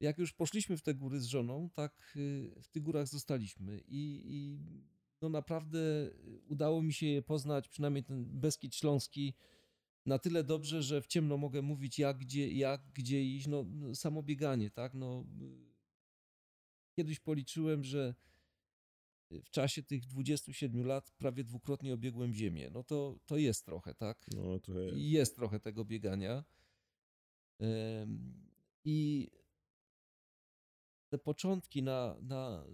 jak 0.00 0.18
już 0.18 0.32
poszliśmy 0.32 0.76
w 0.76 0.82
te 0.82 0.94
góry 0.94 1.20
z 1.20 1.24
żoną, 1.24 1.70
tak 1.70 2.12
y, 2.16 2.62
w 2.62 2.68
tych 2.68 2.82
górach 2.82 3.06
zostaliśmy 3.06 3.80
i, 3.88 4.22
i 4.24 4.58
no 5.22 5.28
naprawdę 5.28 5.78
udało 6.48 6.82
mi 6.82 6.92
się 6.92 7.06
je 7.06 7.22
poznać, 7.22 7.68
przynajmniej 7.68 8.04
ten 8.04 8.24
Beskid 8.24 8.74
Śląski, 8.74 9.34
na 10.06 10.18
tyle 10.18 10.44
dobrze, 10.44 10.82
że 10.82 11.02
w 11.02 11.06
ciemno 11.06 11.36
mogę 11.36 11.62
mówić 11.62 11.98
jak, 11.98 12.18
gdzie, 12.18 12.52
jak, 12.52 12.82
gdzie 12.94 13.24
iść, 13.24 13.46
no 13.46 13.64
samo 13.94 14.22
bieganie, 14.22 14.70
tak, 14.70 14.94
no 14.94 15.26
kiedyś 16.96 17.20
policzyłem, 17.20 17.84
że 17.84 18.14
w 19.30 19.50
czasie 19.50 19.82
tych 19.82 20.06
27 20.06 20.86
lat 20.86 21.10
prawie 21.18 21.44
dwukrotnie 21.44 21.94
obiegłem 21.94 22.34
ziemię, 22.34 22.70
no 22.72 22.84
to, 22.84 23.18
to 23.26 23.36
jest 23.36 23.64
trochę, 23.64 23.94
tak, 23.94 24.26
No 24.34 24.60
to 24.60 24.80
jest. 24.80 24.96
jest 24.98 25.36
trochę 25.36 25.60
tego 25.60 25.84
biegania. 25.84 26.44
I 28.84 29.30
te 31.08 31.18
początki 31.18 31.82
na, 31.82 32.16
na, 32.22 32.64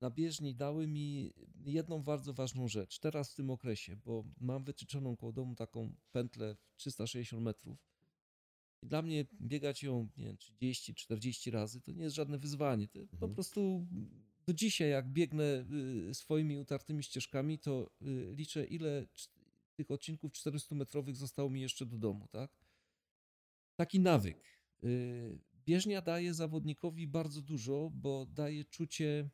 na 0.00 0.10
bieżni 0.10 0.54
dały 0.54 0.86
mi 0.86 1.32
jedną 1.66 2.02
bardzo 2.02 2.34
ważną 2.34 2.68
rzecz. 2.68 2.98
Teraz 2.98 3.32
w 3.32 3.34
tym 3.34 3.50
okresie, 3.50 3.96
bo 3.96 4.24
mam 4.40 4.64
wytyczoną 4.64 5.16
koło 5.16 5.32
domu 5.32 5.54
taką 5.54 5.94
pętlę 6.12 6.56
w 6.72 6.76
360 6.76 7.42
metrów. 7.42 7.78
I 8.82 8.86
dla 8.86 9.02
mnie 9.02 9.26
biegać 9.40 9.82
ją 9.82 10.08
nie 10.16 10.24
wiem, 10.24 10.36
30-40 10.36 11.50
razy 11.50 11.80
to 11.80 11.92
nie 11.92 12.02
jest 12.02 12.16
żadne 12.16 12.38
wyzwanie. 12.38 12.88
To 12.88 12.98
po 13.06 13.12
Mhm. 13.12 13.34
prostu 13.34 13.86
do 14.46 14.54
dzisiaj, 14.54 14.90
jak 14.90 15.08
biegnę 15.08 15.64
y, 16.10 16.14
swoimi 16.14 16.56
utartymi 16.56 17.02
ścieżkami, 17.02 17.58
to 17.58 17.90
y, 18.02 18.34
liczę, 18.36 18.64
ile 18.64 19.06
tych 19.74 19.90
odcinków 19.90 20.32
400-metrowych 20.32 21.14
zostało 21.14 21.50
mi 21.50 21.60
jeszcze 21.60 21.86
do 21.86 21.98
domu, 21.98 22.28
tak? 22.28 22.50
Taki 23.76 24.00
nawyk. 24.00 24.38
Y, 24.84 25.38
Bieżnia 25.66 26.02
daje 26.02 26.34
zawodnikowi 26.34 27.06
bardzo 27.06 27.42
dużo, 27.42 27.90
bo 27.94 28.26
daje 28.26 28.64
czucie 28.64 29.28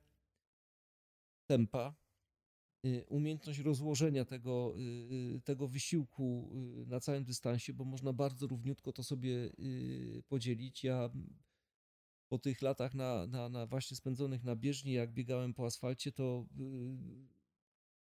tempa, 1.46 1.94
umiejętność 3.08 3.58
rozłożenia 3.58 4.24
tego, 4.24 4.74
tego 5.44 5.68
wysiłku 5.68 6.50
na 6.86 7.00
całym 7.00 7.24
dystansie, 7.24 7.72
bo 7.72 7.84
można 7.84 8.12
bardzo 8.12 8.46
równiutko 8.46 8.92
to 8.92 9.02
sobie 9.02 9.50
podzielić. 10.28 10.84
Ja 10.84 11.10
po 12.30 12.38
tych 12.38 12.62
latach 12.62 12.94
na, 12.94 13.26
na, 13.26 13.48
na 13.48 13.66
właśnie 13.66 13.96
spędzonych 13.96 14.44
na 14.44 14.56
bieżni, 14.56 14.92
jak 14.92 15.12
biegałem 15.12 15.54
po 15.54 15.66
asfalcie, 15.66 16.12
to 16.12 16.46
y, 16.60 16.98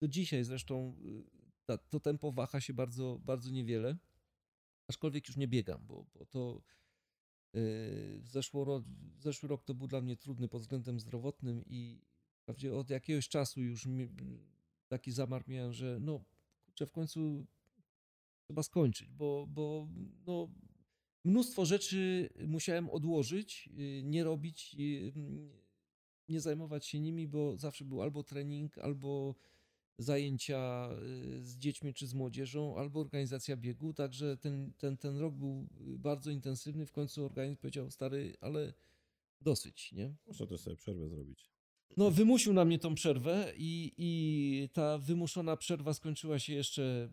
do 0.02 0.08
dzisiaj 0.08 0.44
zresztą 0.44 0.98
y, 1.06 1.24
ta, 1.66 1.78
to 1.78 2.00
tempo 2.00 2.32
waha 2.32 2.62
się 2.62 2.74
bardzo, 2.74 3.20
bardzo 3.26 3.50
niewiele. 3.52 3.98
Aczkolwiek 4.88 5.28
już 5.28 5.38
nie 5.38 5.48
biegam, 5.48 5.86
bo, 5.88 6.06
bo 6.14 6.26
to 6.26 6.62
y, 7.56 8.22
zeszło 8.24 8.66
ro, 8.66 8.84
zeszły 9.20 9.50
rok 9.50 9.64
to 9.64 9.74
był 9.74 9.88
dla 9.88 10.02
mnie 10.02 10.18
trudny 10.18 10.48
pod 10.48 10.62
względem 10.62 11.00
zdrowotnym 11.00 11.64
i 11.66 12.02
wprawdzie 12.42 12.76
od 12.76 12.90
jakiegoś 12.90 13.30
czasu 13.30 13.62
już 13.62 13.86
mi, 13.86 14.10
taki 14.88 15.12
zamar 15.12 15.48
miałem, 15.48 15.74
że 15.74 16.00
no 16.02 16.24
kurczę, 16.66 16.86
w 16.86 16.92
końcu 16.92 17.46
trzeba 18.48 18.64
skończyć, 18.64 19.12
bo, 19.12 19.48
bo 19.50 19.88
no, 20.26 20.50
mnóstwo 21.28 21.66
rzeczy 21.66 22.30
musiałem 22.48 22.90
odłożyć, 22.90 23.70
y, 23.80 24.02
nie 24.04 24.24
robić, 24.24 24.76
y, 24.80 25.12
mm, 25.16 25.50
nie 26.30 26.42
zajmować 26.42 26.86
się 26.86 27.00
nimi, 27.00 27.28
bo 27.28 27.58
zawsze 27.58 27.86
był 27.86 28.02
albo 28.02 28.24
trening, 28.24 28.78
albo 28.78 29.36
zajęcia 29.98 30.90
y, 31.38 31.44
z 31.44 31.58
dziećmi 31.58 31.94
czy 31.94 32.08
z 32.08 32.14
młodzieżą, 32.14 32.78
albo 32.78 33.00
organizacja 33.00 33.58
biegu, 33.58 33.94
także 33.94 34.38
ten, 34.38 34.74
ten, 34.78 34.98
ten 34.98 35.18
rok 35.18 35.36
był 35.36 35.68
bardzo 35.82 36.32
intensywny. 36.32 36.86
W 36.86 36.92
końcu 36.92 37.26
organizm 37.26 37.58
powiedział, 37.58 37.92
stary, 37.92 38.34
ale 38.42 38.74
dosyć, 39.42 39.92
nie? 39.92 40.16
Można 40.28 40.46
też 40.46 40.62
sobie 40.62 40.76
przerwę 40.76 41.10
zrobić. 41.10 41.50
No, 41.98 42.12
wymusił 42.12 42.54
na 42.54 42.66
mnie 42.66 42.80
tą 42.80 42.96
przerwę 42.96 43.54
i, 43.58 43.94
i 43.98 44.70
ta 44.74 44.98
wymuszona 44.98 45.58
przerwa 45.58 45.94
skończyła 45.94 46.40
się 46.40 46.54
jeszcze 46.54 47.10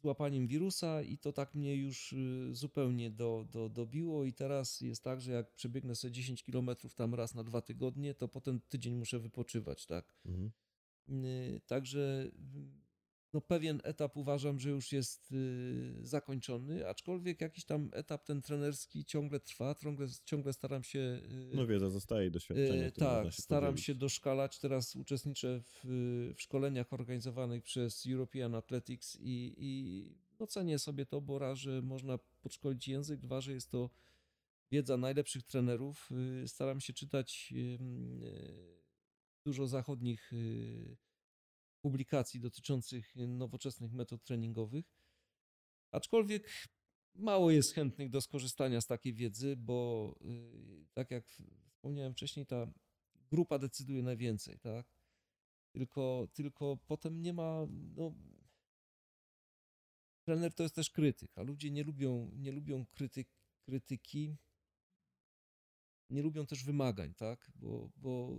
złapaniem 0.00 0.46
wirusa 0.46 1.02
i 1.02 1.18
to 1.18 1.32
tak 1.32 1.54
mnie 1.54 1.76
już 1.76 2.12
y, 2.12 2.48
zupełnie 2.52 3.10
do, 3.10 3.46
do, 3.50 3.68
dobiło 3.68 4.24
i 4.24 4.32
teraz 4.32 4.80
jest 4.80 5.04
tak, 5.04 5.20
że 5.20 5.32
jak 5.32 5.54
przebiegnę 5.54 5.94
sobie 5.94 6.12
10 6.12 6.44
kilometrów 6.44 6.94
tam 6.94 7.14
raz 7.14 7.34
na 7.34 7.44
dwa 7.44 7.60
tygodnie, 7.60 8.14
to 8.14 8.28
potem 8.28 8.60
tydzień 8.60 8.94
muszę 8.94 9.18
wypoczywać, 9.18 9.86
tak? 9.86 10.14
Mhm. 10.26 10.52
Y, 11.24 11.60
Także 11.66 12.30
no, 13.38 13.40
pewien 13.40 13.80
etap 13.84 14.16
uważam, 14.16 14.58
że 14.60 14.70
już 14.70 14.92
jest 14.92 15.32
y, 15.32 15.94
zakończony, 16.02 16.88
aczkolwiek 16.88 17.40
jakiś 17.40 17.64
tam 17.64 17.90
etap 17.92 18.24
ten 18.24 18.42
trenerski 18.42 19.04
ciągle 19.04 19.40
trwa, 19.40 19.74
ciągle, 19.74 20.06
ciągle 20.24 20.52
staram 20.52 20.84
się 20.84 20.98
y, 20.98 21.50
No 21.54 21.66
wiedza 21.66 21.90
zostaje 21.90 22.30
doświadczenie. 22.30 22.90
Którym 22.90 23.10
Tak, 23.10 23.32
się 23.32 23.42
staram 23.42 23.70
podzielić. 23.72 23.86
się 23.86 23.94
doszkalać. 23.94 24.58
Teraz 24.58 24.96
uczestniczę 24.96 25.60
w, 25.60 25.80
w 26.36 26.42
szkoleniach 26.42 26.92
organizowanych 26.92 27.62
przez 27.62 28.06
European 28.06 28.54
Athletics 28.54 29.16
i, 29.20 29.54
i 29.58 30.28
no 30.40 30.46
cenię 30.46 30.78
sobie 30.78 31.06
to, 31.06 31.20
bo 31.20 31.38
raz, 31.38 31.58
że 31.58 31.82
można 31.82 32.18
podszkolić 32.42 32.88
język, 32.88 33.20
dwa, 33.20 33.40
że 33.40 33.52
jest 33.52 33.70
to 33.70 33.90
wiedza 34.70 34.96
najlepszych 34.96 35.42
trenerów. 35.42 36.08
Y, 36.44 36.48
Staram 36.48 36.80
się 36.80 36.92
czytać 36.92 37.52
y, 37.56 37.78
dużo 39.44 39.66
zachodnich 39.66 40.32
y, 40.32 40.96
publikacji 41.80 42.40
dotyczących 42.40 43.16
nowoczesnych 43.16 43.92
metod 43.92 44.24
treningowych. 44.24 44.84
Aczkolwiek 45.90 46.50
mało 47.14 47.50
jest 47.50 47.74
chętnych 47.74 48.10
do 48.10 48.20
skorzystania 48.20 48.80
z 48.80 48.86
takiej 48.86 49.14
wiedzy, 49.14 49.56
bo 49.56 50.14
y, 50.24 50.86
tak 50.94 51.10
jak 51.10 51.24
wspomniałem 51.70 52.12
wcześniej, 52.12 52.46
ta 52.46 52.66
grupa 53.30 53.58
decyduje 53.58 54.02
najwięcej, 54.02 54.58
tak? 54.58 54.86
Tylko, 55.72 56.28
tylko 56.32 56.78
potem 56.86 57.22
nie 57.22 57.32
ma, 57.32 57.66
no, 57.96 58.14
trener 60.24 60.54
to 60.54 60.62
jest 60.62 60.74
też 60.74 60.90
krytyk, 60.90 61.38
a 61.38 61.42
ludzie 61.42 61.70
nie 61.70 61.84
lubią, 61.84 62.30
nie 62.34 62.52
lubią 62.52 62.86
kryty, 62.86 63.24
krytyki, 63.62 64.36
nie 66.10 66.22
lubią 66.22 66.46
też 66.46 66.64
wymagań, 66.64 67.14
tak? 67.14 67.50
Bo, 67.54 67.90
bo 67.96 68.38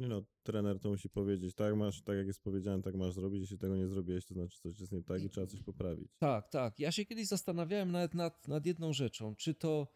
Nie 0.00 0.08
no, 0.08 0.24
trener 0.42 0.80
to 0.80 0.88
musi 0.88 1.08
powiedzieć, 1.08 1.54
tak 1.54 1.76
masz, 1.76 2.02
tak 2.02 2.16
jak 2.16 2.26
jest 2.26 2.42
powiedziane, 2.42 2.82
tak 2.82 2.94
masz 2.94 3.12
zrobić, 3.12 3.40
jeśli 3.40 3.58
tego 3.58 3.76
nie 3.76 3.88
zrobiłeś, 3.88 4.26
to 4.26 4.34
znaczy 4.34 4.58
coś 4.58 4.80
jest 4.80 4.92
nie 4.92 5.02
tak 5.02 5.22
i 5.22 5.28
trzeba 5.28 5.46
coś 5.46 5.62
poprawić. 5.62 6.12
tak, 6.18 6.48
tak. 6.48 6.78
Ja 6.78 6.92
się 6.92 7.04
kiedyś 7.04 7.26
zastanawiałem 7.26 7.92
nawet 7.92 8.14
nad, 8.14 8.48
nad 8.48 8.66
jedną 8.66 8.92
rzeczą, 8.92 9.36
czy 9.36 9.54
to 9.54 9.88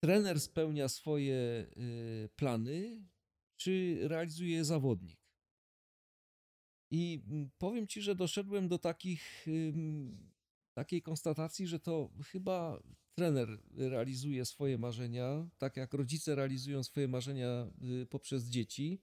trener 0.00 0.40
spełnia 0.40 0.88
swoje 0.88 1.66
y, 1.76 2.28
plany, 2.36 3.04
czy 3.56 3.98
realizuje 4.08 4.56
je 4.56 4.64
zawodnik. 4.64 5.24
I 6.90 7.22
mm, 7.26 7.50
powiem 7.58 7.86
ci, 7.86 8.02
że 8.02 8.14
doszedłem 8.14 8.68
do 8.68 8.78
takich, 8.78 9.46
ym, 9.48 10.30
takiej 10.74 11.02
konstatacji, 11.02 11.66
że 11.66 11.80
to 11.80 12.10
chyba 12.24 12.82
trener 13.14 13.48
realizuje 13.76 14.44
swoje 14.44 14.78
marzenia, 14.78 15.48
tak 15.58 15.76
jak 15.76 15.94
rodzice 15.94 16.34
realizują 16.34 16.82
swoje 16.82 17.08
marzenia 17.08 17.70
y, 18.02 18.06
poprzez 18.06 18.44
dzieci, 18.44 19.00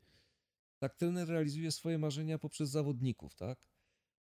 tak 0.82 0.96
trener 0.96 1.28
realizuje 1.28 1.72
swoje 1.72 1.98
marzenia 1.98 2.38
poprzez 2.38 2.70
zawodników, 2.70 3.36
tak? 3.36 3.60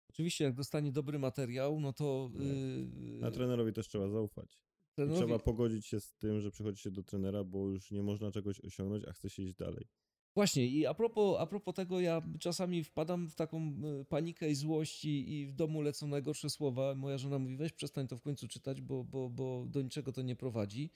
Oczywiście, 0.10 0.43
jak 0.43 0.54
dostanie 0.56 0.91
dobry 0.91 1.20
materiał, 1.20 1.80
no 1.80 1.93
to. 1.93 2.32
Yy, 2.39 3.26
A 3.28 3.32
trenerowi 3.32 3.74
też 3.74 3.88
trzeba 3.88 4.10
zaufać. 4.10 4.60
Trenerowi- 4.97 5.16
trzeba 5.18 5.39
pogodzić 5.39 5.86
się 5.86 5.99
z 5.99 6.14
tym, 6.14 6.41
że 6.41 6.52
przychodzi 6.52 6.82
się 6.82 6.91
do 6.91 7.04
trenera, 7.04 7.43
bo 7.43 7.70
już 7.70 7.91
nie 7.91 8.04
można 8.04 8.32
czegoś 8.32 8.60
osiągnąć, 8.60 9.06
a 9.08 9.14
chce 9.14 9.30
się 9.30 9.43
iść 9.43 9.56
dalej. 9.56 9.88
Właśnie, 10.36 10.68
i 10.68 10.86
a 10.86 10.93
propos, 10.93 11.38
a 11.39 11.45
propos 11.45 11.76
tego, 11.76 11.99
ja 11.99 12.22
czasami 12.39 12.84
wpadam 12.84 13.28
w 13.30 13.36
taką 13.36 13.58
e, 14.02 14.06
panikę 14.06 14.49
i 14.49 14.56
złość 14.56 15.06
i, 15.06 15.39
i 15.39 15.47
w 15.47 15.54
domu 15.54 15.82
lecą 15.82 16.08
najgorsze 16.08 16.49
słowa. 16.49 16.95
Moja 16.95 17.18
żona 17.18 17.39
mówi, 17.39 17.58
weź 17.58 17.74
przestań 17.74 18.08
to 18.08 18.18
w 18.18 18.22
końcu 18.22 18.47
czytać, 18.47 18.82
bo, 18.82 19.04
bo, 19.04 19.30
bo 19.30 19.66
do 19.68 19.82
niczego 19.82 20.12
to 20.12 20.22
nie 20.22 20.36
prowadzi. 20.36 20.89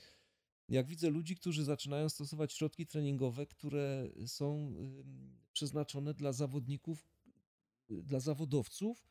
Jak 0.70 0.88
widzę 0.88 1.10
ludzi, 1.10 1.36
którzy 1.36 1.64
zaczynają 1.64 2.10
stosować 2.10 2.54
środki 2.54 2.88
treningowe, 2.88 3.46
które 3.46 4.10
są 4.26 4.76
przeznaczone 5.54 6.14
dla 6.14 6.32
zawodników, 6.34 7.08
y, 7.92 8.04
dla 8.04 8.20
zawodowców, 8.20 9.08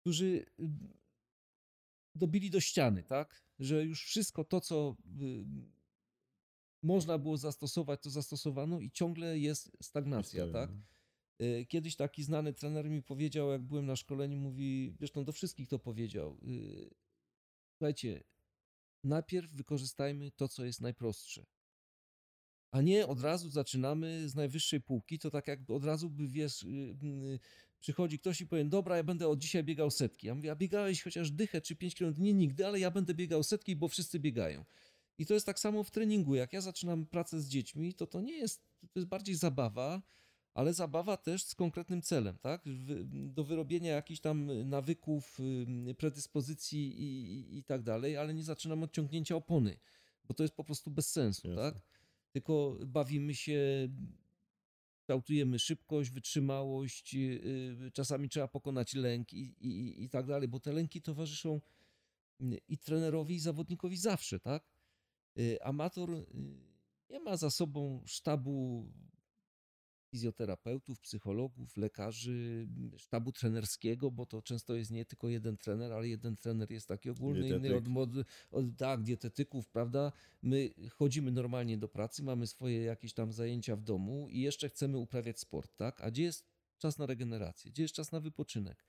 którzy 0.00 0.46
dobili 2.14 2.50
do 2.50 2.60
ściany, 2.60 3.02
tak? 3.02 3.42
Że 3.58 3.84
już 3.84 4.04
wszystko 4.04 4.44
to, 4.44 4.60
co 4.60 4.96
można 6.82 7.18
było 7.18 7.36
zastosować, 7.36 8.02
to 8.02 8.10
zastosowano 8.10 8.80
i 8.80 8.90
ciągle 8.90 9.38
jest 9.38 9.76
stagnacja, 9.82 10.42
Stoi, 10.42 10.52
tak? 10.52 10.70
no. 10.70 11.46
Y, 11.46 11.66
Kiedyś 11.66 11.96
taki 11.96 12.22
znany 12.24 12.52
trener 12.52 12.90
mi 12.90 13.02
powiedział, 13.02 13.50
jak 13.50 13.62
byłem 13.62 13.86
na 13.86 13.96
szkoleniu, 13.96 14.36
mówi, 14.36 14.94
zresztą 14.98 15.24
do 15.24 15.32
wszystkich 15.32 15.68
to 15.68 15.78
powiedział. 15.78 16.38
y, 16.42 16.90
Słuchajcie, 17.78 18.24
najpierw 19.04 19.52
wykorzystajmy 19.52 20.30
to, 20.30 20.48
co 20.48 20.64
jest 20.64 20.80
najprostsze. 20.80 21.46
A 22.70 22.80
nie 22.80 23.06
od 23.06 23.20
razu 23.20 23.50
zaczynamy 23.50 24.28
z 24.28 24.34
najwyższej 24.34 24.80
półki, 24.80 25.18
to 25.18 25.30
tak 25.30 25.46
jakby 25.46 25.74
od 25.74 25.84
razu 25.84 26.10
by 26.10 26.28
wiesz, 26.28 26.62
y, 26.62 26.66
y, 27.02 27.38
przychodzi 27.80 28.18
ktoś 28.18 28.40
i 28.40 28.46
powie, 28.46 28.64
dobra, 28.64 28.96
ja 28.96 29.02
będę 29.02 29.28
od 29.28 29.38
dzisiaj 29.38 29.64
biegał 29.64 29.90
setki. 29.90 30.26
Ja 30.26 30.34
mówię, 30.34 30.50
a 30.50 30.56
biegałeś 30.56 31.02
chociaż 31.02 31.30
dychę 31.30 31.60
czy 31.60 31.76
5 31.76 31.94
km? 31.94 32.14
Nie 32.18 32.34
nigdy, 32.34 32.66
ale 32.66 32.80
ja 32.80 32.90
będę 32.90 33.14
biegał 33.14 33.42
setki, 33.42 33.76
bo 33.76 33.88
wszyscy 33.88 34.20
biegają. 34.20 34.64
I 35.18 35.26
to 35.26 35.34
jest 35.34 35.46
tak 35.46 35.58
samo 35.58 35.84
w 35.84 35.90
treningu. 35.90 36.34
Jak 36.34 36.52
ja 36.52 36.60
zaczynam 36.60 37.06
pracę 37.06 37.40
z 37.40 37.48
dziećmi, 37.48 37.94
to 37.94 38.06
to 38.06 38.20
nie 38.20 38.36
jest, 38.36 38.62
to 38.80 39.00
jest 39.00 39.08
bardziej 39.08 39.34
zabawa, 39.34 40.02
ale 40.58 40.74
zabawa 40.74 41.16
też 41.16 41.44
z 41.44 41.54
konkretnym 41.54 42.02
celem, 42.02 42.38
tak? 42.38 42.62
Do 43.12 43.44
wyrobienia 43.44 43.92
jakichś 43.92 44.20
tam 44.20 44.68
nawyków, 44.68 45.38
predyspozycji 45.98 47.00
i, 47.00 47.32
i, 47.32 47.58
i 47.58 47.64
tak 47.64 47.82
dalej, 47.82 48.16
ale 48.16 48.34
nie 48.34 48.42
zaczynam 48.42 48.82
od 48.82 48.92
ciągnięcia 48.92 49.36
opony, 49.36 49.78
bo 50.24 50.34
to 50.34 50.42
jest 50.42 50.54
po 50.54 50.64
prostu 50.64 50.90
bez 50.90 51.12
sensu, 51.12 51.48
Jasne. 51.48 51.62
tak? 51.62 51.82
Tylko 52.32 52.78
bawimy 52.86 53.34
się, 53.34 53.88
kształtujemy 55.00 55.58
szybkość, 55.58 56.10
wytrzymałość, 56.10 57.14
yy, 57.14 57.90
czasami 57.92 58.28
trzeba 58.28 58.48
pokonać 58.48 58.94
lęk 58.94 59.32
i, 59.32 59.54
i, 59.60 60.04
i 60.04 60.08
tak 60.08 60.26
dalej, 60.26 60.48
bo 60.48 60.60
te 60.60 60.72
lęki 60.72 61.02
towarzyszą 61.02 61.60
yy, 62.40 62.60
i 62.68 62.78
trenerowi, 62.78 63.34
i 63.34 63.40
zawodnikowi 63.40 63.96
zawsze, 63.96 64.40
tak? 64.40 64.64
Amator 65.60 66.26
nie 67.10 67.20
ma 67.20 67.36
za 67.36 67.50
sobą 67.50 68.02
sztabu 68.06 68.86
fizjoterapeutów, 70.08 71.00
psychologów, 71.00 71.76
lekarzy, 71.76 72.68
sztabu 72.96 73.32
trenerskiego, 73.32 74.10
bo 74.10 74.26
to 74.26 74.42
często 74.42 74.74
jest 74.74 74.90
nie 74.90 75.04
tylko 75.04 75.28
jeden 75.28 75.56
trener, 75.56 75.92
ale 75.92 76.08
jeden 76.08 76.36
trener 76.36 76.70
jest 76.70 76.88
taki 76.88 77.10
ogólny, 77.10 77.38
inny 77.40 77.60
Dietetyk. 77.60 77.78
od, 77.78 77.88
mod, 77.88 78.10
od 78.50 78.64
tak, 78.76 79.02
dietetyków, 79.02 79.68
prawda? 79.68 80.12
My 80.42 80.70
chodzimy 80.90 81.30
normalnie 81.32 81.78
do 81.78 81.88
pracy, 81.88 82.22
mamy 82.22 82.46
swoje 82.46 82.82
jakieś 82.82 83.12
tam 83.12 83.32
zajęcia 83.32 83.76
w 83.76 83.82
domu 83.82 84.28
i 84.30 84.40
jeszcze 84.40 84.68
chcemy 84.68 84.98
uprawiać 84.98 85.40
sport, 85.40 85.76
tak? 85.76 86.00
A 86.00 86.10
gdzie 86.10 86.22
jest 86.22 86.46
czas 86.78 86.98
na 86.98 87.06
regenerację? 87.06 87.70
Gdzie 87.70 87.82
jest 87.82 87.94
czas 87.94 88.12
na 88.12 88.20
wypoczynek? 88.20 88.84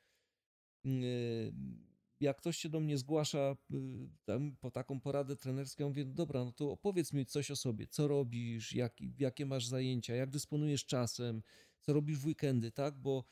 Jak 2.19 2.37
ktoś 2.37 2.57
się 2.57 2.69
do 2.69 2.79
mnie 2.79 2.97
zgłasza 2.97 3.55
yy, 3.69 4.09
tam, 4.25 4.55
po 4.59 4.71
taką 4.71 4.99
poradę 4.99 5.35
trenerską, 5.35 5.83
ja 5.83 5.87
mówię, 5.87 6.05
no 6.05 6.13
dobra, 6.13 6.45
no 6.45 6.51
to 6.51 6.71
opowiedz 6.71 7.13
mi 7.13 7.25
coś 7.25 7.51
o 7.51 7.55
sobie, 7.55 7.87
co 7.87 8.07
robisz, 8.07 8.73
jak, 8.75 8.97
jakie 9.19 9.45
masz 9.45 9.65
zajęcia, 9.65 10.15
jak 10.15 10.29
dysponujesz 10.29 10.85
czasem, 10.85 11.41
co 11.81 11.93
robisz 11.93 12.17
w 12.17 12.25
weekendy, 12.25 12.71
tak? 12.71 12.95
Bo 12.97 13.23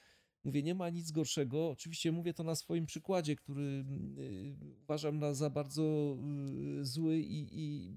mówię, 0.44 0.64
nie 0.64 0.76
ma 0.76 0.90
nic 0.90 1.12
gorszego. 1.12 1.70
Oczywiście 1.70 2.12
mówię 2.12 2.34
to 2.34 2.44
na 2.44 2.56
swoim 2.56 2.86
przykładzie, 2.86 3.36
który 3.36 3.86
yy, 4.18 4.56
uważam 4.84 5.20
na 5.20 5.34
za 5.34 5.50
bardzo 5.50 6.18
yy, 6.78 6.86
zły 6.86 7.18
i, 7.20 7.48
i 7.52 7.94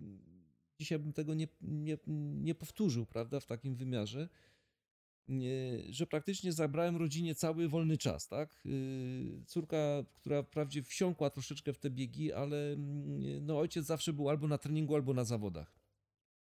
dzisiaj 0.80 0.98
bym 0.98 1.12
tego 1.12 1.34
nie, 1.34 1.48
nie, 1.60 1.98
nie 2.40 2.54
powtórzył, 2.54 3.06
prawda, 3.06 3.40
w 3.40 3.46
takim 3.46 3.74
wymiarze 3.74 4.28
że 5.90 6.06
praktycznie 6.06 6.52
zabrałem 6.52 6.96
rodzinie 6.96 7.34
cały 7.34 7.68
wolny 7.68 7.98
czas, 7.98 8.28
tak? 8.28 8.60
Yy, 8.64 9.44
Córka, 9.46 9.76
która 10.14 10.42
wprawdzie 10.42 10.82
wsiąkła 10.82 11.30
troszeczkę 11.30 11.72
w 11.72 11.78
te 11.78 11.90
biegi, 11.90 12.32
ale 12.32 12.72
mm, 12.72 13.46
no 13.46 13.58
ojciec 13.58 13.86
zawsze 13.86 14.12
był 14.12 14.28
albo 14.28 14.48
na 14.48 14.58
treningu, 14.58 14.94
albo 14.94 15.14
na 15.14 15.24
zawodach. 15.24 15.78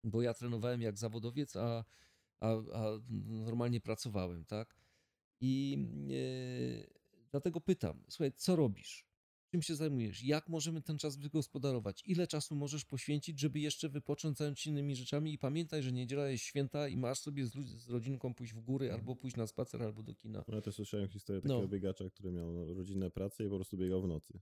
Bo 0.04 0.22
ja 0.22 0.34
trenowałem 0.34 0.82
jak 0.82 0.98
zawodowiec, 0.98 1.56
a, 1.56 1.84
a, 2.40 2.48
a 2.50 3.00
normalnie 3.26 3.80
pracowałem, 3.80 4.44
tak? 4.44 4.74
I 5.40 5.78
yy, 6.06 6.86
dlatego 7.30 7.60
pytam, 7.60 8.02
słuchaj, 8.08 8.32
co 8.32 8.56
robisz? 8.56 9.06
Czym 9.54 9.62
się 9.62 9.74
zajmujesz? 9.74 10.22
Jak 10.22 10.48
możemy 10.48 10.82
ten 10.82 10.98
czas 10.98 11.16
wygospodarować? 11.16 12.02
Ile 12.06 12.26
czasu 12.26 12.54
możesz 12.54 12.84
poświęcić, 12.84 13.40
żeby 13.40 13.60
jeszcze 13.60 13.88
wypocząć, 13.88 14.38
zająć 14.38 14.60
się 14.60 14.70
innymi 14.70 14.96
rzeczami? 14.96 15.32
I 15.32 15.38
pamiętaj, 15.38 15.82
że 15.82 15.92
niedziela 15.92 16.28
jest 16.28 16.44
święta 16.44 16.88
i 16.88 16.96
masz 16.96 17.18
sobie 17.18 17.46
z, 17.46 17.52
z 17.52 17.90
rodzinką 17.90 18.34
pójść 18.34 18.52
w 18.52 18.60
góry, 18.60 18.92
albo 18.92 19.16
pójść 19.16 19.36
na 19.36 19.46
spacer, 19.46 19.82
albo 19.82 20.02
do 20.02 20.14
kina. 20.14 20.44
Ja 20.48 20.60
też 20.60 20.74
słyszałem 20.74 21.08
historię 21.08 21.42
No. 21.44 21.54
takiego 21.54 21.72
biegacza, 21.72 22.10
który 22.10 22.32
miał 22.32 22.74
rodzinne 22.74 23.10
prace 23.10 23.44
i 23.44 23.48
po 23.48 23.56
prostu 23.56 23.76
biegał 23.76 24.02
w 24.02 24.08
nocy. 24.08 24.38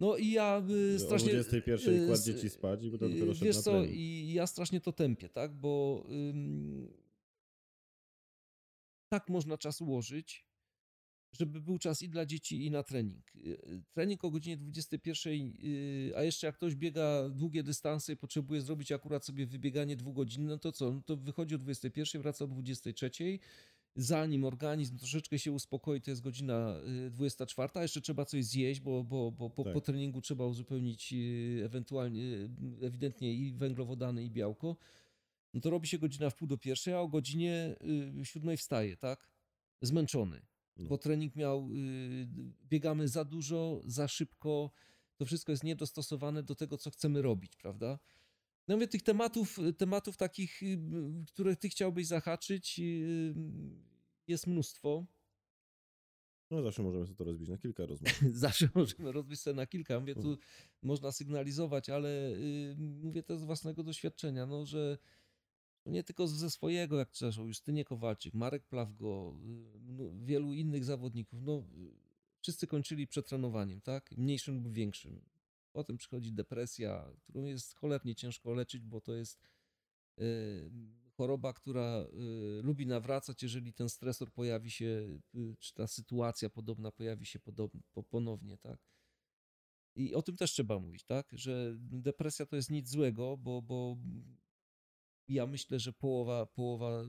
No 0.00 0.16
i 0.16 0.30
ja 0.30 0.62
y, 0.94 0.98
strasznie... 0.98 1.30
O 1.30 1.34
21 1.34 1.94
y, 1.94 2.06
kładł 2.06 2.22
dzieci 2.22 2.50
spać 2.50 2.84
i 2.84 2.90
potem 2.90 3.08
y, 3.08 3.14
dopiero 3.14 3.34
Wiesz 3.34 3.58
co, 3.58 3.84
i 3.84 4.32
ja 4.34 4.46
strasznie 4.46 4.80
to 4.80 4.92
tępię, 4.92 5.28
tak? 5.28 5.54
Bo 5.54 6.04
ym, 6.10 6.88
tak 9.08 9.28
można 9.28 9.58
czas 9.58 9.80
ułożyć, 9.80 10.46
żeby 11.38 11.60
był 11.60 11.78
czas 11.78 12.02
i 12.02 12.08
dla 12.08 12.26
dzieci, 12.26 12.66
i 12.66 12.70
na 12.70 12.82
trening. 12.82 13.36
Y, 13.36 13.82
Trening 13.94 14.24
o 14.24 14.30
godzinie 14.30 14.56
21, 14.56 15.52
y, 15.64 16.12
a 16.16 16.22
jeszcze 16.22 16.46
jak 16.46 16.56
ktoś 16.56 16.74
biega 16.74 17.28
długie 17.28 17.62
dystanse 17.62 18.12
i 18.12 18.16
potrzebuje 18.16 18.60
zrobić 18.60 18.92
akurat 18.92 19.24
sobie 19.24 19.46
wybieganie 19.46 19.96
dwugodzinne, 19.96 20.48
no 20.48 20.58
to 20.58 20.72
co? 20.72 20.92
No 20.92 21.02
to 21.06 21.16
wychodzi 21.16 21.54
o 21.54 21.58
21, 21.58 22.22
wraca 22.22 22.44
o 22.44 22.48
23, 22.48 23.38
zanim 23.96 24.44
organizm 24.44 24.98
troszeczkę 24.98 25.38
się 25.38 25.52
uspokoi, 25.52 26.00
to 26.00 26.10
jest 26.10 26.22
godzina 26.22 26.80
y, 27.06 27.10
24, 27.10 27.70
a 27.74 27.82
jeszcze 27.82 28.00
trzeba 28.00 28.24
coś 28.24 28.44
zjeść, 28.44 28.80
bo, 28.80 29.04
bo, 29.04 29.32
bo 29.32 29.50
po, 29.50 29.64
Tak. 29.64 29.72
po 29.72 29.80
treningu 29.80 30.20
trzeba 30.20 30.46
uzupełnić 30.46 31.12
y, 31.12 31.62
ewentualnie, 31.64 32.22
y, 32.22 32.48
ewidentnie 32.86 33.34
i 33.34 33.52
węglowodany, 33.52 34.24
i 34.24 34.30
białko. 34.30 34.76
No 35.54 35.60
to 35.60 35.70
robi 35.70 35.88
się 35.88 35.98
godzina 35.98 36.30
w 36.30 36.34
pół 36.34 36.48
do 36.48 36.58
pierwszej, 36.58 36.94
a 36.94 37.00
o 37.00 37.08
godzinie 37.08 37.76
y, 38.20 38.24
siódmej 38.24 38.56
wstaje, 38.56 38.96
tak? 38.96 39.30
Zmęczony 39.82 40.42
No. 40.76 40.88
bo 40.88 40.98
trening 40.98 41.36
miał, 41.36 41.68
y, 41.72 42.28
biegamy 42.68 43.08
za 43.08 43.24
dużo, 43.24 43.80
za 43.84 44.08
szybko, 44.08 44.70
to 45.16 45.26
wszystko 45.26 45.52
jest 45.52 45.64
niedostosowane 45.64 46.42
do 46.42 46.54
tego, 46.54 46.78
co 46.78 46.90
chcemy 46.90 47.22
robić, 47.22 47.56
prawda? 47.56 47.98
No 48.68 48.74
mówię, 48.74 48.88
tych 48.88 49.02
tematów, 49.02 49.58
tematów 49.76 50.16
takich, 50.16 50.62
y, 50.62 50.78
które 51.26 51.56
ty 51.56 51.68
chciałbyś 51.68 52.06
zahaczyć, 52.06 52.78
y, 52.78 53.34
jest 54.26 54.46
mnóstwo. 54.46 55.06
No 56.50 56.62
zawsze 56.62 56.82
możemy 56.82 57.06
sobie 57.06 57.16
to 57.16 57.24
rozbić 57.24 57.48
na 57.48 57.58
kilka 57.58 57.86
rozmów. 57.86 58.12
Zawsze 58.32 58.68
możemy 58.74 59.12
rozbić 59.12 59.40
sobie 59.40 59.56
na 59.56 59.66
kilka. 59.66 60.00
Mówię, 60.00 60.14
tu 60.14 60.38
można 60.82 61.12
sygnalizować, 61.12 61.90
ale 61.90 62.30
y, 62.30 62.76
mówię 62.78 63.22
to 63.22 63.38
z 63.38 63.44
własnego 63.44 63.82
doświadczenia, 63.82 64.46
no, 64.46 64.66
że 64.66 64.98
nie 65.90 66.04
tylko 66.04 66.26
ze 66.26 66.50
swojego, 66.50 66.98
jak 66.98 67.08
zresztą 67.12 67.46
Justynie 67.46 67.84
Kowalczyk, 67.84 68.34
Marek 68.34 68.64
Plawgo, 68.64 69.34
y, 70.00 70.24
wielu 70.24 70.52
innych 70.52 70.84
zawodników, 70.84 71.42
no, 71.42 71.58
y, 71.58 71.92
wszyscy 72.42 72.66
kończyli 72.66 73.06
przetrenowaniem, 73.06 73.80
tak? 73.80 74.10
Mniejszym 74.16 74.62
lub 74.62 74.72
większym. 74.72 75.20
Potem 75.72 75.96
przychodzi 75.96 76.32
depresja, 76.32 77.12
którą 77.22 77.44
jest 77.44 77.74
cholernie 77.74 78.14
ciężko 78.14 78.54
leczyć, 78.54 78.82
bo 78.82 79.00
to 79.00 79.14
jest 79.14 79.40
e, 80.18 80.22
choroba, 81.16 81.52
która 81.52 82.06
lubi 82.62 82.86
nawracać, 82.86 83.42
jeżeli 83.42 83.72
ten 83.72 83.88
stresor 83.88 84.32
pojawi 84.32 84.70
się, 84.70 85.18
y, 85.34 85.56
czy 85.58 85.74
ta 85.74 85.86
sytuacja 85.86 86.50
podobna 86.50 86.92
pojawi 86.92 87.26
się 87.26 87.38
ponownie, 88.10 88.58
tak? 88.58 88.78
I 89.96 90.14
o 90.14 90.22
tym 90.22 90.36
też 90.36 90.52
trzeba 90.52 90.78
mówić, 90.78 91.04
tak? 91.04 91.28
Że 91.32 91.74
depresja 91.78 92.46
to 92.46 92.56
jest 92.56 92.70
nic 92.70 92.88
złego, 92.88 93.36
bo, 93.36 93.62
bo 93.62 93.96
ja 95.28 95.46
myślę, 95.46 95.78
że 95.78 95.92
połowa, 95.92 96.46
połowa 96.46 97.04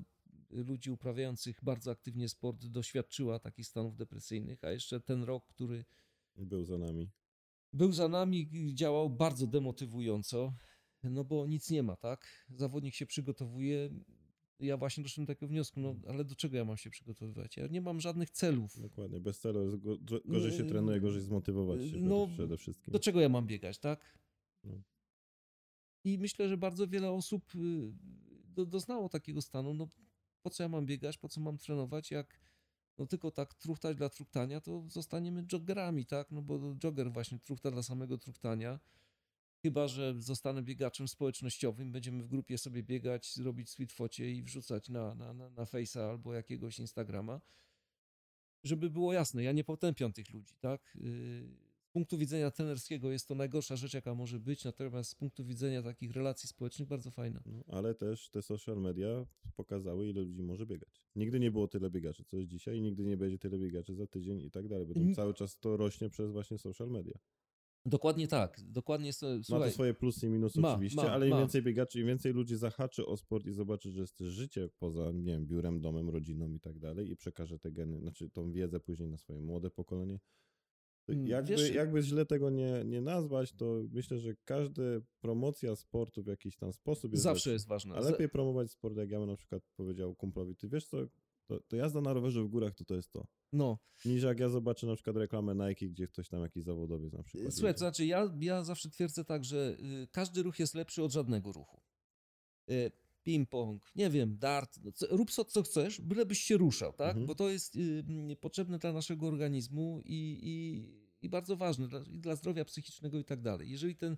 ludzi 0.49 0.91
uprawiających 0.91 1.59
bardzo 1.63 1.91
aktywnie 1.91 2.29
sport 2.29 2.65
doświadczyła 2.65 3.39
takich 3.39 3.67
stanów 3.67 3.95
depresyjnych, 3.95 4.63
a 4.63 4.71
jeszcze 4.71 4.99
ten 5.01 5.23
rok, 5.23 5.45
który 5.47 5.85
Był 6.35 6.65
za 6.65 6.77
nami. 6.77 7.09
był 7.73 7.91
za 7.91 8.07
nami, 8.07 8.49
działał 8.73 9.09
bardzo 9.09 9.47
demotywująco, 9.47 10.53
no 11.03 11.23
bo 11.23 11.47
nic 11.47 11.69
nie 11.71 11.83
ma, 11.83 11.95
tak? 11.95 12.45
Zawodnik 12.49 12.95
się 12.95 13.05
przygotowuje. 13.05 13.89
Ja 14.59 14.77
właśnie 14.77 15.03
doszedłem 15.03 15.25
do 15.25 15.33
takiego 15.33 15.47
wniosku, 15.49 15.79
no 15.79 15.95
ale 16.07 16.25
do 16.25 16.35
czego 16.35 16.57
ja 16.57 16.65
mam 16.65 16.77
się 16.77 16.89
przygotowywać? 16.89 17.57
Ja 17.57 17.67
nie 17.67 17.81
mam 17.81 18.01
żadnych 18.01 18.29
celów. 18.29 18.81
Dokładnie. 18.81 19.19
Bez 19.19 19.39
celu 19.39 19.63
jest 19.63 19.77
gorzej 20.25 20.51
się 20.51 20.63
No, 20.63 20.69
trenuje, 20.69 20.99
gorzej 21.01 21.21
zmotywować 21.21 21.89
się 21.89 21.97
no, 21.97 22.27
przede 22.27 22.57
wszystkim. 22.57 22.91
Do 22.91 22.99
czego 22.99 23.21
ja 23.21 23.29
mam 23.29 23.47
biegać, 23.47 23.79
tak? 23.79 24.17
No. 24.63 24.81
I 26.07 26.17
myślę, 26.17 26.49
że 26.49 26.57
bardzo 26.57 26.87
wiele 26.87 27.11
osób 27.11 27.55
y, 27.55 27.59
do, 28.55 28.65
doznało 28.65 29.09
takiego 29.09 29.41
stanu. 29.41 29.73
No, 29.73 29.87
po 30.41 30.49
co 30.49 30.63
ja 30.63 30.69
mam 30.69 30.85
biegać, 30.85 31.17
po 31.17 31.29
co 31.29 31.41
mam 31.41 31.57
trenować, 31.57 32.11
jak 32.11 32.39
no 32.97 33.05
tylko 33.05 33.31
tak 33.31 33.53
truchtać 33.53 33.97
dla 33.97 34.09
truchtania, 34.09 34.61
to 34.61 34.83
zostaniemy 34.87 35.45
joggerami, 35.51 36.05
tak? 36.05 36.31
No 36.31 36.41
bo 36.41 36.75
jogger 36.83 37.11
właśnie 37.11 37.39
truchta 37.39 37.71
dla 37.71 37.83
samego 37.83 38.17
truchtania. 38.17 38.79
Chyba, 39.61 39.87
że 39.87 40.15
zostanę 40.19 40.61
biegaczem 40.63 41.07
społecznościowym, 41.07 41.91
będziemy 41.91 42.23
w 42.23 42.27
grupie 42.27 42.57
sobie 42.57 42.83
biegać, 42.83 43.33
zrobić 43.33 43.69
sweet 43.69 43.91
focie 43.91 44.31
i 44.31 44.43
wrzucać 44.43 44.89
na, 44.89 45.15
na, 45.15 45.33
na, 45.33 45.49
na 45.49 45.63
Face'a 45.63 46.09
albo 46.09 46.33
jakiegoś 46.33 46.79
Instagrama. 46.79 47.41
Żeby 48.63 48.89
było 48.89 49.13
jasne, 49.13 49.43
ja 49.43 49.51
nie 49.51 49.63
potępiam 49.63 50.13
tych 50.13 50.33
ludzi, 50.33 50.55
tak? 50.59 50.97
Z 51.97 51.99
punktu 51.99 52.17
widzenia 52.17 52.51
trenerskiego 52.51 53.11
jest 53.11 53.27
to 53.27 53.35
najgorsza 53.35 53.75
rzecz, 53.75 53.93
jaka 53.93 54.15
może 54.15 54.39
być, 54.39 54.63
natomiast 54.63 55.09
z 55.11 55.15
punktu 55.15 55.45
widzenia 55.45 55.83
takich 55.83 56.11
relacji 56.11 56.49
społecznych 56.49 56.87
bardzo 56.87 57.11
fajna. 57.11 57.41
No, 57.45 57.63
ale 57.67 57.95
też 57.95 58.29
te 58.29 58.41
social 58.41 58.77
media 58.81 59.25
pokazały, 59.55 60.09
ile 60.09 60.21
ludzi 60.21 60.43
może 60.43 60.65
biegać. 60.65 61.01
Nigdy 61.15 61.39
nie 61.39 61.51
było 61.51 61.67
tyle 61.67 61.89
biegaczy, 61.89 62.23
co 62.23 62.37
jest 62.37 62.49
dzisiaj, 62.49 62.81
nigdy 62.81 63.03
nie 63.05 63.17
będzie 63.17 63.39
tyle 63.39 63.59
biegaczy 63.59 63.93
za 63.95 64.07
tydzień 64.07 64.41
i 64.41 64.51
tak 64.51 64.67
dalej. 64.67 64.87
N- 64.95 65.15
cały 65.15 65.33
czas 65.33 65.59
to 65.59 65.77
rośnie 65.77 66.09
przez 66.09 66.31
właśnie 66.31 66.57
social 66.57 66.89
media. 66.89 67.17
Dokładnie 67.85 68.27
tak, 68.27 68.61
dokładnie. 68.63 69.13
so- 69.13 69.27
Ma 69.37 69.43
Słuchaj, 69.43 69.69
to 69.69 69.73
swoje 69.73 69.93
plusy 69.93 70.27
i 70.27 70.29
minusy 70.29 70.59
ma, 70.61 70.71
oczywiście, 70.73 71.01
ma, 71.01 71.11
ale 71.11 71.25
im 71.27 71.31
ma. 71.33 71.39
więcej 71.39 71.61
biegaczy, 71.63 71.99
im 71.99 72.07
więcej 72.07 72.33
ludzi 72.33 72.55
zahaczy 72.55 73.05
o 73.05 73.17
sport 73.17 73.45
i 73.45 73.51
zobaczy, 73.53 73.91
że 73.91 74.01
jest 74.01 74.19
życie 74.19 74.69
poza, 74.79 75.11
nie 75.11 75.23
wiem, 75.31 75.47
biurem, 75.47 75.81
domem, 75.81 76.09
rodziną 76.09 76.53
i 76.53 76.59
tak 76.59 76.79
dalej 76.79 77.09
i 77.11 77.15
przekaże 77.15 77.59
te 77.59 77.71
geny, 77.71 77.99
znaczy 77.99 78.29
tą 78.29 78.51
wiedzę 78.51 78.79
później 78.79 79.09
na 79.09 79.17
swoje 79.17 79.41
młode 79.41 79.69
pokolenie. 79.71 80.19
Mm, 81.15 81.27
jakby, 81.27 81.51
wiesz- 81.55 81.73
jakby 81.75 82.01
źle 82.01 82.25
tego 82.25 82.49
nie, 82.49 82.83
nie 82.85 83.01
nazwać, 83.01 83.53
to 83.53 83.83
myślę, 83.91 84.19
że 84.19 84.35
każda 84.45 84.83
promocja 85.19 85.75
sportu 85.75 86.23
w 86.23 86.27
jakiś 86.27 86.55
tam 86.57 86.73
sposób 86.73 87.11
jest 87.11 87.23
zawsze 87.23 87.49
lepsza. 87.49 87.53
jest 87.53 87.67
ważna. 87.67 87.95
A 87.95 87.99
lepiej 87.99 88.29
promować 88.29 88.71
sport, 88.71 88.97
jak 88.97 89.09
ja 89.11 89.19
bym 89.19 89.29
na 89.29 89.35
przykład 89.35 89.63
powiedział 89.75 90.15
kumplowi, 90.15 90.55
ty 90.55 90.67
wiesz 90.69 90.85
co, 90.85 90.97
to, 91.45 91.59
to 91.67 91.75
jazda 91.75 92.01
na 92.01 92.13
rowerze 92.13 92.43
w 92.43 92.47
górach 92.47 92.75
to 92.75 92.85
to 92.85 92.95
jest 92.95 93.11
to. 93.11 93.27
No, 93.53 93.77
Niż 94.05 94.23
jak 94.23 94.39
ja 94.39 94.49
zobaczę 94.49 94.87
na 94.87 94.95
przykład 94.95 95.15
reklamę 95.17 95.55
Nike, 95.69 95.85
gdzie 95.87 96.07
ktoś 96.07 96.29
tam 96.29 96.41
jakiś 96.41 96.63
zawodowiec 96.63 97.13
na 97.13 97.23
przykład. 97.23 97.53
Słuchaj, 97.53 97.73
to 97.73 97.77
znaczy 97.79 98.05
ja, 98.05 98.33
ja 98.39 98.63
zawsze 98.63 98.89
twierdzę 98.89 99.25
tak, 99.25 99.43
że 99.45 99.77
y, 100.03 100.07
każdy 100.11 100.43
ruch 100.43 100.59
jest 100.59 100.75
lepszy 100.75 101.03
od 101.03 101.11
żadnego 101.11 101.51
ruchu. 101.51 101.81
Ping-pong, 103.27 103.79
nie 103.95 104.09
wiem, 104.09 104.37
dart, 104.37 104.79
no, 104.83 104.91
co, 104.91 105.07
rób 105.09 105.31
co, 105.31 105.45
co 105.45 105.63
chcesz, 105.63 106.01
bylebyś 106.01 106.39
się 106.39 106.57
ruszał, 106.57 106.93
tak? 106.93 107.09
Mhm. 107.09 107.25
Bo 107.25 107.35
to 107.35 107.49
jest 107.49 107.75
y, 107.75 108.35
potrzebne 108.41 108.79
dla 108.79 108.93
naszego 108.93 109.27
organizmu 109.27 110.01
i, 110.05 110.39
i, 110.43 111.25
i 111.25 111.29
bardzo 111.29 111.55
ważne 111.55 111.87
dla, 111.87 111.99
i 112.11 112.19
dla 112.19 112.35
zdrowia 112.35 112.65
psychicznego 112.65 113.19
i 113.19 113.23
tak 113.23 113.41
dalej. 113.41 113.69
Jeżeli 113.69 113.95
ten, 113.95 114.17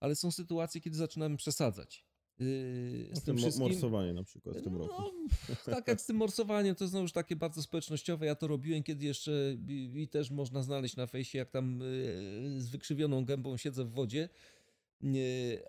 ale 0.00 0.16
są 0.16 0.30
sytuacje, 0.30 0.80
kiedy 0.80 0.96
zaczynamy 0.96 1.36
przesadzać. 1.36 2.04
y, 2.40 3.08
No, 3.10 3.20
z 3.20 3.22
tym 3.22 3.36
wszystkim. 3.36 3.66
morsowanie 3.68 4.12
na 4.12 4.24
przykład 4.24 4.56
w 4.58 4.62
tym 4.62 4.76
roku. 4.76 5.02
No, 5.48 5.56
tak 5.64 5.88
jak 5.88 6.00
z 6.00 6.06
tym 6.06 6.16
morsowaniem, 6.16 6.74
to 6.74 6.84
jest 6.84 6.92
znowu 6.92 7.08
takie 7.08 7.36
bardzo 7.36 7.62
społecznościowe. 7.62 8.26
Ja 8.26 8.34
to 8.34 8.46
robiłem, 8.46 8.82
kiedy 8.82 9.06
jeszcze 9.06 9.56
i, 9.68 9.92
i 10.02 10.08
też 10.08 10.30
można 10.30 10.62
znaleźć 10.62 10.96
na 10.96 11.06
fejsie, 11.06 11.38
jak 11.38 11.50
tam 11.50 11.82
y, 11.82 12.60
z 12.60 12.68
wykrzywioną 12.68 13.24
gębą 13.24 13.56
siedzę 13.56 13.84
w 13.84 13.90
wodzie. 13.92 14.28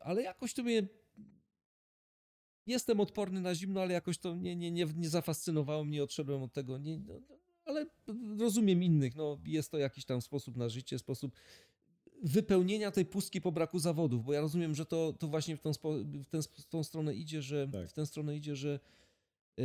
Ale 0.02 0.22
jakoś 0.24 0.54
to 0.54 0.64
mnie. 0.64 0.88
Jestem 2.68 3.00
odporny 3.00 3.42
na 3.42 3.56
zimno, 3.56 3.82
ale 3.82 3.94
jakoś 3.94 4.18
to 4.18 4.36
nie, 4.36 4.56
nie, 4.56 4.72
nie, 4.72 4.86
nie 4.96 5.10
zafascynowało 5.10 5.84
mnie, 5.84 6.04
odszedłem 6.04 6.44
od 6.44 6.54
tego. 6.54 6.78
Nie, 6.78 6.98
no, 6.98 7.14
no, 7.30 7.36
ale 7.66 7.86
rozumiem 8.40 8.84
innych. 8.84 9.16
No, 9.16 9.38
jest 9.46 9.72
to 9.72 9.78
jakiś 9.78 10.06
tam 10.06 10.22
sposób 10.22 10.58
na 10.58 10.70
życie, 10.70 11.00
sposób 11.00 11.32
wypełnienia 12.24 12.92
tej 12.92 13.06
pustki 13.06 13.42
po 13.42 13.52
braku 13.52 13.80
zawodów, 13.80 14.26
bo 14.26 14.34
ja 14.34 14.42
rozumiem, 14.42 14.76
że 14.76 14.86
to, 14.86 15.14
to 15.20 15.28
właśnie 15.28 15.58
w 15.58 15.62
tą, 15.62 15.74
spo, 15.74 15.94
w, 15.94 16.26
ten, 16.30 16.42
w 16.42 16.66
tą 16.66 16.84
stronę 16.84 17.16
idzie, 17.16 17.42
że 17.42 17.68
Tak. 17.68 17.90
w 17.90 17.94
tę 17.94 18.06
stronę 18.06 18.38
idzie, 18.38 18.56
że 18.56 18.80
e, 19.58 19.64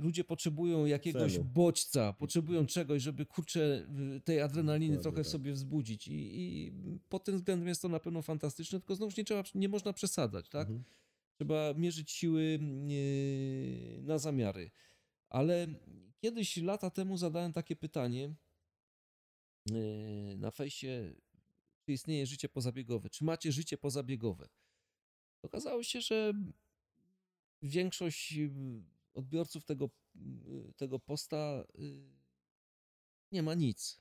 ludzie 0.00 0.24
potrzebują 0.24 0.86
jakiegoś 0.86 1.32
Celu. 1.32 1.44
bodźca, 1.44 2.12
potrzebują 2.12 2.66
czegoś, 2.66 3.02
żeby 3.02 3.26
kurczę 3.26 3.86
tej 4.24 4.40
adrenaliny 4.40 4.96
Dokładnie 4.96 5.02
trochę 5.02 5.22
tak. 5.22 5.32
sobie 5.32 5.52
wzbudzić 5.52 6.08
I, 6.08 6.40
i 6.40 6.72
pod 7.08 7.24
tym 7.24 7.36
względem 7.36 7.68
jest 7.68 7.82
to 7.82 7.88
na 7.88 8.00
pewno 8.00 8.22
fantastyczne, 8.22 8.80
tylko 8.80 8.94
znowuż 8.94 9.16
nie 9.16 9.24
trzeba, 9.24 9.44
nie 9.54 9.68
można 9.68 9.92
przesadzać, 9.92 10.48
tak? 10.48 10.68
Mhm. 10.68 10.84
Trzeba 11.38 11.74
mierzyć 11.74 12.10
siły 12.10 12.58
yy, 12.88 14.02
na 14.02 14.18
zamiary. 14.18 14.70
Ale 15.28 15.66
kiedyś, 16.20 16.56
lata 16.56 16.90
temu, 16.90 17.16
zadałem 17.16 17.52
takie 17.52 17.76
pytanie 17.76 18.34
yy, 19.70 20.36
na 20.36 20.50
fejsie, 20.50 21.14
czy 21.86 21.92
istnieje 21.92 22.26
życie 22.26 22.48
pozabiegowe? 22.48 23.10
Czy 23.10 23.24
macie 23.24 23.52
życie 23.52 23.78
pozabiegowe? 23.78 24.48
Okazało 25.42 25.82
się, 25.82 26.00
że 26.00 26.32
większość 27.62 28.32
yy, 28.32 28.50
odbiorców 29.14 29.64
tego, 29.64 29.90
tego 30.76 30.98
posta 30.98 31.64
nie 33.32 33.42
ma 33.42 33.54
nic. 33.54 34.00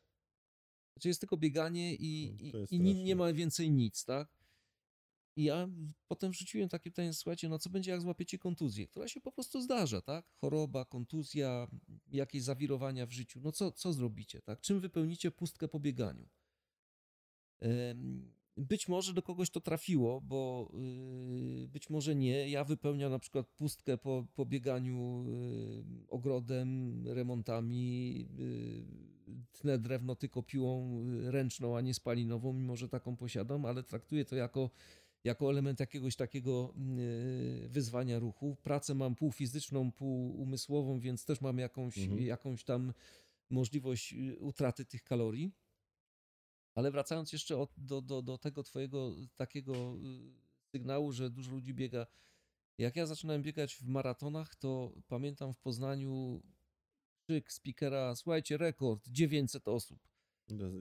Znaczy 0.94 1.08
jest 1.08 1.20
tylko 1.20 1.38
bieganie 1.38 1.96
i, 1.96 2.36
No, 2.54 2.60
i, 2.70 2.76
i 2.76 2.80
nie 3.04 3.16
ma 3.16 3.34
więcej 3.34 3.72
nic, 3.72 4.06
tak? 4.06 4.37
I 5.38 5.44
ja 5.44 5.70
potem 6.08 6.32
wrzuciłem 6.32 6.70
takie 6.70 6.92
pytanie, 6.92 7.14
słuchajcie, 7.14 7.50
no 7.50 7.60
co 7.60 7.70
będzie 7.70 7.92
jak 7.92 8.02
złapiecie 8.02 8.38
kontuzję, 8.38 8.88
która 8.88 9.08
się 9.08 9.22
po 9.22 9.32
prostu 9.32 9.62
zdarza, 9.62 10.02
tak? 10.02 10.26
Choroba, 10.42 10.86
kontuzja, 10.86 11.68
jakieś 12.12 12.44
zawirowania 12.44 13.06
w 13.06 13.12
życiu. 13.12 13.40
No 13.44 13.52
co, 13.52 13.72
co 13.72 13.94
zrobicie, 13.94 14.42
tak? 14.42 14.62
Czym 14.62 14.80
wypełnicie 14.80 15.32
pustkę 15.32 15.68
po 15.68 15.80
bieganiu? 15.80 16.30
Być 18.58 18.88
może 18.88 19.14
do 19.14 19.22
kogoś 19.22 19.50
to 19.50 19.62
trafiło, 19.62 20.22
bo 20.22 20.72
yy, 21.60 21.68
być 21.68 21.90
może 21.90 22.16
nie. 22.16 22.50
Ja 22.50 22.64
wypełniam 22.64 23.12
na 23.12 23.20
przykład 23.20 23.48
pustkę 23.48 23.98
po, 23.98 24.28
po 24.36 24.46
bieganiu 24.46 25.26
yy, 25.28 25.84
ogrodem, 26.08 27.02
remontami, 27.08 28.18
yy, 28.38 29.48
tnę 29.52 29.80
drewno 29.80 30.16
tylko 30.16 30.44
piłą 30.44 31.04
ręczną, 31.32 31.78
a 31.78 31.82
nie 31.82 31.94
spalinową, 31.94 32.54
mimo 32.54 32.76
że 32.76 32.90
taką 32.90 33.16
posiadam, 33.16 33.66
ale 33.66 33.84
traktuję 33.84 34.26
to 34.26 34.36
jako, 34.36 34.70
jako 35.28 35.50
element 35.50 35.80
jakiegoś 35.80 36.16
takiego 36.16 36.74
yy, 36.98 37.70
wyzwania 37.70 38.20
ruchu. 38.20 38.56
Pracę 38.64 38.96
mam 38.96 39.16
pół 39.16 39.32
fizyczną, 39.32 39.92
pół 39.92 40.42
umysłową, 40.42 41.00
więc 41.00 41.26
też 41.26 41.42
mam 41.42 41.58
jakąś, 41.58 41.98
Mhm. 41.98 42.22
jakąś 42.22 42.64
tam 42.64 42.94
możliwość 43.50 44.14
yy, 44.14 44.38
utraty 44.40 44.86
tych 44.86 45.04
kalorii. 45.04 45.52
Ale 46.76 46.92
wracając 46.92 47.34
jeszcze 47.34 47.58
od, 47.58 47.72
do, 47.78 48.02
do, 48.02 48.22
do 48.22 48.38
tego 48.38 48.64
twojego 48.64 49.16
takiego 49.36 49.74
y, 49.74 50.70
sygnału, 50.72 51.12
że 51.12 51.30
dużo 51.30 51.52
ludzi 51.52 51.74
biega. 51.74 52.08
Jak 52.78 52.96
ja 52.96 53.06
zaczynałem 53.06 53.42
biegać 53.44 53.76
w 53.76 53.88
maratonach, 53.88 54.56
to 54.56 54.94
pamiętam 55.08 55.54
w 55.54 55.60
Poznaniu 55.60 56.42
krzyk 57.28 57.52
speakera, 57.52 58.16
słuchajcie, 58.16 58.58
rekord, 58.58 59.08
900 59.10 59.68
osób. 59.68 60.07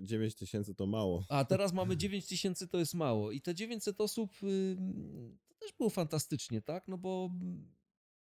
9 0.03 0.35
tysięcy 0.35 0.75
to 0.75 0.87
mało. 0.87 1.25
A 1.29 1.45
teraz 1.45 1.73
mamy 1.73 1.97
9 1.97 2.27
tysięcy, 2.27 2.69
to 2.69 2.79
jest 2.79 2.95
mało. 2.95 3.33
I 3.33 3.41
te 3.41 3.55
900 3.55 4.01
osób 4.01 4.31
y, 4.43 4.77
to 5.49 5.55
też 5.55 5.73
było 5.73 5.91
fantastycznie, 5.91 6.63
tak? 6.63 6.89
No 6.89 6.99
bo 6.99 7.31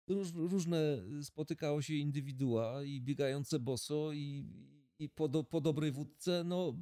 róż, 0.08 0.32
różne 0.34 0.78
spotykało 1.22 1.82
się 1.82 1.94
indywidua 1.94 2.82
i 2.82 3.00
biegające 3.00 3.58
boso 3.58 4.12
i, 4.12 4.46
i 4.98 5.08
po, 5.08 5.28
do, 5.28 5.44
po 5.44 5.60
dobrej 5.60 5.92
wódce, 5.92 6.44
no 6.44 6.76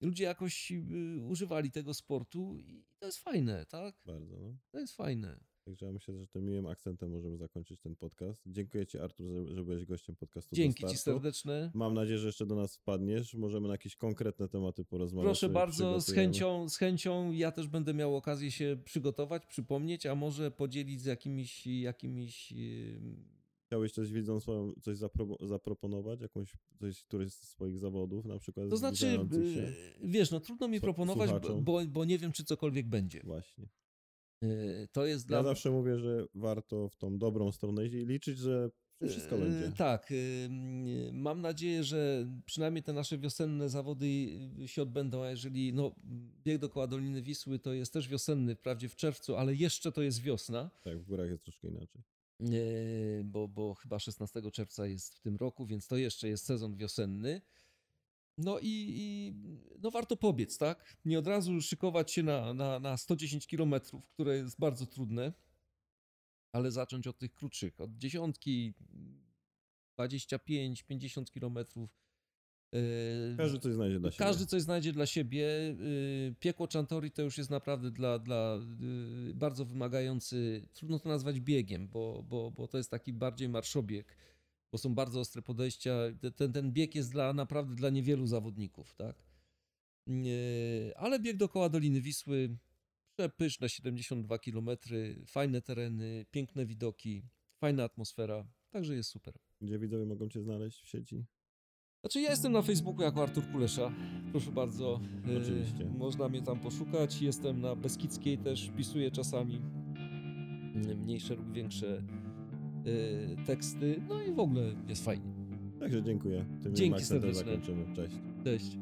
ludzie 0.00 0.24
jakoś 0.24 0.72
y, 0.72 1.22
używali 1.28 1.70
tego 1.70 1.94
sportu 1.94 2.58
i 2.58 2.84
to 2.98 3.06
jest 3.06 3.18
fajne, 3.18 3.66
tak? 3.66 3.94
Bardzo, 4.06 4.36
no. 4.36 4.56
To 4.70 4.78
jest 4.78 4.96
fajne. 4.96 5.40
Także 5.68 5.86
ja 5.86 5.92
myślę, 5.92 6.14
że 6.14 6.26
tym 6.26 6.44
miłym 6.44 6.66
akcentem 6.66 7.10
możemy 7.10 7.36
zakończyć 7.36 7.80
ten 7.80 7.96
podcast. 7.96 8.42
Dziękuję 8.46 8.86
Ci, 8.86 8.98
Artur, 8.98 9.26
że, 9.54 9.64
byłeś 9.64 9.84
gościem 9.84 10.16
podcastu. 10.16 10.56
Dzięki 10.56 10.86
Ci 10.86 10.96
serdeczne. 10.96 11.70
Mam 11.74 11.94
nadzieję, 11.94 12.18
że 12.18 12.26
jeszcze 12.26 12.46
do 12.46 12.54
nas 12.54 12.76
wpadniesz. 12.76 13.34
Możemy 13.34 13.68
na 13.68 13.74
jakieś 13.74 13.96
konkretne 13.96 14.48
tematy 14.48 14.84
porozmawiać. 14.84 15.26
Proszę 15.26 15.48
bardzo, 15.48 16.00
z 16.00 16.12
chęcią, 16.12 16.68
z 16.68 16.76
chęcią 16.76 17.32
ja 17.32 17.52
też 17.52 17.68
będę 17.68 17.94
miał 17.94 18.16
okazję 18.16 18.50
się 18.50 18.76
przygotować, 18.84 19.46
przypomnieć, 19.46 20.06
a 20.06 20.14
może 20.14 20.50
podzielić 20.50 21.00
z 21.00 21.04
jakimiś, 21.04 21.66
jakimiś 21.66 22.52
yy, 22.52 23.00
Chciałbyś 23.66 23.92
coś 23.92 24.12
widzą 24.12 24.40
swoją, 24.40 24.72
coś 24.80 24.96
zapro, 24.96 25.36
zaproponować? 25.40 26.20
Jakąś, 26.20 26.52
coś, 26.80 27.04
któryś 27.04 27.32
z 27.32 27.48
swoich 27.48 27.78
zawodów 27.78 28.24
na 28.24 28.38
przykład? 28.38 28.70
To 28.70 28.76
znaczy, 28.76 29.18
yy, 29.32 29.74
wiesz, 30.08 30.30
no 30.30 30.40
trudno 30.40 30.68
mi 30.68 30.80
proponować, 30.80 31.30
bo, 31.60 31.86
bo 31.86 32.04
nie 32.04 32.18
wiem, 32.18 32.32
czy 32.32 32.44
cokolwiek 32.44 32.88
będzie. 32.88 33.20
Właśnie. 33.24 33.68
Yy, 34.42 34.88
To 34.92 35.06
jest 35.06 35.24
Ja 35.24 35.28
dla 35.28 35.42
zawsze 35.42 35.70
mówię, 35.70 35.98
że 35.98 36.26
warto 36.34 36.88
w 36.88 36.96
tą 36.96 37.18
dobrą 37.18 37.52
stronę 37.52 37.86
i 37.86 37.88
liczyć, 37.90 38.38
że 38.38 38.70
wszystko 39.08 39.36
Yy, 39.36 39.42
będzie. 39.42 39.72
Tak. 39.76 40.10
yy, 40.10 41.12
Mam 41.12 41.40
nadzieję, 41.40 41.84
że 41.84 42.26
przynajmniej 42.46 42.82
te 42.82 42.92
nasze 42.92 43.18
wiosenne 43.18 43.68
zawody 43.68 44.06
się 44.66 44.82
odbędą, 44.82 45.22
a 45.22 45.30
jeżeli 45.30 45.72
no, 45.72 45.94
bieg 46.44 46.58
dookoła 46.58 46.86
Doliny 46.86 47.22
Wisły 47.22 47.58
to 47.58 47.72
jest 47.72 47.92
też 47.92 48.08
wiosenny, 48.08 48.54
wprawdzie 48.54 48.88
w 48.88 48.96
czerwcu, 48.96 49.36
ale 49.36 49.54
jeszcze 49.54 49.92
to 49.92 50.02
jest 50.02 50.22
wiosna, 50.22 50.70
Tak, 50.84 50.98
w 50.98 51.04
górach 51.04 51.30
jest 51.30 51.42
troszkę 51.42 51.68
inaczej. 51.68 52.02
bo, 53.24 53.48
bo 53.48 53.74
chyba 53.74 53.98
16 53.98 54.50
czerwca 54.50 54.86
jest 54.86 55.14
w 55.14 55.20
tym 55.20 55.36
roku, 55.36 55.66
więc 55.66 55.86
to 55.88 55.96
jeszcze 55.96 56.28
jest 56.28 56.44
sezon 56.44 56.76
wiosenny. 56.76 57.40
No 58.38 58.58
i, 58.58 58.94
i 58.96 59.34
no 59.82 59.90
warto 59.90 60.16
pobiec, 60.16 60.58
tak? 60.58 60.96
Nie 61.04 61.18
od 61.18 61.26
razu 61.26 61.60
szykować 61.60 62.12
się 62.12 62.22
na, 62.22 62.54
na, 62.54 62.80
na 62.80 62.96
110 62.96 63.46
kilometrów, 63.46 64.08
które 64.08 64.36
jest 64.36 64.58
bardzo 64.58 64.86
trudne, 64.86 65.32
ale 66.52 66.70
zacząć 66.70 67.06
od 67.06 67.18
tych 67.18 67.34
krótszych, 67.34 67.80
od 67.80 67.96
dziesiątki, 67.96 68.74
25, 69.96 70.82
50 70.82 71.30
kilometrów. 71.30 71.90
Yy, 72.72 73.36
Każdy 73.36 73.58
coś 73.58 73.74
znajdzie 73.74 74.00
dla 74.00 74.10
siebie. 74.10 74.24
Każdy 74.24 74.46
coś 74.46 74.62
znajdzie 74.62 74.92
dla 74.92 75.06
siebie. 75.06 75.40
Yy, 75.40 76.34
Piekło 76.40 76.68
Chantori 76.72 77.10
to 77.10 77.22
już 77.22 77.38
jest 77.38 77.50
naprawdę 77.50 77.90
dla, 77.90 78.18
dla 78.18 78.58
yy, 79.26 79.34
bardzo 79.34 79.64
wymagający, 79.64 80.68
trudno 80.72 80.98
to 80.98 81.08
nazwać 81.08 81.40
biegiem, 81.40 81.88
bo, 81.88 82.24
bo, 82.28 82.50
bo 82.50 82.68
to 82.68 82.78
jest 82.78 82.90
taki 82.90 83.12
bardziej 83.12 83.48
marszobieg, 83.48 84.16
bo 84.72 84.78
są 84.78 84.94
bardzo 84.94 85.20
ostre 85.20 85.42
podejścia. 85.42 85.94
Ten, 86.36 86.52
ten 86.52 86.72
bieg 86.72 86.94
jest 86.94 87.12
dla 87.12 87.32
naprawdę 87.32 87.74
dla 87.74 87.90
niewielu 87.90 88.26
zawodników, 88.26 88.94
tak? 88.94 89.16
Ale 90.96 91.20
bieg 91.20 91.36
dookoła 91.36 91.68
Doliny 91.68 92.00
Wisły, 92.00 92.56
przepyszne 93.16 93.68
72 93.68 94.38
km, 94.38 94.68
fajne 95.26 95.62
tereny, 95.62 96.26
piękne 96.30 96.66
widoki, 96.66 97.22
fajna 97.60 97.84
atmosfera, 97.84 98.48
także 98.70 98.94
jest 98.94 99.10
super. 99.10 99.34
Gdzie 99.60 99.78
widzowie 99.78 100.06
mogą 100.06 100.28
cię 100.28 100.42
znaleźć 100.42 100.82
w 100.82 100.88
sieci? 100.88 101.24
Znaczy 102.00 102.20
ja 102.20 102.30
jestem 102.30 102.52
na 102.52 102.62
Facebooku 102.62 103.02
jako 103.02 103.22
Artur 103.22 103.44
Kulesza. 103.52 103.92
Proszę 104.30 104.52
bardzo. 104.52 105.00
e, 105.28 105.38
Oczywiście. 105.42 105.84
Można 105.84 106.28
mnie 106.28 106.42
tam 106.42 106.60
poszukać. 106.60 107.22
Jestem 107.22 107.60
na 107.60 107.76
Beskidzkiej 107.76 108.38
też, 108.38 108.70
pisuję 108.76 109.10
czasami 109.10 109.60
mniejsze 110.96 111.34
lub 111.34 111.52
większe 111.52 112.02
teksty. 113.46 114.00
No 114.08 114.22
i 114.22 114.32
w 114.34 114.38
ogóle 114.40 114.62
jest 114.88 115.04
fajnie. 115.04 115.24
Także 115.80 116.02
dziękuję. 116.02 116.44
Tym 116.62 116.74
Dzięki 116.76 117.04
serdeczne. 117.04 117.34
zakończymy. 117.34 117.84
Cześć. 117.96 118.16
Cześć. 118.44 118.78